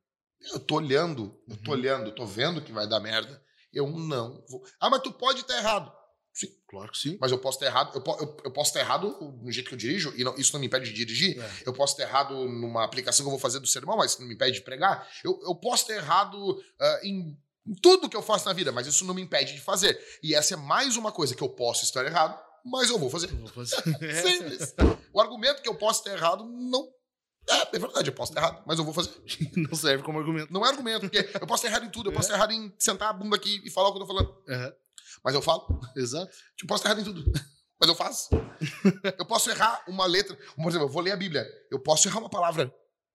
[0.51, 1.77] Eu tô olhando, eu tô Uhum.
[1.77, 3.41] olhando, tô vendo que vai dar merda.
[3.71, 4.63] Eu não vou.
[4.81, 5.91] Ah, mas tu pode estar errado.
[6.37, 7.17] Sim, Claro que sim.
[7.21, 7.95] mas eu posso estar errado.
[7.97, 10.59] Eu, eu, eu posso estar errado no jeito que eu dirijo, e não- isso não
[10.59, 11.39] me impede de dirigir.
[11.41, 11.49] É.
[11.65, 14.27] Eu posso estar errado numa aplicação que eu vou fazer do sermão, mas isso não
[14.27, 15.07] me impede de pregar.
[15.23, 18.85] Eu, eu posso estar errado ah, em, em tudo que eu faço na vida, mas
[18.85, 19.97] isso não me impede de fazer.
[20.21, 23.29] E essa é mais uma coisa que eu posso estar errado, mas eu vou fazer.
[23.29, 23.77] Eu vou fazer.
[24.21, 24.75] Simples.
[25.13, 26.89] O argumento que eu posso estar errado não.
[27.47, 29.11] É, é verdade, eu posso estar errado, mas eu vou fazer.
[29.55, 30.51] não serve como argumento.
[30.51, 32.09] Não é argumento, porque eu posso estar errado em tudo.
[32.09, 34.13] Eu posso estar errado em sentar a bunda aqui e falar o que eu tô
[34.13, 34.35] falando.
[34.49, 34.73] Aham.
[35.23, 35.79] Mas eu falo.
[35.95, 36.31] Exato.
[36.55, 37.23] Tipo, posso estar errado em tudo.
[37.79, 38.29] Mas eu faço.
[39.19, 40.37] eu posso errar uma letra.
[40.55, 41.45] Por exemplo, eu vou ler a Bíblia.
[41.69, 42.73] Eu posso errar uma palavra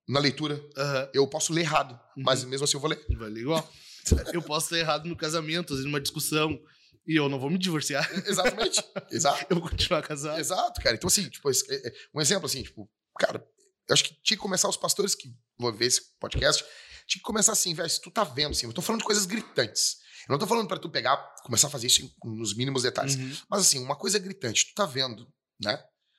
[0.09, 0.61] na leitura.
[0.77, 1.11] Aham.
[1.15, 1.93] Eu posso ler errado.
[2.17, 2.23] Uhum.
[2.25, 3.05] Mas mesmo assim eu vou ler.
[3.17, 3.73] Vale igual.
[4.33, 6.59] Eu posso estar errado no casamento, às numa discussão,
[7.07, 8.11] e eu não vou me divorciar.
[8.27, 8.83] Exatamente.
[9.11, 9.45] Exato.
[9.51, 10.41] Eu vou continuar casado.
[10.41, 10.97] Exato, cara.
[10.97, 13.47] Então, assim, tipo, é- é- um exemplo assim, tipo, cara,
[13.87, 15.29] eu acho que tinha que começar os pastores que
[15.59, 16.65] vão ver esse podcast,
[17.07, 19.27] tinha que começar assim, velho, se tu tá vendo, assim, eu tô falando de coisas
[19.27, 19.99] gritantes.
[20.29, 23.17] Eu não tô falando pra tu pegar, começar a fazer isso nos mínimos detalhes.
[23.17, 23.37] Uhum.
[23.49, 25.27] Mas assim, uma coisa gritante, tu tá vendo,
[25.61, 25.77] né?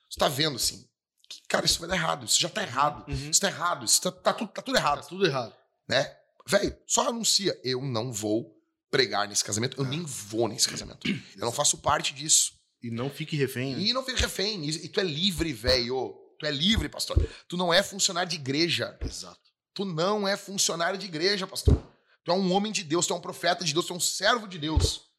[0.09, 0.85] Tu tá vendo, assim,
[1.29, 3.29] que, cara, isso vai dar errado, isso já tá errado, Uhum.
[3.29, 5.55] isso tá errado, isso tá, tá tudo, tá tudo Tá errado, tudo errado.
[5.87, 6.15] né?
[6.47, 8.51] Velho, só anuncia, eu não vou
[8.89, 9.87] pregar nesse casamento, eu Ah.
[9.87, 11.07] nem vou nesse casamento.
[11.07, 12.51] Eu não faço parte disso.
[12.83, 13.75] E não fique refém.
[13.75, 13.81] né?
[13.83, 14.65] E não fica refém.
[14.65, 16.17] E e tu é livre, velho.
[16.39, 17.15] Tu é livre, pastor.
[17.47, 18.97] Tu não é funcionário de igreja.
[18.99, 19.39] Exato.
[19.73, 21.81] Tu não é funcionário de igreja, pastor.
[22.23, 23.99] Tu é um homem de Deus, tu é um profeta de Deus, tu é um
[23.99, 25.09] servo de Deus.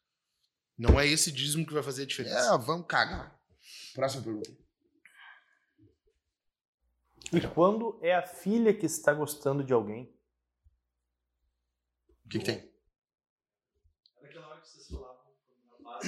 [0.77, 2.53] Não é esse dízimo que vai fazer a diferença.
[2.53, 3.39] É, vamos cagar.
[3.93, 4.51] Próxima pergunta.
[7.31, 10.13] E quando é a filha que está gostando de alguém?
[12.25, 12.71] O que, que tem?
[14.21, 16.07] Naquela hora que vocês falavam quando o rapaz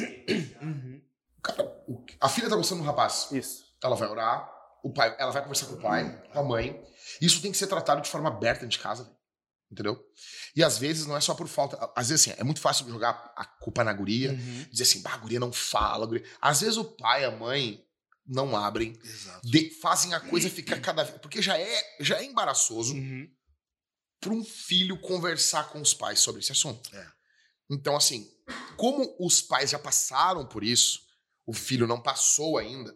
[0.61, 1.01] Uhum.
[1.43, 3.31] Cara, o- a filha tá gostando do rapaz.
[3.31, 3.75] Isso.
[3.83, 4.51] Ela vai orar,
[4.83, 6.83] o pai, ela vai conversar com o pai, com a mãe.
[7.21, 9.15] Isso tem que ser tratado de forma aberta dentro de casa, velho.
[9.71, 9.99] Entendeu?
[10.55, 11.77] E às vezes não é só por falta.
[11.95, 14.65] Às vezes assim, é muito fácil jogar a culpa na guria, Uhum.
[14.71, 16.05] dizer assim, bah, a guria não fala.
[16.05, 17.83] guria-" Às vezes o pai e a mãe
[18.27, 18.97] não abrem,
[19.43, 21.19] de- fazem a coisa ficar cada vez.
[21.19, 23.29] Porque já é, já é embaraçoso Uhum.
[24.19, 26.89] para um filho conversar com os pais sobre esse assunto.
[26.95, 27.07] É.
[27.69, 28.27] Então, assim,
[28.77, 30.99] como os pais já passaram por isso,
[31.45, 32.95] o filho não passou ainda,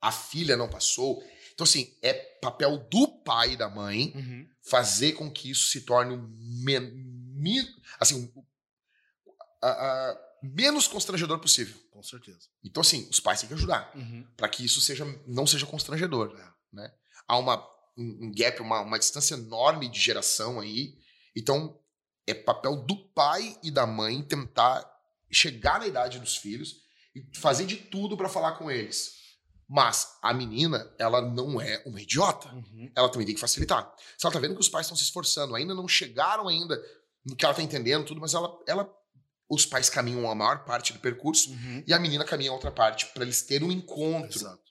[0.00, 1.22] a filha não passou.
[1.54, 4.48] Então, assim, é papel do pai e da mãe Uhum.
[4.68, 6.28] fazer com que isso se torne um
[6.62, 7.66] men-
[8.00, 8.32] assim,
[9.62, 9.68] a-
[10.10, 11.74] a- menos constrangedor possível.
[11.90, 12.48] Com certeza.
[12.62, 14.26] Então, assim, os pais têm que ajudar Uhum.
[14.36, 16.34] para que isso seja, não seja constrangedor.
[16.72, 16.92] Né?
[17.26, 17.56] Há uma,
[17.96, 20.98] um um gap, uma, uma distância enorme de geração aí.
[21.36, 21.80] Então,
[22.26, 24.84] é papel do pai e da mãe tentar
[25.30, 26.82] chegar na idade dos filhos
[27.14, 29.14] e fazer de tudo para falar com eles.
[29.68, 32.48] Mas a menina, ela não é uma idiota.
[32.54, 32.90] Uhum.
[32.94, 33.92] Ela também tem que facilitar.
[34.18, 36.80] Se ela tá vendo que os pais estão se esforçando, ainda não chegaram ainda
[37.24, 38.90] no que ela tá entendendo tudo, mas ela, ela
[39.48, 41.82] os pais caminham a maior parte do percurso Uhum.
[41.86, 44.38] e a menina caminha a outra parte para eles terem um encontro.
[44.38, 44.62] Exato.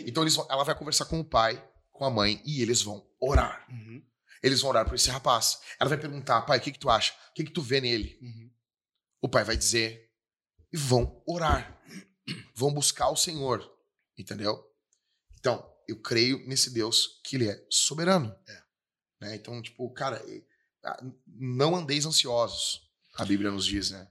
[0.00, 1.62] Então eles vão- ela vai conversar com o pai,
[1.92, 3.66] com a mãe e eles vão orar.
[3.70, 4.02] Uhum.
[4.42, 5.60] Eles vão orar por esse rapaz.
[5.80, 7.12] Ela vai perguntar, pai, o que que tu acha?
[7.30, 8.18] O que que tu vê nele?
[8.22, 8.50] Uhum.
[9.22, 10.10] O pai vai dizer
[10.72, 11.78] e vão orar.
[12.54, 13.60] Vão buscar o Senhor,
[14.18, 14.62] entendeu?
[15.38, 18.34] Então, eu creio nesse Deus que ele é soberano.
[19.20, 19.36] Né?
[19.36, 20.22] Então, tipo, cara,
[20.84, 22.82] ah, não andeis ansiosos.
[23.16, 24.06] A Bíblia nos diz, né?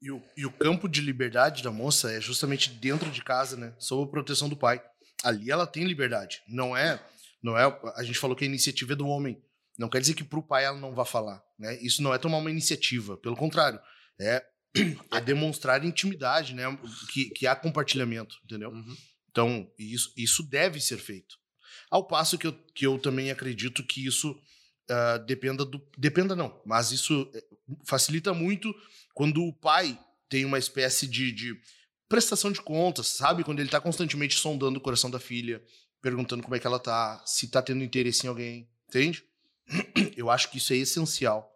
[0.00, 3.74] E o, e o campo de liberdade da moça é justamente dentro de casa, né?
[3.78, 4.82] Sob a proteção do pai.
[5.22, 6.40] Ali ela tem liberdade.
[6.48, 7.00] Não é,
[7.42, 7.64] não é.
[7.96, 9.42] A gente falou que a iniciativa é do homem.
[9.76, 11.80] Não quer dizer que pro pai ela não vá falar, né?
[11.80, 13.16] Isso não é tomar uma iniciativa.
[13.16, 13.80] Pelo contrário,
[14.20, 14.44] é,
[15.12, 16.64] é demonstrar intimidade, né?
[17.12, 18.70] Que, que há compartilhamento, entendeu?
[18.70, 18.96] Uhum.
[19.38, 21.36] Então, isso, isso deve ser feito.
[21.88, 24.36] Ao passo que eu, que eu também acredito que isso
[24.90, 25.80] ah, dependa do.
[25.96, 27.44] Dependa não, mas isso eh,
[27.86, 28.74] facilita muito
[29.14, 29.96] quando o pai
[30.28, 31.54] tem uma espécie de, de
[32.08, 33.44] prestação de contas, sabe?
[33.44, 35.62] Quando ele tá constantemente sondando o coração da filha,
[36.02, 39.24] perguntando como é que ela tá, se tá tendo interesse em alguém, entende?
[40.16, 41.48] Eu acho que isso é essencial.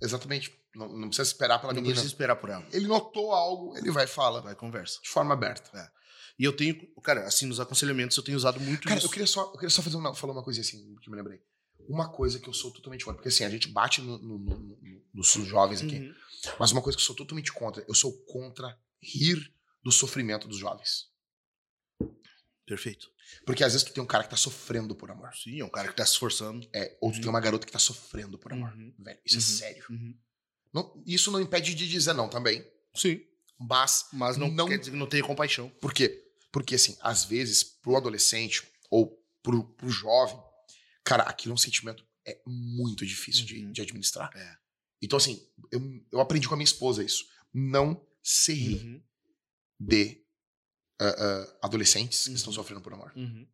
[0.00, 0.50] Exatamente.
[0.74, 1.94] Não, não precisa esperar pela não menina.
[1.94, 2.66] precisa esperar por ela.
[2.72, 4.40] Ele notou algo, ele vai e fala.
[4.40, 4.98] Vai conversa.
[5.02, 5.92] De forma aberta.
[6.38, 9.06] E eu tenho, cara, assim, nos aconselhamentos eu tenho usado muito Cara, isso.
[9.06, 11.16] eu queria só, eu queria só fazer uma, falar uma coisa assim, que eu me
[11.16, 11.40] lembrei.
[11.88, 14.58] Uma coisa que eu sou totalmente contra, porque assim, a gente bate no- no- no-
[14.58, 16.14] no- nos jovens aqui, Uhum.
[16.58, 20.58] mas uma coisa que eu sou totalmente contra, eu sou contra rir do sofrimento dos
[20.58, 21.08] jovens.
[22.66, 23.10] Perfeito.
[23.44, 25.32] Porque às vezes tu tem um cara que tá sofrendo por amor.
[25.34, 26.68] Sim, é um cara que tá se esforçando.
[26.72, 28.72] É, ou tu tem uma garota que tá sofrendo por amor.
[28.72, 28.92] Uhum.
[28.98, 29.44] Velho, isso é Uhum.
[29.74, 29.84] sério.
[29.90, 30.18] Uhum.
[30.72, 32.66] Não- isso não impede de dizer não também.
[32.94, 33.20] Sim.
[33.58, 35.70] Mas, Mas não, Não- quer dizer que não tenha compaixão.
[35.80, 36.25] por quê?
[36.56, 40.42] Porque, assim, às vezes, pro adolescente ou pro, pro jovem,
[41.04, 43.72] cara, aquilo é um sentimento é muito difícil de, Uhum.
[43.72, 44.30] de administrar.
[44.34, 44.56] É.
[45.02, 45.78] Então, assim, eu,
[46.10, 47.26] eu aprendi com a minha esposa isso.
[47.52, 49.02] Não se rir Uhum.
[49.78, 50.24] de
[50.98, 52.36] ah, ah, adolescentes que Uhum.
[52.36, 53.12] estão sofrendo por amor.
[53.14, 53.46] Uhum.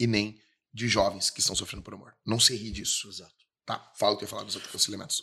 [0.00, 0.40] E nem
[0.72, 2.16] de jovens que estão sofrendo por amor.
[2.24, 3.10] Não se rir disso.
[3.10, 3.44] Exato.
[3.66, 5.22] Tá, fala o que eu ia falar dos outros elementos.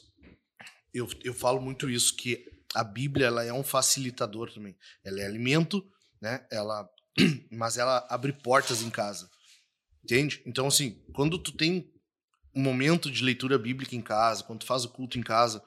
[0.93, 2.45] Eu, eu falo muito isso, que
[2.76, 4.78] a Bíblia ela é um facilitador também.
[5.03, 5.84] Ela é alimento,
[6.21, 6.47] né?
[6.51, 6.88] Ela,
[7.51, 9.30] mas ela abre portas em casa.
[10.03, 10.41] Entende?
[10.45, 11.91] Então, assim, quando tu tem
[12.53, 15.61] um momento de leitura bíblica em casa, quando tu faz o culto em casa,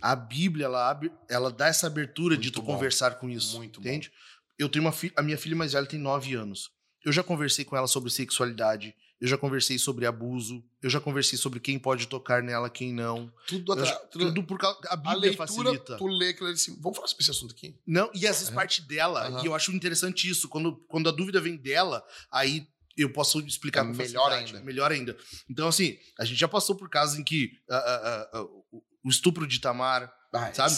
[0.00, 2.74] a Bíblia, ela, abre, ela dá essa abertura de Muito tu bom.
[2.74, 3.58] conversar com isso.
[3.58, 3.88] Muito bom.
[3.88, 4.10] entende?
[4.58, 6.70] Eu tenho uma filha, a minha filha mais velha tem nove anos.
[7.04, 11.38] Eu já conversei com ela sobre sexualidade, eu já conversei sobre abuso, eu já conversei
[11.38, 13.32] sobre quem pode tocar nela, quem não.
[13.46, 13.84] Tudo, atra...
[13.84, 14.42] já- tudo...
[14.44, 14.78] por causa.
[14.86, 15.96] A A Bíblia leitura, facilita.
[15.98, 17.78] tu lê aquilo assim, vamos falar sobre esse assunto aqui?
[17.86, 18.54] Não, e às vezes Aham.
[18.56, 19.42] parte dela, Aham.
[19.42, 20.48] e eu acho interessante isso.
[20.48, 22.66] Quando, quando a dúvida vem dela, aí
[22.96, 24.60] eu posso explicar É melhor ainda.
[24.60, 25.16] Melhor ainda.
[25.48, 29.46] Então, assim, a gente já passou por casos em que ah, ah, o o estupro
[29.46, 30.76] de Tamar, Ah, sabe?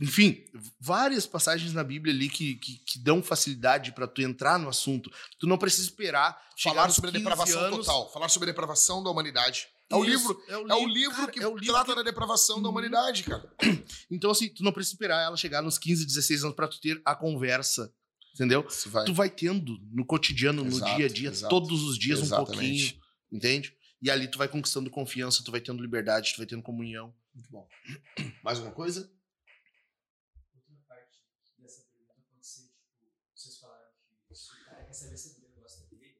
[0.00, 0.44] Enfim,
[0.80, 5.10] várias passagens na Bíblia ali que, que, que dão facilidade pra tu entrar no assunto.
[5.38, 7.78] Tu não precisa esperar Falar sobre a 15 depravação anos.
[7.86, 8.12] total.
[8.12, 9.68] Falar sobre a depravação da humanidade.
[9.90, 10.44] É o Isso, livro.
[10.48, 12.56] é o, É o li- livro cara, que é o livro trata que- da depravação
[12.56, 12.72] da Uhum.
[12.72, 13.52] humanidade, cara.
[14.10, 17.00] Então, assim, tu não precisa esperar ela chegar nos 15, 16 anos pra tu ter
[17.04, 17.92] a conversa.
[18.34, 18.66] Entendeu?
[18.86, 19.04] Vai.
[19.04, 21.48] tu vai tendo no cotidiano, Exato, no dia a dia, exato.
[21.54, 22.94] todos os dias um Exatamente.
[22.94, 23.76] pouquinho, entende?
[24.02, 27.14] E ali tu vai conquistando confiança, tu vai tendo liberdade, tu vai tendo comunhão.
[27.32, 27.68] Muito bom.
[28.42, 29.08] Mais alguma coisa?
[30.52, 31.18] Outra parte
[31.58, 33.86] dessa pergunta pode ser, tipo, vocês falaram
[34.26, 36.18] que se o cara quer saber se a guria gosta dele,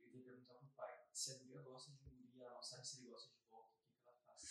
[0.00, 0.94] ele tem que perguntar pro pai.
[1.12, 3.70] Se a guria gosta de um guri, ela não sabe se ele gosta de volta,
[3.70, 4.42] o que, que ela faz?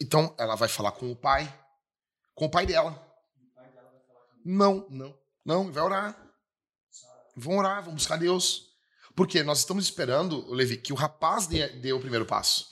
[0.00, 1.52] Então, ela vai falar com o pai.
[2.34, 2.90] Com o pai dela.
[2.90, 5.18] O pai dela vai falar com Não, Não.
[5.44, 6.26] não, vai orar.
[7.36, 8.68] Vão orar, vão buscar Deus.
[9.14, 12.68] Porque nós estamos esperando, Levi, que o rapaz dê, dê o primeiro passo.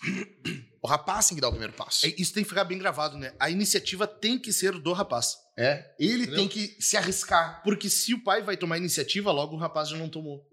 [0.80, 2.06] O rapaz tem que dar o primeiro passo.
[2.06, 3.34] É, Isso tem que ficar bem gravado, né?
[3.38, 5.36] A iniciativa tem que ser do rapaz.
[5.56, 5.92] É.
[5.98, 6.36] Ele Entendeu?
[6.36, 7.62] tem que se arriscar.
[7.64, 10.48] Porque se o pai vai tomar a iniciativa, logo o rapaz já não tomou.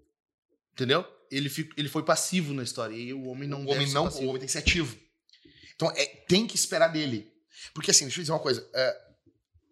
[0.72, 1.06] Entendeu?
[1.30, 2.94] Ele, fica, ele foi passivo na história.
[2.94, 4.24] E o homem não o homem ser não, passivo.
[4.26, 4.98] o homem tem que ser ativo.
[5.76, 7.32] Então, é, tem que esperar dele.
[7.72, 8.68] Porque assim, deixa eu dizer uma coisa.
[8.74, 9.06] é,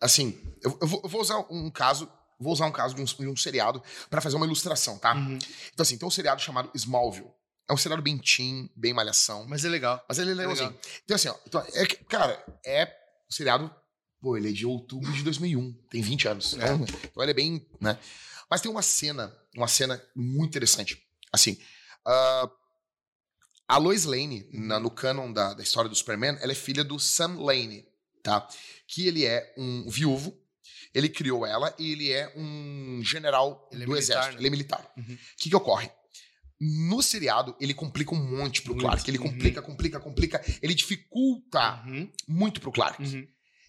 [0.00, 3.04] assim, eu, eu vou, eu vou usar um caso, vou usar um caso de um,
[3.04, 5.14] de um seriado pra fazer uma ilustração, tá?
[5.14, 5.38] Uhum.
[5.72, 7.30] Então, assim, tem um seriado chamado Smallville.
[7.68, 9.46] É um seriado bem teen, bem malhação.
[9.48, 10.04] Mas é legal.
[10.06, 10.76] Mas ele é legalzinho.
[11.04, 12.84] Então, assim, ó, então, é cara, é
[13.28, 13.74] um seriado.
[14.20, 16.54] Pô, ele é de outubro de 2001, tem 20 anos.
[16.58, 16.72] É.
[17.04, 17.66] Então, ele é bem.
[17.80, 17.98] né?
[18.50, 21.02] Mas tem uma cena, uma cena muito interessante.
[21.32, 21.58] Assim,
[22.06, 22.50] ah,
[23.68, 26.98] a Lois Lane, na- no canon da, da história do Superman, ela é filha do
[26.98, 27.86] Sam Lane,
[28.22, 28.46] tá?
[28.86, 30.36] Que ele é um viúvo,
[30.94, 34.34] ele criou ela e ele é um general Ele é do militar, exército.
[34.34, 34.40] né?
[34.40, 34.92] Ele é militar.
[34.96, 35.18] O Uhum.
[35.38, 35.90] que, que ocorre?
[36.60, 38.84] No seriado, ele complica um monte pro Muito.
[38.86, 39.10] Clark.
[39.10, 39.24] Ele Uhum.
[39.24, 40.44] complica, complica, complica.
[40.62, 42.10] Ele dificulta Uhum.
[42.28, 43.02] muito pro Clark.
[43.02, 43.26] Uhum.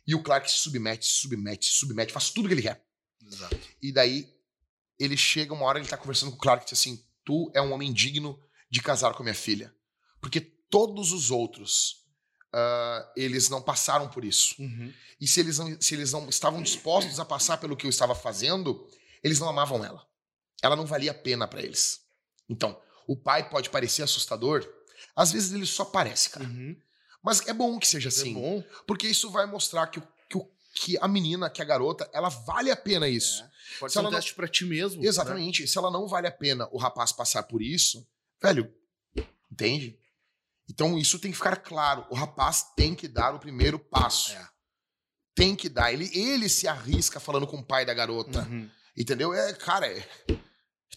[0.07, 2.83] E o Clark se submete, se submete, se submete, faz tudo que ele quer.
[3.25, 3.57] Exato.
[3.81, 4.29] E daí,
[4.99, 7.61] ele chega uma hora, ele tá conversando com o Clark e diz assim: Tu é
[7.61, 8.39] um homem digno
[8.69, 9.73] de casar com a minha filha.
[10.25, 12.03] Porque todos os outros,
[12.51, 14.55] ah, eles não passaram por isso.
[14.59, 14.91] Uhum.
[15.21, 18.15] E se eles, não, se eles não estavam dispostos a passar pelo que eu estava
[18.15, 18.89] fazendo,
[19.23, 20.03] eles não amavam ela.
[20.63, 22.01] Ela não valia a pena pra eles.
[22.49, 24.67] Então, o pai pode parecer assustador,
[25.15, 26.45] às vezes ele só parece, cara.
[26.47, 26.75] Uhum.
[27.21, 28.31] Mas é bom que seja assim.
[28.31, 28.63] É bom.
[28.87, 30.39] Porque isso vai mostrar que, que,
[30.73, 33.43] que a menina, que a garota, ela vale a pena isso.
[33.43, 33.51] É.
[33.79, 35.03] Pode Se ser um ela não- teste pra ti mesmo.
[35.03, 35.07] né?
[35.07, 35.67] Exatamente.
[35.67, 38.03] Se ela não vale a pena o rapaz passar por isso,
[38.41, 38.73] velho,
[39.51, 39.99] entende?
[40.69, 42.05] Então isso tem que ficar claro.
[42.09, 44.31] O rapaz tem que dar o primeiro passo.
[44.33, 44.47] É.
[45.35, 45.91] Tem que dar.
[45.93, 48.41] Ele, ele se arrisca falando com o pai da garota.
[48.49, 48.69] Uhum.
[48.97, 49.33] Entendeu?
[49.33, 50.07] É, cara, é,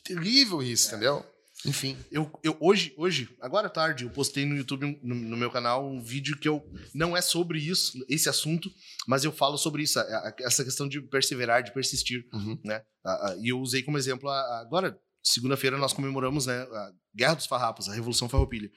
[0.05, 0.89] terrível isso, É.
[0.93, 1.27] entendeu?
[1.67, 1.99] Enfim.
[2.13, 5.85] Eu, eu hoje, hoje, agora à tarde, eu postei no YouTube, no, no meu canal,
[5.91, 6.63] um vídeo que eu
[6.95, 8.71] não é sobre isso, esse assunto,
[9.09, 12.61] mas eu falo sobre isso, a- a- essa questão de perseverar, de persistir, Uhum.
[12.65, 12.81] né?
[13.05, 17.89] A- E eu usei como exemplo, agora, segunda-feira, nós comemoramos, né, a Guerra dos Farrapos,
[17.89, 18.71] a Revolução Farroupilha.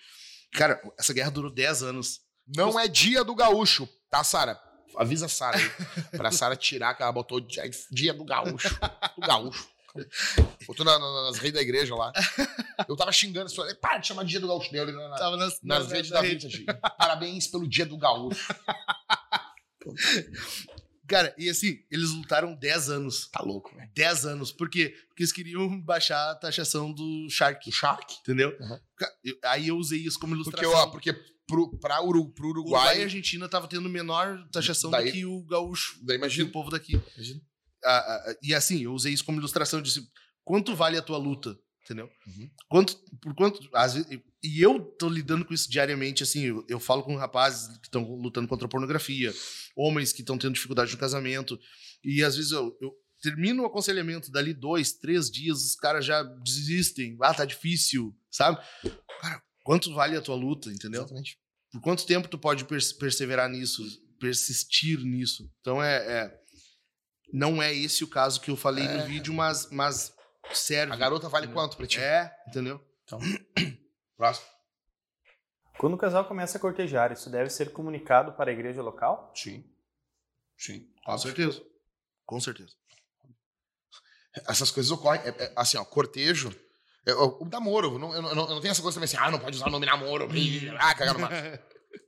[0.54, 2.20] Cara, essa guerra durou 10 anos.
[2.48, 4.60] Não é dia do gaúcho, tá, Sara?
[4.98, 5.72] Avisa a Sara aí.
[6.18, 8.78] pra Sara tirar que ela botou dia, dia do gaúcho.
[9.18, 9.68] Do gaúcho.
[10.68, 12.12] Botou na- na- nas redes da igreja lá.
[12.88, 15.18] Eu tava xingando, as pessoas, para de chamar de dia do gaúcho dele na- na-
[15.18, 16.48] Tava nas, nas nas- redes da rede.
[16.48, 16.66] Vintage.
[16.98, 18.54] Parabéns pelo dia do gaúcho.
[21.12, 23.28] Cara, e assim, eles lutaram 10 anos.
[23.30, 23.90] Tá louco, velho.
[23.94, 24.52] 10 anos.
[24.52, 24.96] Por quê?
[25.10, 27.66] Porque eles queriam baixar a taxação do Shark.
[27.70, 28.14] Do Shark.
[28.22, 28.56] Entendeu?
[28.60, 28.80] Uhum.
[29.46, 30.88] Aí eu usei isso como Porque, ilustração.
[30.88, 31.14] ó, porque
[31.48, 33.04] pro, pra Uru, pro Uruguai e Uruguai.
[33.04, 36.50] Argentina tava tendo menor taxação Daí- do que o gaúcho, Daí que o imagina.
[36.52, 36.94] povo daqui.
[37.16, 37.42] imagina.
[37.84, 40.08] Ah, ah, ah, e assim, eu usei isso como ilustração, eu disse,
[40.46, 41.58] quanto vale a tua luta?
[41.84, 42.10] Entendeu?
[42.28, 42.50] Uhum.
[42.70, 44.08] Quanto, por quanto, às vezes,
[44.44, 48.04] e eu tô lidando com isso diariamente, assim, eu, eu falo com rapazes que estão
[48.16, 49.34] lutando contra a pornografia,
[49.76, 51.60] homens que estão tendo dificuldade no casamento,
[52.04, 56.22] e às vezes eu, eu termino o aconselhamento, dali dois, três dias, os caras já
[56.24, 58.60] desistem, ah, tá difícil, sabe?
[59.20, 61.02] Cara, quanto vale a tua luta, entendeu?
[61.02, 61.38] Exatamente.
[61.72, 63.84] Por quanto tempo tu pode pers- perseverar nisso,
[64.20, 65.52] persistir nisso?
[65.62, 66.42] Então é, é-
[67.34, 68.98] não é esse o caso que eu falei É.
[68.98, 70.14] no vídeo, mas mas
[70.54, 70.94] serve.
[70.94, 71.62] A garota vale Entendeu?
[71.64, 72.00] quanto pra ti?
[72.00, 72.84] É, entendeu?
[74.18, 74.48] Próximo.
[75.78, 79.32] Quando o casal começa a cortejar, isso deve ser comunicado para a igreja local?
[79.36, 79.64] Sim.
[80.58, 80.88] Sim.
[81.04, 81.62] Com certeza.
[82.26, 82.74] Com certeza.
[84.48, 85.22] Essas coisas ocorrem.
[85.24, 86.56] É, é, assim, ó, cortejo.
[87.06, 87.98] é, o, o namoro.
[87.98, 89.72] Não, eu, não, eu não tenho essa coisa também assim, ah, não pode usar o
[89.72, 90.28] nome namoro.
[90.80, 91.34] Ah, cagar no mato.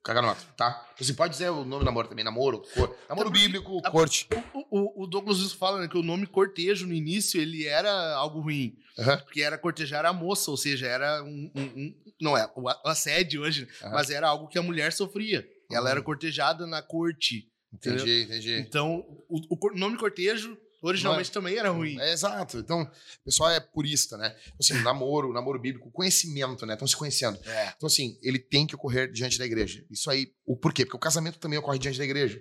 [0.03, 0.85] Cagar no mato, tá?
[0.99, 4.27] Você pode dizer o nome namoro também, namoro, cor, namoro bíblico, a- corte.
[4.53, 8.13] O, o, o Douglas Wilson fala né, que o nome cortejo no início ele era
[8.15, 8.77] algo ruim.
[8.99, 9.17] Aham.
[9.19, 11.51] Porque era cortejar a moça, ou seja, era um.
[11.55, 13.91] um- um- não é o assédio hoje, Aham.
[13.93, 15.47] mas era algo que a mulher sofria.
[15.71, 15.91] Ela Uhum.
[15.91, 17.49] era cortejada na corte.
[17.73, 18.03] entendeu?
[18.05, 18.59] Entendi, entendi.
[18.59, 21.99] Então, o, o nome cortejo originalmente também era ruim.
[21.99, 22.57] É, exato.
[22.57, 24.35] Então, o pessoal é purista, né?
[24.59, 26.73] Assim, namoro, namoro bíblico, conhecimento, né?
[26.73, 27.39] Estão se conhecendo.
[27.45, 27.73] É.
[27.75, 29.83] Então, assim, ele tem que ocorrer diante da igreja.
[29.89, 30.85] Isso aí, o porquê?
[30.85, 32.39] Porque o casamento também ocorre diante da igreja.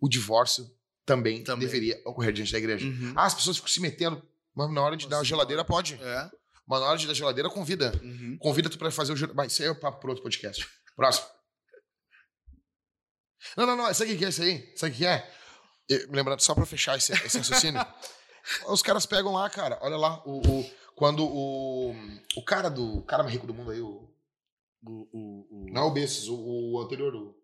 [0.00, 0.70] O divórcio
[1.04, 1.66] também, Também.
[1.66, 2.86] deveria ocorrer diante da igreja.
[2.86, 3.14] Uhum.
[3.16, 4.22] Ah, as pessoas ficam se metendo.
[4.54, 5.94] Mas na hora de dar a geladeira, pode.
[5.94, 6.30] É.
[6.66, 7.98] Mas na hora de dar geladeira, convida.
[8.02, 8.36] Uhum.
[8.38, 9.34] Convida tu pra fazer o.
[9.34, 10.68] Mas isso aí é papo pro outro podcast.
[10.94, 11.26] Próximo.
[13.56, 13.94] Não, não, não.
[13.94, 14.72] Sabe o que é isso aí?
[14.76, 15.32] Sabe o que é?
[16.10, 17.80] Lembrando, só pra fechar esse, esse raciocínio.
[18.68, 19.78] os caras pegam lá, cara.
[19.82, 20.22] Olha lá.
[20.26, 21.94] O, o- quando o.
[22.36, 22.98] O cara do.
[22.98, 24.08] O cara mais rico do mundo aí, o.
[24.84, 25.72] O, o, o...
[25.72, 26.36] Não é o Bezos, o,
[26.74, 27.14] o anterior.
[27.14, 27.34] O,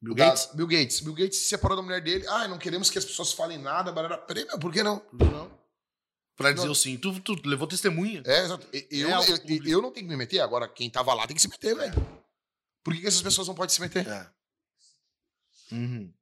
[0.00, 0.46] Bill o da- Gates?
[0.54, 1.00] Bill Gates.
[1.00, 2.26] Bill Gates se separou da mulher dele.
[2.28, 3.92] Ah, não queremos que as pessoas falem nada.
[3.92, 4.16] Barará.
[4.18, 5.02] Peraí, meu, por que não?
[5.12, 5.50] Não.
[6.36, 6.72] Pra dizer Não.
[6.72, 6.96] o sim.
[6.98, 8.22] Tu, tu levou testemunha.
[8.26, 8.66] É, exato.
[8.90, 10.40] Eu, É eu, eu não tenho que me meter.
[10.40, 11.94] Agora, quem tava lá tem que se meter, velho.
[12.84, 14.06] Por que, que essas pessoas não podem se meter?
[14.06, 14.30] É.
[15.72, 16.12] Uhum.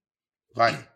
[0.54, 0.88] Vai.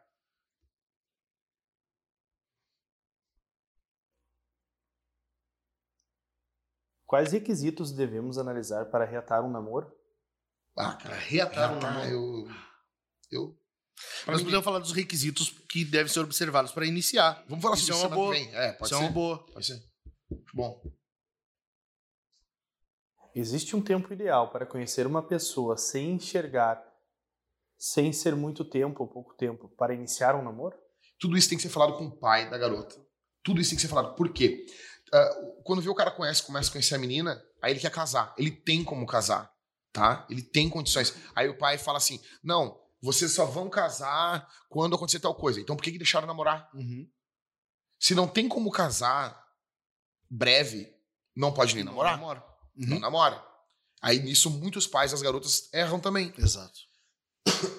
[7.08, 9.90] Quais requisitos devemos analisar para reatar um namoro?
[10.76, 11.08] Ah, cara.
[11.08, 12.06] Pra reatar um namoro.
[12.08, 12.48] eu.
[13.30, 13.58] Eu.
[14.24, 17.42] Pra Nós ninguém- podemos falar dos requisitos que devem ser observados para iniciar.
[17.48, 18.34] Vamos falar Isso sobre é uma semana boa.
[18.34, 18.54] que vem.
[18.54, 19.04] É, pode Isso é ser.
[19.04, 19.46] uma boa.
[19.46, 19.82] Pode ser.
[20.54, 20.82] Bom.
[23.34, 26.82] Existe um tempo ideal para conhecer uma pessoa sem enxergar,
[27.78, 30.76] sem ser muito tempo ou pouco tempo, para iniciar um namoro?
[31.18, 32.96] Tudo isso tem que ser falado com o pai da garota.
[33.42, 34.14] Tudo isso tem que ser falado.
[34.14, 34.66] Por quê?
[35.12, 38.34] Ah, quando vê o cara conhece, começa a conhecer a menina, aí ele quer casar.
[38.36, 39.52] Ele tem como casar,
[39.92, 40.26] tá?
[40.28, 41.14] Ele tem condições.
[41.34, 45.60] Aí o pai fala assim: não, vocês só vão casar quando acontecer tal coisa.
[45.60, 46.68] Então por que, que deixaram namorar?
[46.74, 47.08] Uhum.
[48.00, 49.44] Se não tem como casar
[50.30, 50.92] breve,
[51.34, 52.16] não pode nem namorar.
[52.16, 52.44] Namora.
[52.76, 53.00] Não Uhum.
[53.00, 53.44] namora.
[54.00, 56.32] Aí nisso muitos pais das garotas erram também.
[56.38, 56.78] Exato.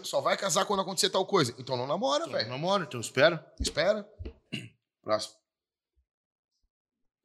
[0.03, 1.55] Só vai casar quando acontecer tal coisa.
[1.57, 2.49] Então não namora, Então, velho.
[2.49, 3.45] namora, então espera.
[3.59, 4.05] Espera.
[5.01, 5.35] Próximo.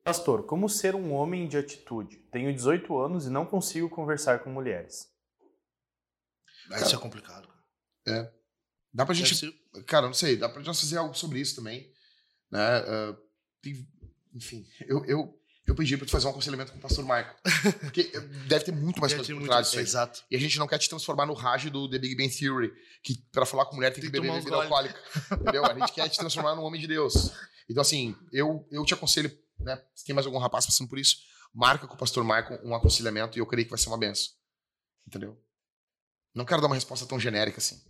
[0.04, 2.18] Pastor, como ser um homem de atitude?
[2.30, 5.08] Tenho 18 anos e não consigo conversar com mulheres.
[6.76, 7.48] Isso é complicado.
[8.04, 8.34] cara.
[8.92, 9.52] Dá pra gente ser-
[9.86, 11.90] Cara, não sei, dá pra nós fazer algo sobre isso também.
[12.50, 12.60] Né?
[12.60, 13.16] Ah,
[13.62, 13.88] tem-
[14.34, 17.34] enfim, eu, eu, eu pedi pra tu fazer um aconselhamento com o pastor Michael.
[17.80, 18.04] Porque
[18.46, 19.84] deve ter muito mais Deve coisa por trás disso aí.
[19.84, 20.22] Exato.
[20.30, 22.72] E a gente não quer te transformar no Raj do The Big Bang Theory,
[23.02, 25.00] que pra falar com mulher tem que, Tem que beber tomar uns bebida alcoólica.
[25.40, 25.64] Entendeu?
[25.64, 27.32] A gente quer te transformar num homem de Deus.
[27.68, 29.30] Então, assim, eu, eu te aconselho,
[29.64, 29.82] né?
[29.94, 31.16] Se tem mais algum rapaz passando por isso,
[31.52, 34.32] marca com o pastor Michael um aconselhamento e eu creio que vai ser uma benção.
[35.06, 35.38] Entendeu?
[36.34, 37.82] Não quero dar uma resposta tão genérica assim.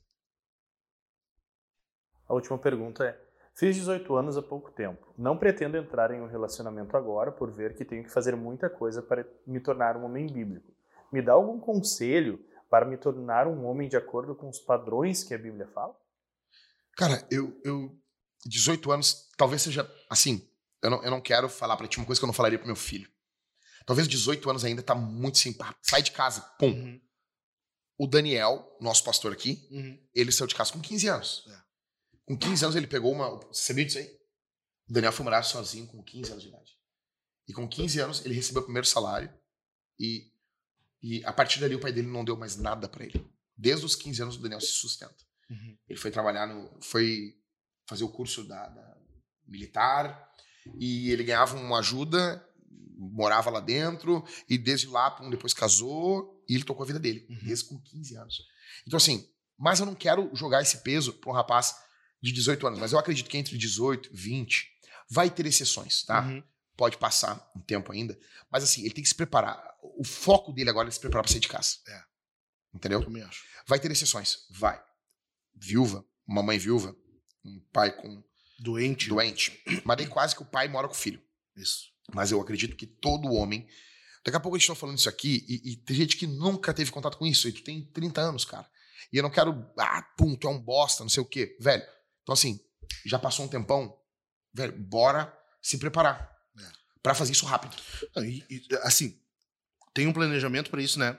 [2.26, 3.20] A última pergunta é:
[3.55, 5.14] Fiz 18 anos há pouco tempo.
[5.16, 9.01] Não pretendo entrar em um relacionamento agora por ver que tenho que fazer muita coisa
[9.01, 10.72] para me tornar um homem bíblico.
[11.12, 15.32] Me dá algum conselho para me tornar um homem de acordo com os padrões que
[15.32, 15.96] a Bíblia fala?
[16.96, 17.96] Cara, eu, eu
[18.44, 20.48] 18 anos, talvez seja assim.
[20.85, 22.66] Eu não, eu não quero falar pra ti uma coisa que eu não falaria pro
[22.66, 23.11] meu filho.
[23.86, 26.69] Talvez 18 anos ainda tá muito pá, sai de casa, pum.
[26.70, 27.01] Uhum.
[27.98, 29.98] O Daniel, nosso pastor aqui, Uhum.
[30.15, 31.44] ele saiu de casa com 15 anos.
[31.48, 31.62] É.
[32.27, 33.31] Com 15 anos ele pegou uma.
[33.47, 34.06] Você sabia disso aí?
[34.89, 36.78] O Daniel foi morar sozinho com 15 anos de idade.
[37.48, 39.32] E com 15 anos ele recebeu o primeiro salário
[39.98, 40.31] e,
[41.02, 43.24] e a partir dali o pai dele não deu mais nada pra ele.
[43.56, 45.16] Desde os 15 anos o Daniel se sustenta.
[45.48, 45.78] Uhum.
[45.89, 46.78] Ele foi trabalhar no.
[46.82, 47.39] foi
[47.86, 48.98] fazer o curso da, da
[49.47, 50.34] militar
[50.78, 52.44] e ele ganhava uma ajuda,
[52.96, 57.26] morava lá dentro e desde lá, pum, depois casou e ele tocou a vida dele,
[57.28, 57.38] Uhum.
[57.42, 58.42] desde com 15 anos.
[58.86, 59.28] Então, assim,
[59.58, 61.74] mas eu não quero jogar esse peso para um rapaz
[62.22, 64.68] de 18 anos, mas eu acredito que entre 18 e 20
[65.10, 66.22] vai ter exceções, tá?
[66.22, 66.42] Uhum.
[66.76, 68.18] Pode passar um tempo ainda,
[68.50, 69.62] mas assim, ele tem que se preparar.
[69.96, 71.76] O foco dele agora é se preparar para sair de casa.
[71.86, 72.02] É.
[72.74, 72.98] Entendeu?
[72.98, 73.44] Eu também acho.
[73.66, 74.82] Vai ter exceções, vai.
[75.54, 76.96] Viúva, uma mãe viúva,
[77.44, 78.24] um pai com
[78.59, 79.09] Doente.
[79.09, 81.20] doente, mas daí quase que o pai mora com o filho.
[81.56, 81.89] Isso.
[82.14, 83.66] Mas eu acredito que todo homem.
[84.24, 86.72] Daqui a pouco a gente tá falando isso aqui e, e tem gente que nunca
[86.72, 87.48] teve contato com isso.
[87.48, 88.66] E tu tem 30 anos, cara.
[89.12, 89.66] E eu não quero.
[89.78, 91.56] Ah, pum, tu é um bosta, não sei o quê.
[91.60, 91.82] Velho.
[92.22, 92.59] Então, assim,
[93.05, 93.94] já passou um tempão.
[94.52, 96.31] Velho, bora se preparar.
[96.59, 96.62] É.
[97.02, 97.76] Pra fazer isso rápido.
[98.18, 99.20] E- e, assim,
[99.93, 101.18] tem um planejamento pra isso, né?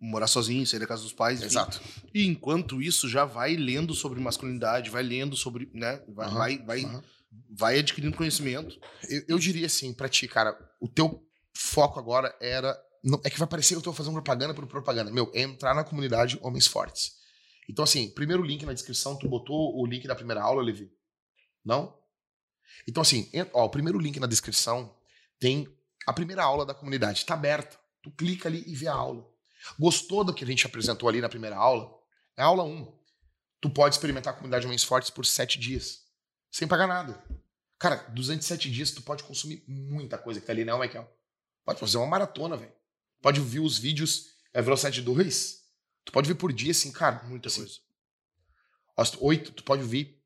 [0.00, 1.38] Morar sozinho, sair da casa dos pais.
[1.38, 1.46] enfim.
[1.46, 1.80] Exato.
[2.12, 6.02] E enquanto isso, já vai lendo sobre masculinidade, vai lendo sobre, né?
[6.08, 7.04] Vai, Aham, vai, vai, aham.
[7.50, 8.78] vai adquirindo conhecimento.
[9.08, 11.22] Eu, eu diria assim, pra ti, cara, o teu
[11.56, 12.76] foco agora era.
[13.02, 15.10] não- é que vai parecer que eu tô fazendo propaganda por propaganda.
[15.10, 17.12] Meu, é entrar na comunidade Homens Fortes.
[17.70, 20.90] Então, assim, primeiro link na descrição, tu botou o link da primeira aula, Levi?
[21.64, 21.96] Não?
[22.88, 24.94] Então, assim, ó, o primeiro link na descrição
[25.38, 25.68] tem
[26.06, 27.24] a primeira aula da comunidade.
[27.26, 27.78] Tá aberta.
[28.08, 29.28] Tu clica ali e vê a aula.
[29.78, 31.92] Gostou do que a gente apresentou ali na primeira aula?
[32.36, 32.98] É a aula 1.
[33.60, 36.04] Tu pode experimentar a comunidade Homens Fortes por sete dias.
[36.50, 37.22] Sem pagar nada.
[37.78, 41.06] Cara, durante sete dias tu pode consumir muita coisa que tá ali, né, Michael?
[41.64, 42.72] Pode fazer uma maratona, velho.
[43.20, 45.58] Pode ver os vídeos é, velocidade 2.
[46.04, 47.22] Tu pode ver por dia, assim, cara.
[47.24, 49.18] Muita assim, coisa.
[49.20, 50.18] Oito, tu pode ver.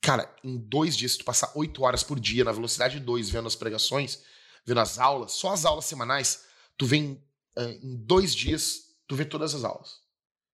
[0.00, 3.48] Cara, em dois dias, se tu passar oito horas por dia na velocidade 2, vendo
[3.48, 4.22] as pregações,
[4.64, 6.44] vendo as aulas, só as aulas semanais,
[6.78, 7.25] tu vem
[7.56, 10.00] em dois dias, tu vê todas as aulas.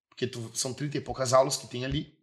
[0.08, 2.18] Porque tu- são 30 e poucas aulas que tem ali.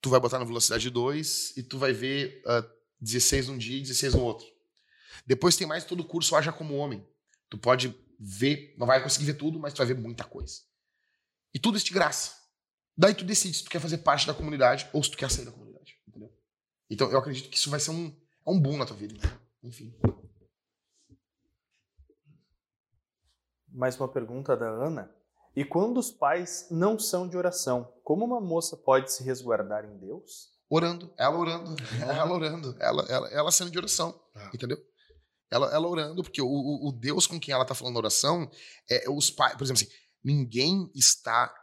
[0.00, 2.64] Tu vai botar na velocidade 2 e tu vai ver ah,
[3.00, 4.46] 16 num dia e 16 no outro.
[5.26, 7.06] Depois tem mais todo o curso Haja Como Homem.
[7.48, 10.60] Tu pode ver, não vai conseguir ver tudo, mas tu vai ver muita coisa.
[11.54, 12.32] E tudo isso de graça.
[12.96, 15.44] Daí tu decide se tu quer fazer parte da comunidade ou se tu quer sair
[15.44, 15.96] da comunidade.
[16.08, 16.32] Entendeu?
[16.90, 18.06] Então eu acredito que isso vai ser um,
[18.46, 19.14] é um boom na tua vida.
[19.62, 19.94] Enfim.
[23.72, 25.10] Mais uma pergunta da Ana.
[25.54, 29.98] E quando os pais não são de oração, como uma moça pode se resguardar em
[29.98, 30.50] Deus?
[30.68, 34.50] Orando, ela orando, ela orando, ela, ela, ela sendo de oração, Ah.
[34.54, 34.78] entendeu?
[35.50, 38.50] Ela, ela orando, porque o, o, o Deus com quem ela tá falando oração
[38.90, 39.54] é os pais.
[39.54, 39.92] Por exemplo, assim,
[40.24, 41.54] ninguém está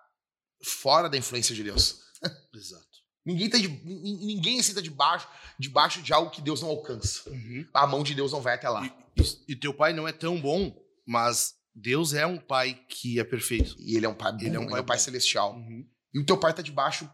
[0.64, 2.00] fora da influência de Deus.
[2.54, 2.86] Exato.
[3.26, 5.28] Ninguém, tá de, nin- ninguém senta debaixo,
[5.60, 7.28] debaixo de algo que Deus não alcança.
[7.32, 7.66] Uhum.
[7.74, 8.86] A mão de Deus não vai até lá.
[8.86, 10.72] E, e- e teu pai não é tão bom,
[11.06, 13.76] mas Deus é um pai que é perfeito.
[13.80, 15.04] E ele é um pai bom, Ele é um pai pai bom.
[15.04, 15.56] celestial.
[15.56, 15.88] Uhum.
[16.14, 17.10] E o teu pai tá debaixo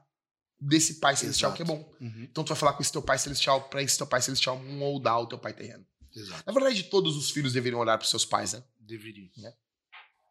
[0.59, 1.57] desse pai celestial Exato.
[1.57, 1.93] que é bom.
[2.01, 2.23] Uhum.
[2.23, 5.19] Então tu vai falar com esse teu pai celestial pra esse teu pai celestial moldar
[5.21, 5.85] o teu pai terreno.
[6.15, 6.43] Exato.
[6.47, 8.63] Na verdade, todos os filhos deveriam olhar pros seus pais, né?
[8.79, 9.29] Deveria.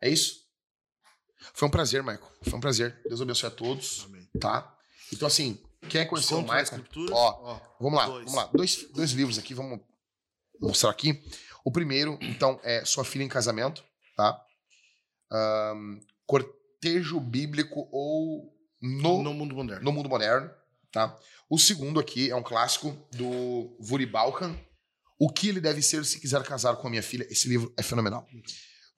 [0.01, 0.43] É isso?
[1.52, 2.27] Foi um prazer, Michael.
[2.43, 2.98] Foi um prazer.
[3.06, 4.27] Deus abençoe a todos, Amém.
[4.40, 4.74] tá?
[5.12, 6.62] Então, assim, conhecer o Contos da Michael?
[6.62, 7.15] Escritura?
[7.15, 8.24] Ó, Vamos lá, Dois.
[8.24, 8.47] vamos lá.
[8.47, 9.78] Dois, dois livros aqui, vamos
[10.59, 11.23] mostrar aqui.
[11.62, 13.85] O primeiro, então, é Sua Filha em Casamento,
[14.16, 14.41] tá?
[15.31, 19.85] Ahn, cortejo Bíblico ou no, no mundo moderno.
[19.85, 20.51] no Mundo Moderno,
[20.93, 21.19] tá?
[21.49, 24.57] O segundo aqui é um clássico do Vuri Balkan,
[25.19, 27.27] O que ele deve ser se quiser casar com a minha filha.
[27.31, 28.27] Esse livro é fenomenal.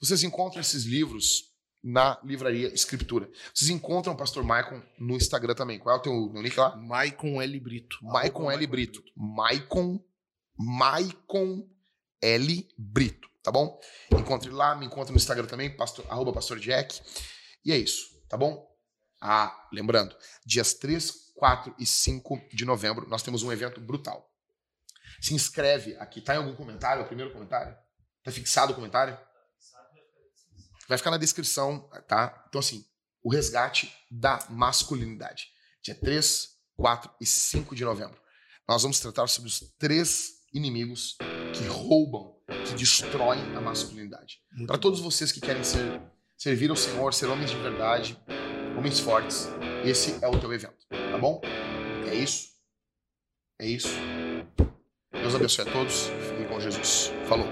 [0.01, 3.31] Vocês encontram esses livros na livraria Escritura.
[3.55, 5.79] Vocês encontram o Pastor Maicon no Instagram também.
[5.79, 6.75] Qual é o teu, teu link lá?
[6.77, 7.61] Maicon L.
[7.61, 7.99] Brito.
[8.03, 8.67] Maicon L.
[8.67, 9.03] Brito.
[9.15, 10.01] Maicon,
[10.59, 11.69] Maicon
[12.23, 12.69] L.
[12.77, 13.81] Brito, tá bom?
[14.11, 17.01] Encontre lá, me encontre no Instagram também, pastor, arroba pastor Jack.
[17.65, 18.69] E é isso, tá bom?
[19.23, 24.29] Ah, lembrando, dias 3, 4 e 5 de novembro, nós temos um evento brutal.
[25.23, 26.21] Se inscreve aqui.
[26.21, 27.03] Tá em algum comentário?
[27.03, 27.75] É o primeiro comentário?
[28.25, 29.17] Tá fixado o comentário?
[30.89, 32.45] Vai ficar na descrição, tá?
[32.49, 32.85] Então, assim,
[33.23, 35.47] o resgate da masculinidade.
[35.85, 38.21] Dia 3, 4 e 5 de novembro.
[38.69, 41.17] Nós vamos tratar sobre os três inimigos
[41.55, 44.41] que roubam, que destroem a masculinidade.
[44.67, 46.01] Para todos vocês que querem ser,
[46.37, 48.19] servir ao Senhor, ser homens de verdade,
[48.77, 49.49] homens fortes,
[49.85, 51.41] esse é o teu evento, tá bom?
[52.07, 52.51] É isso.
[53.59, 53.89] É isso.
[55.13, 56.09] Deus abençoe a todos.
[56.29, 57.11] Fiquem com Jesus.
[57.27, 57.49] Falou.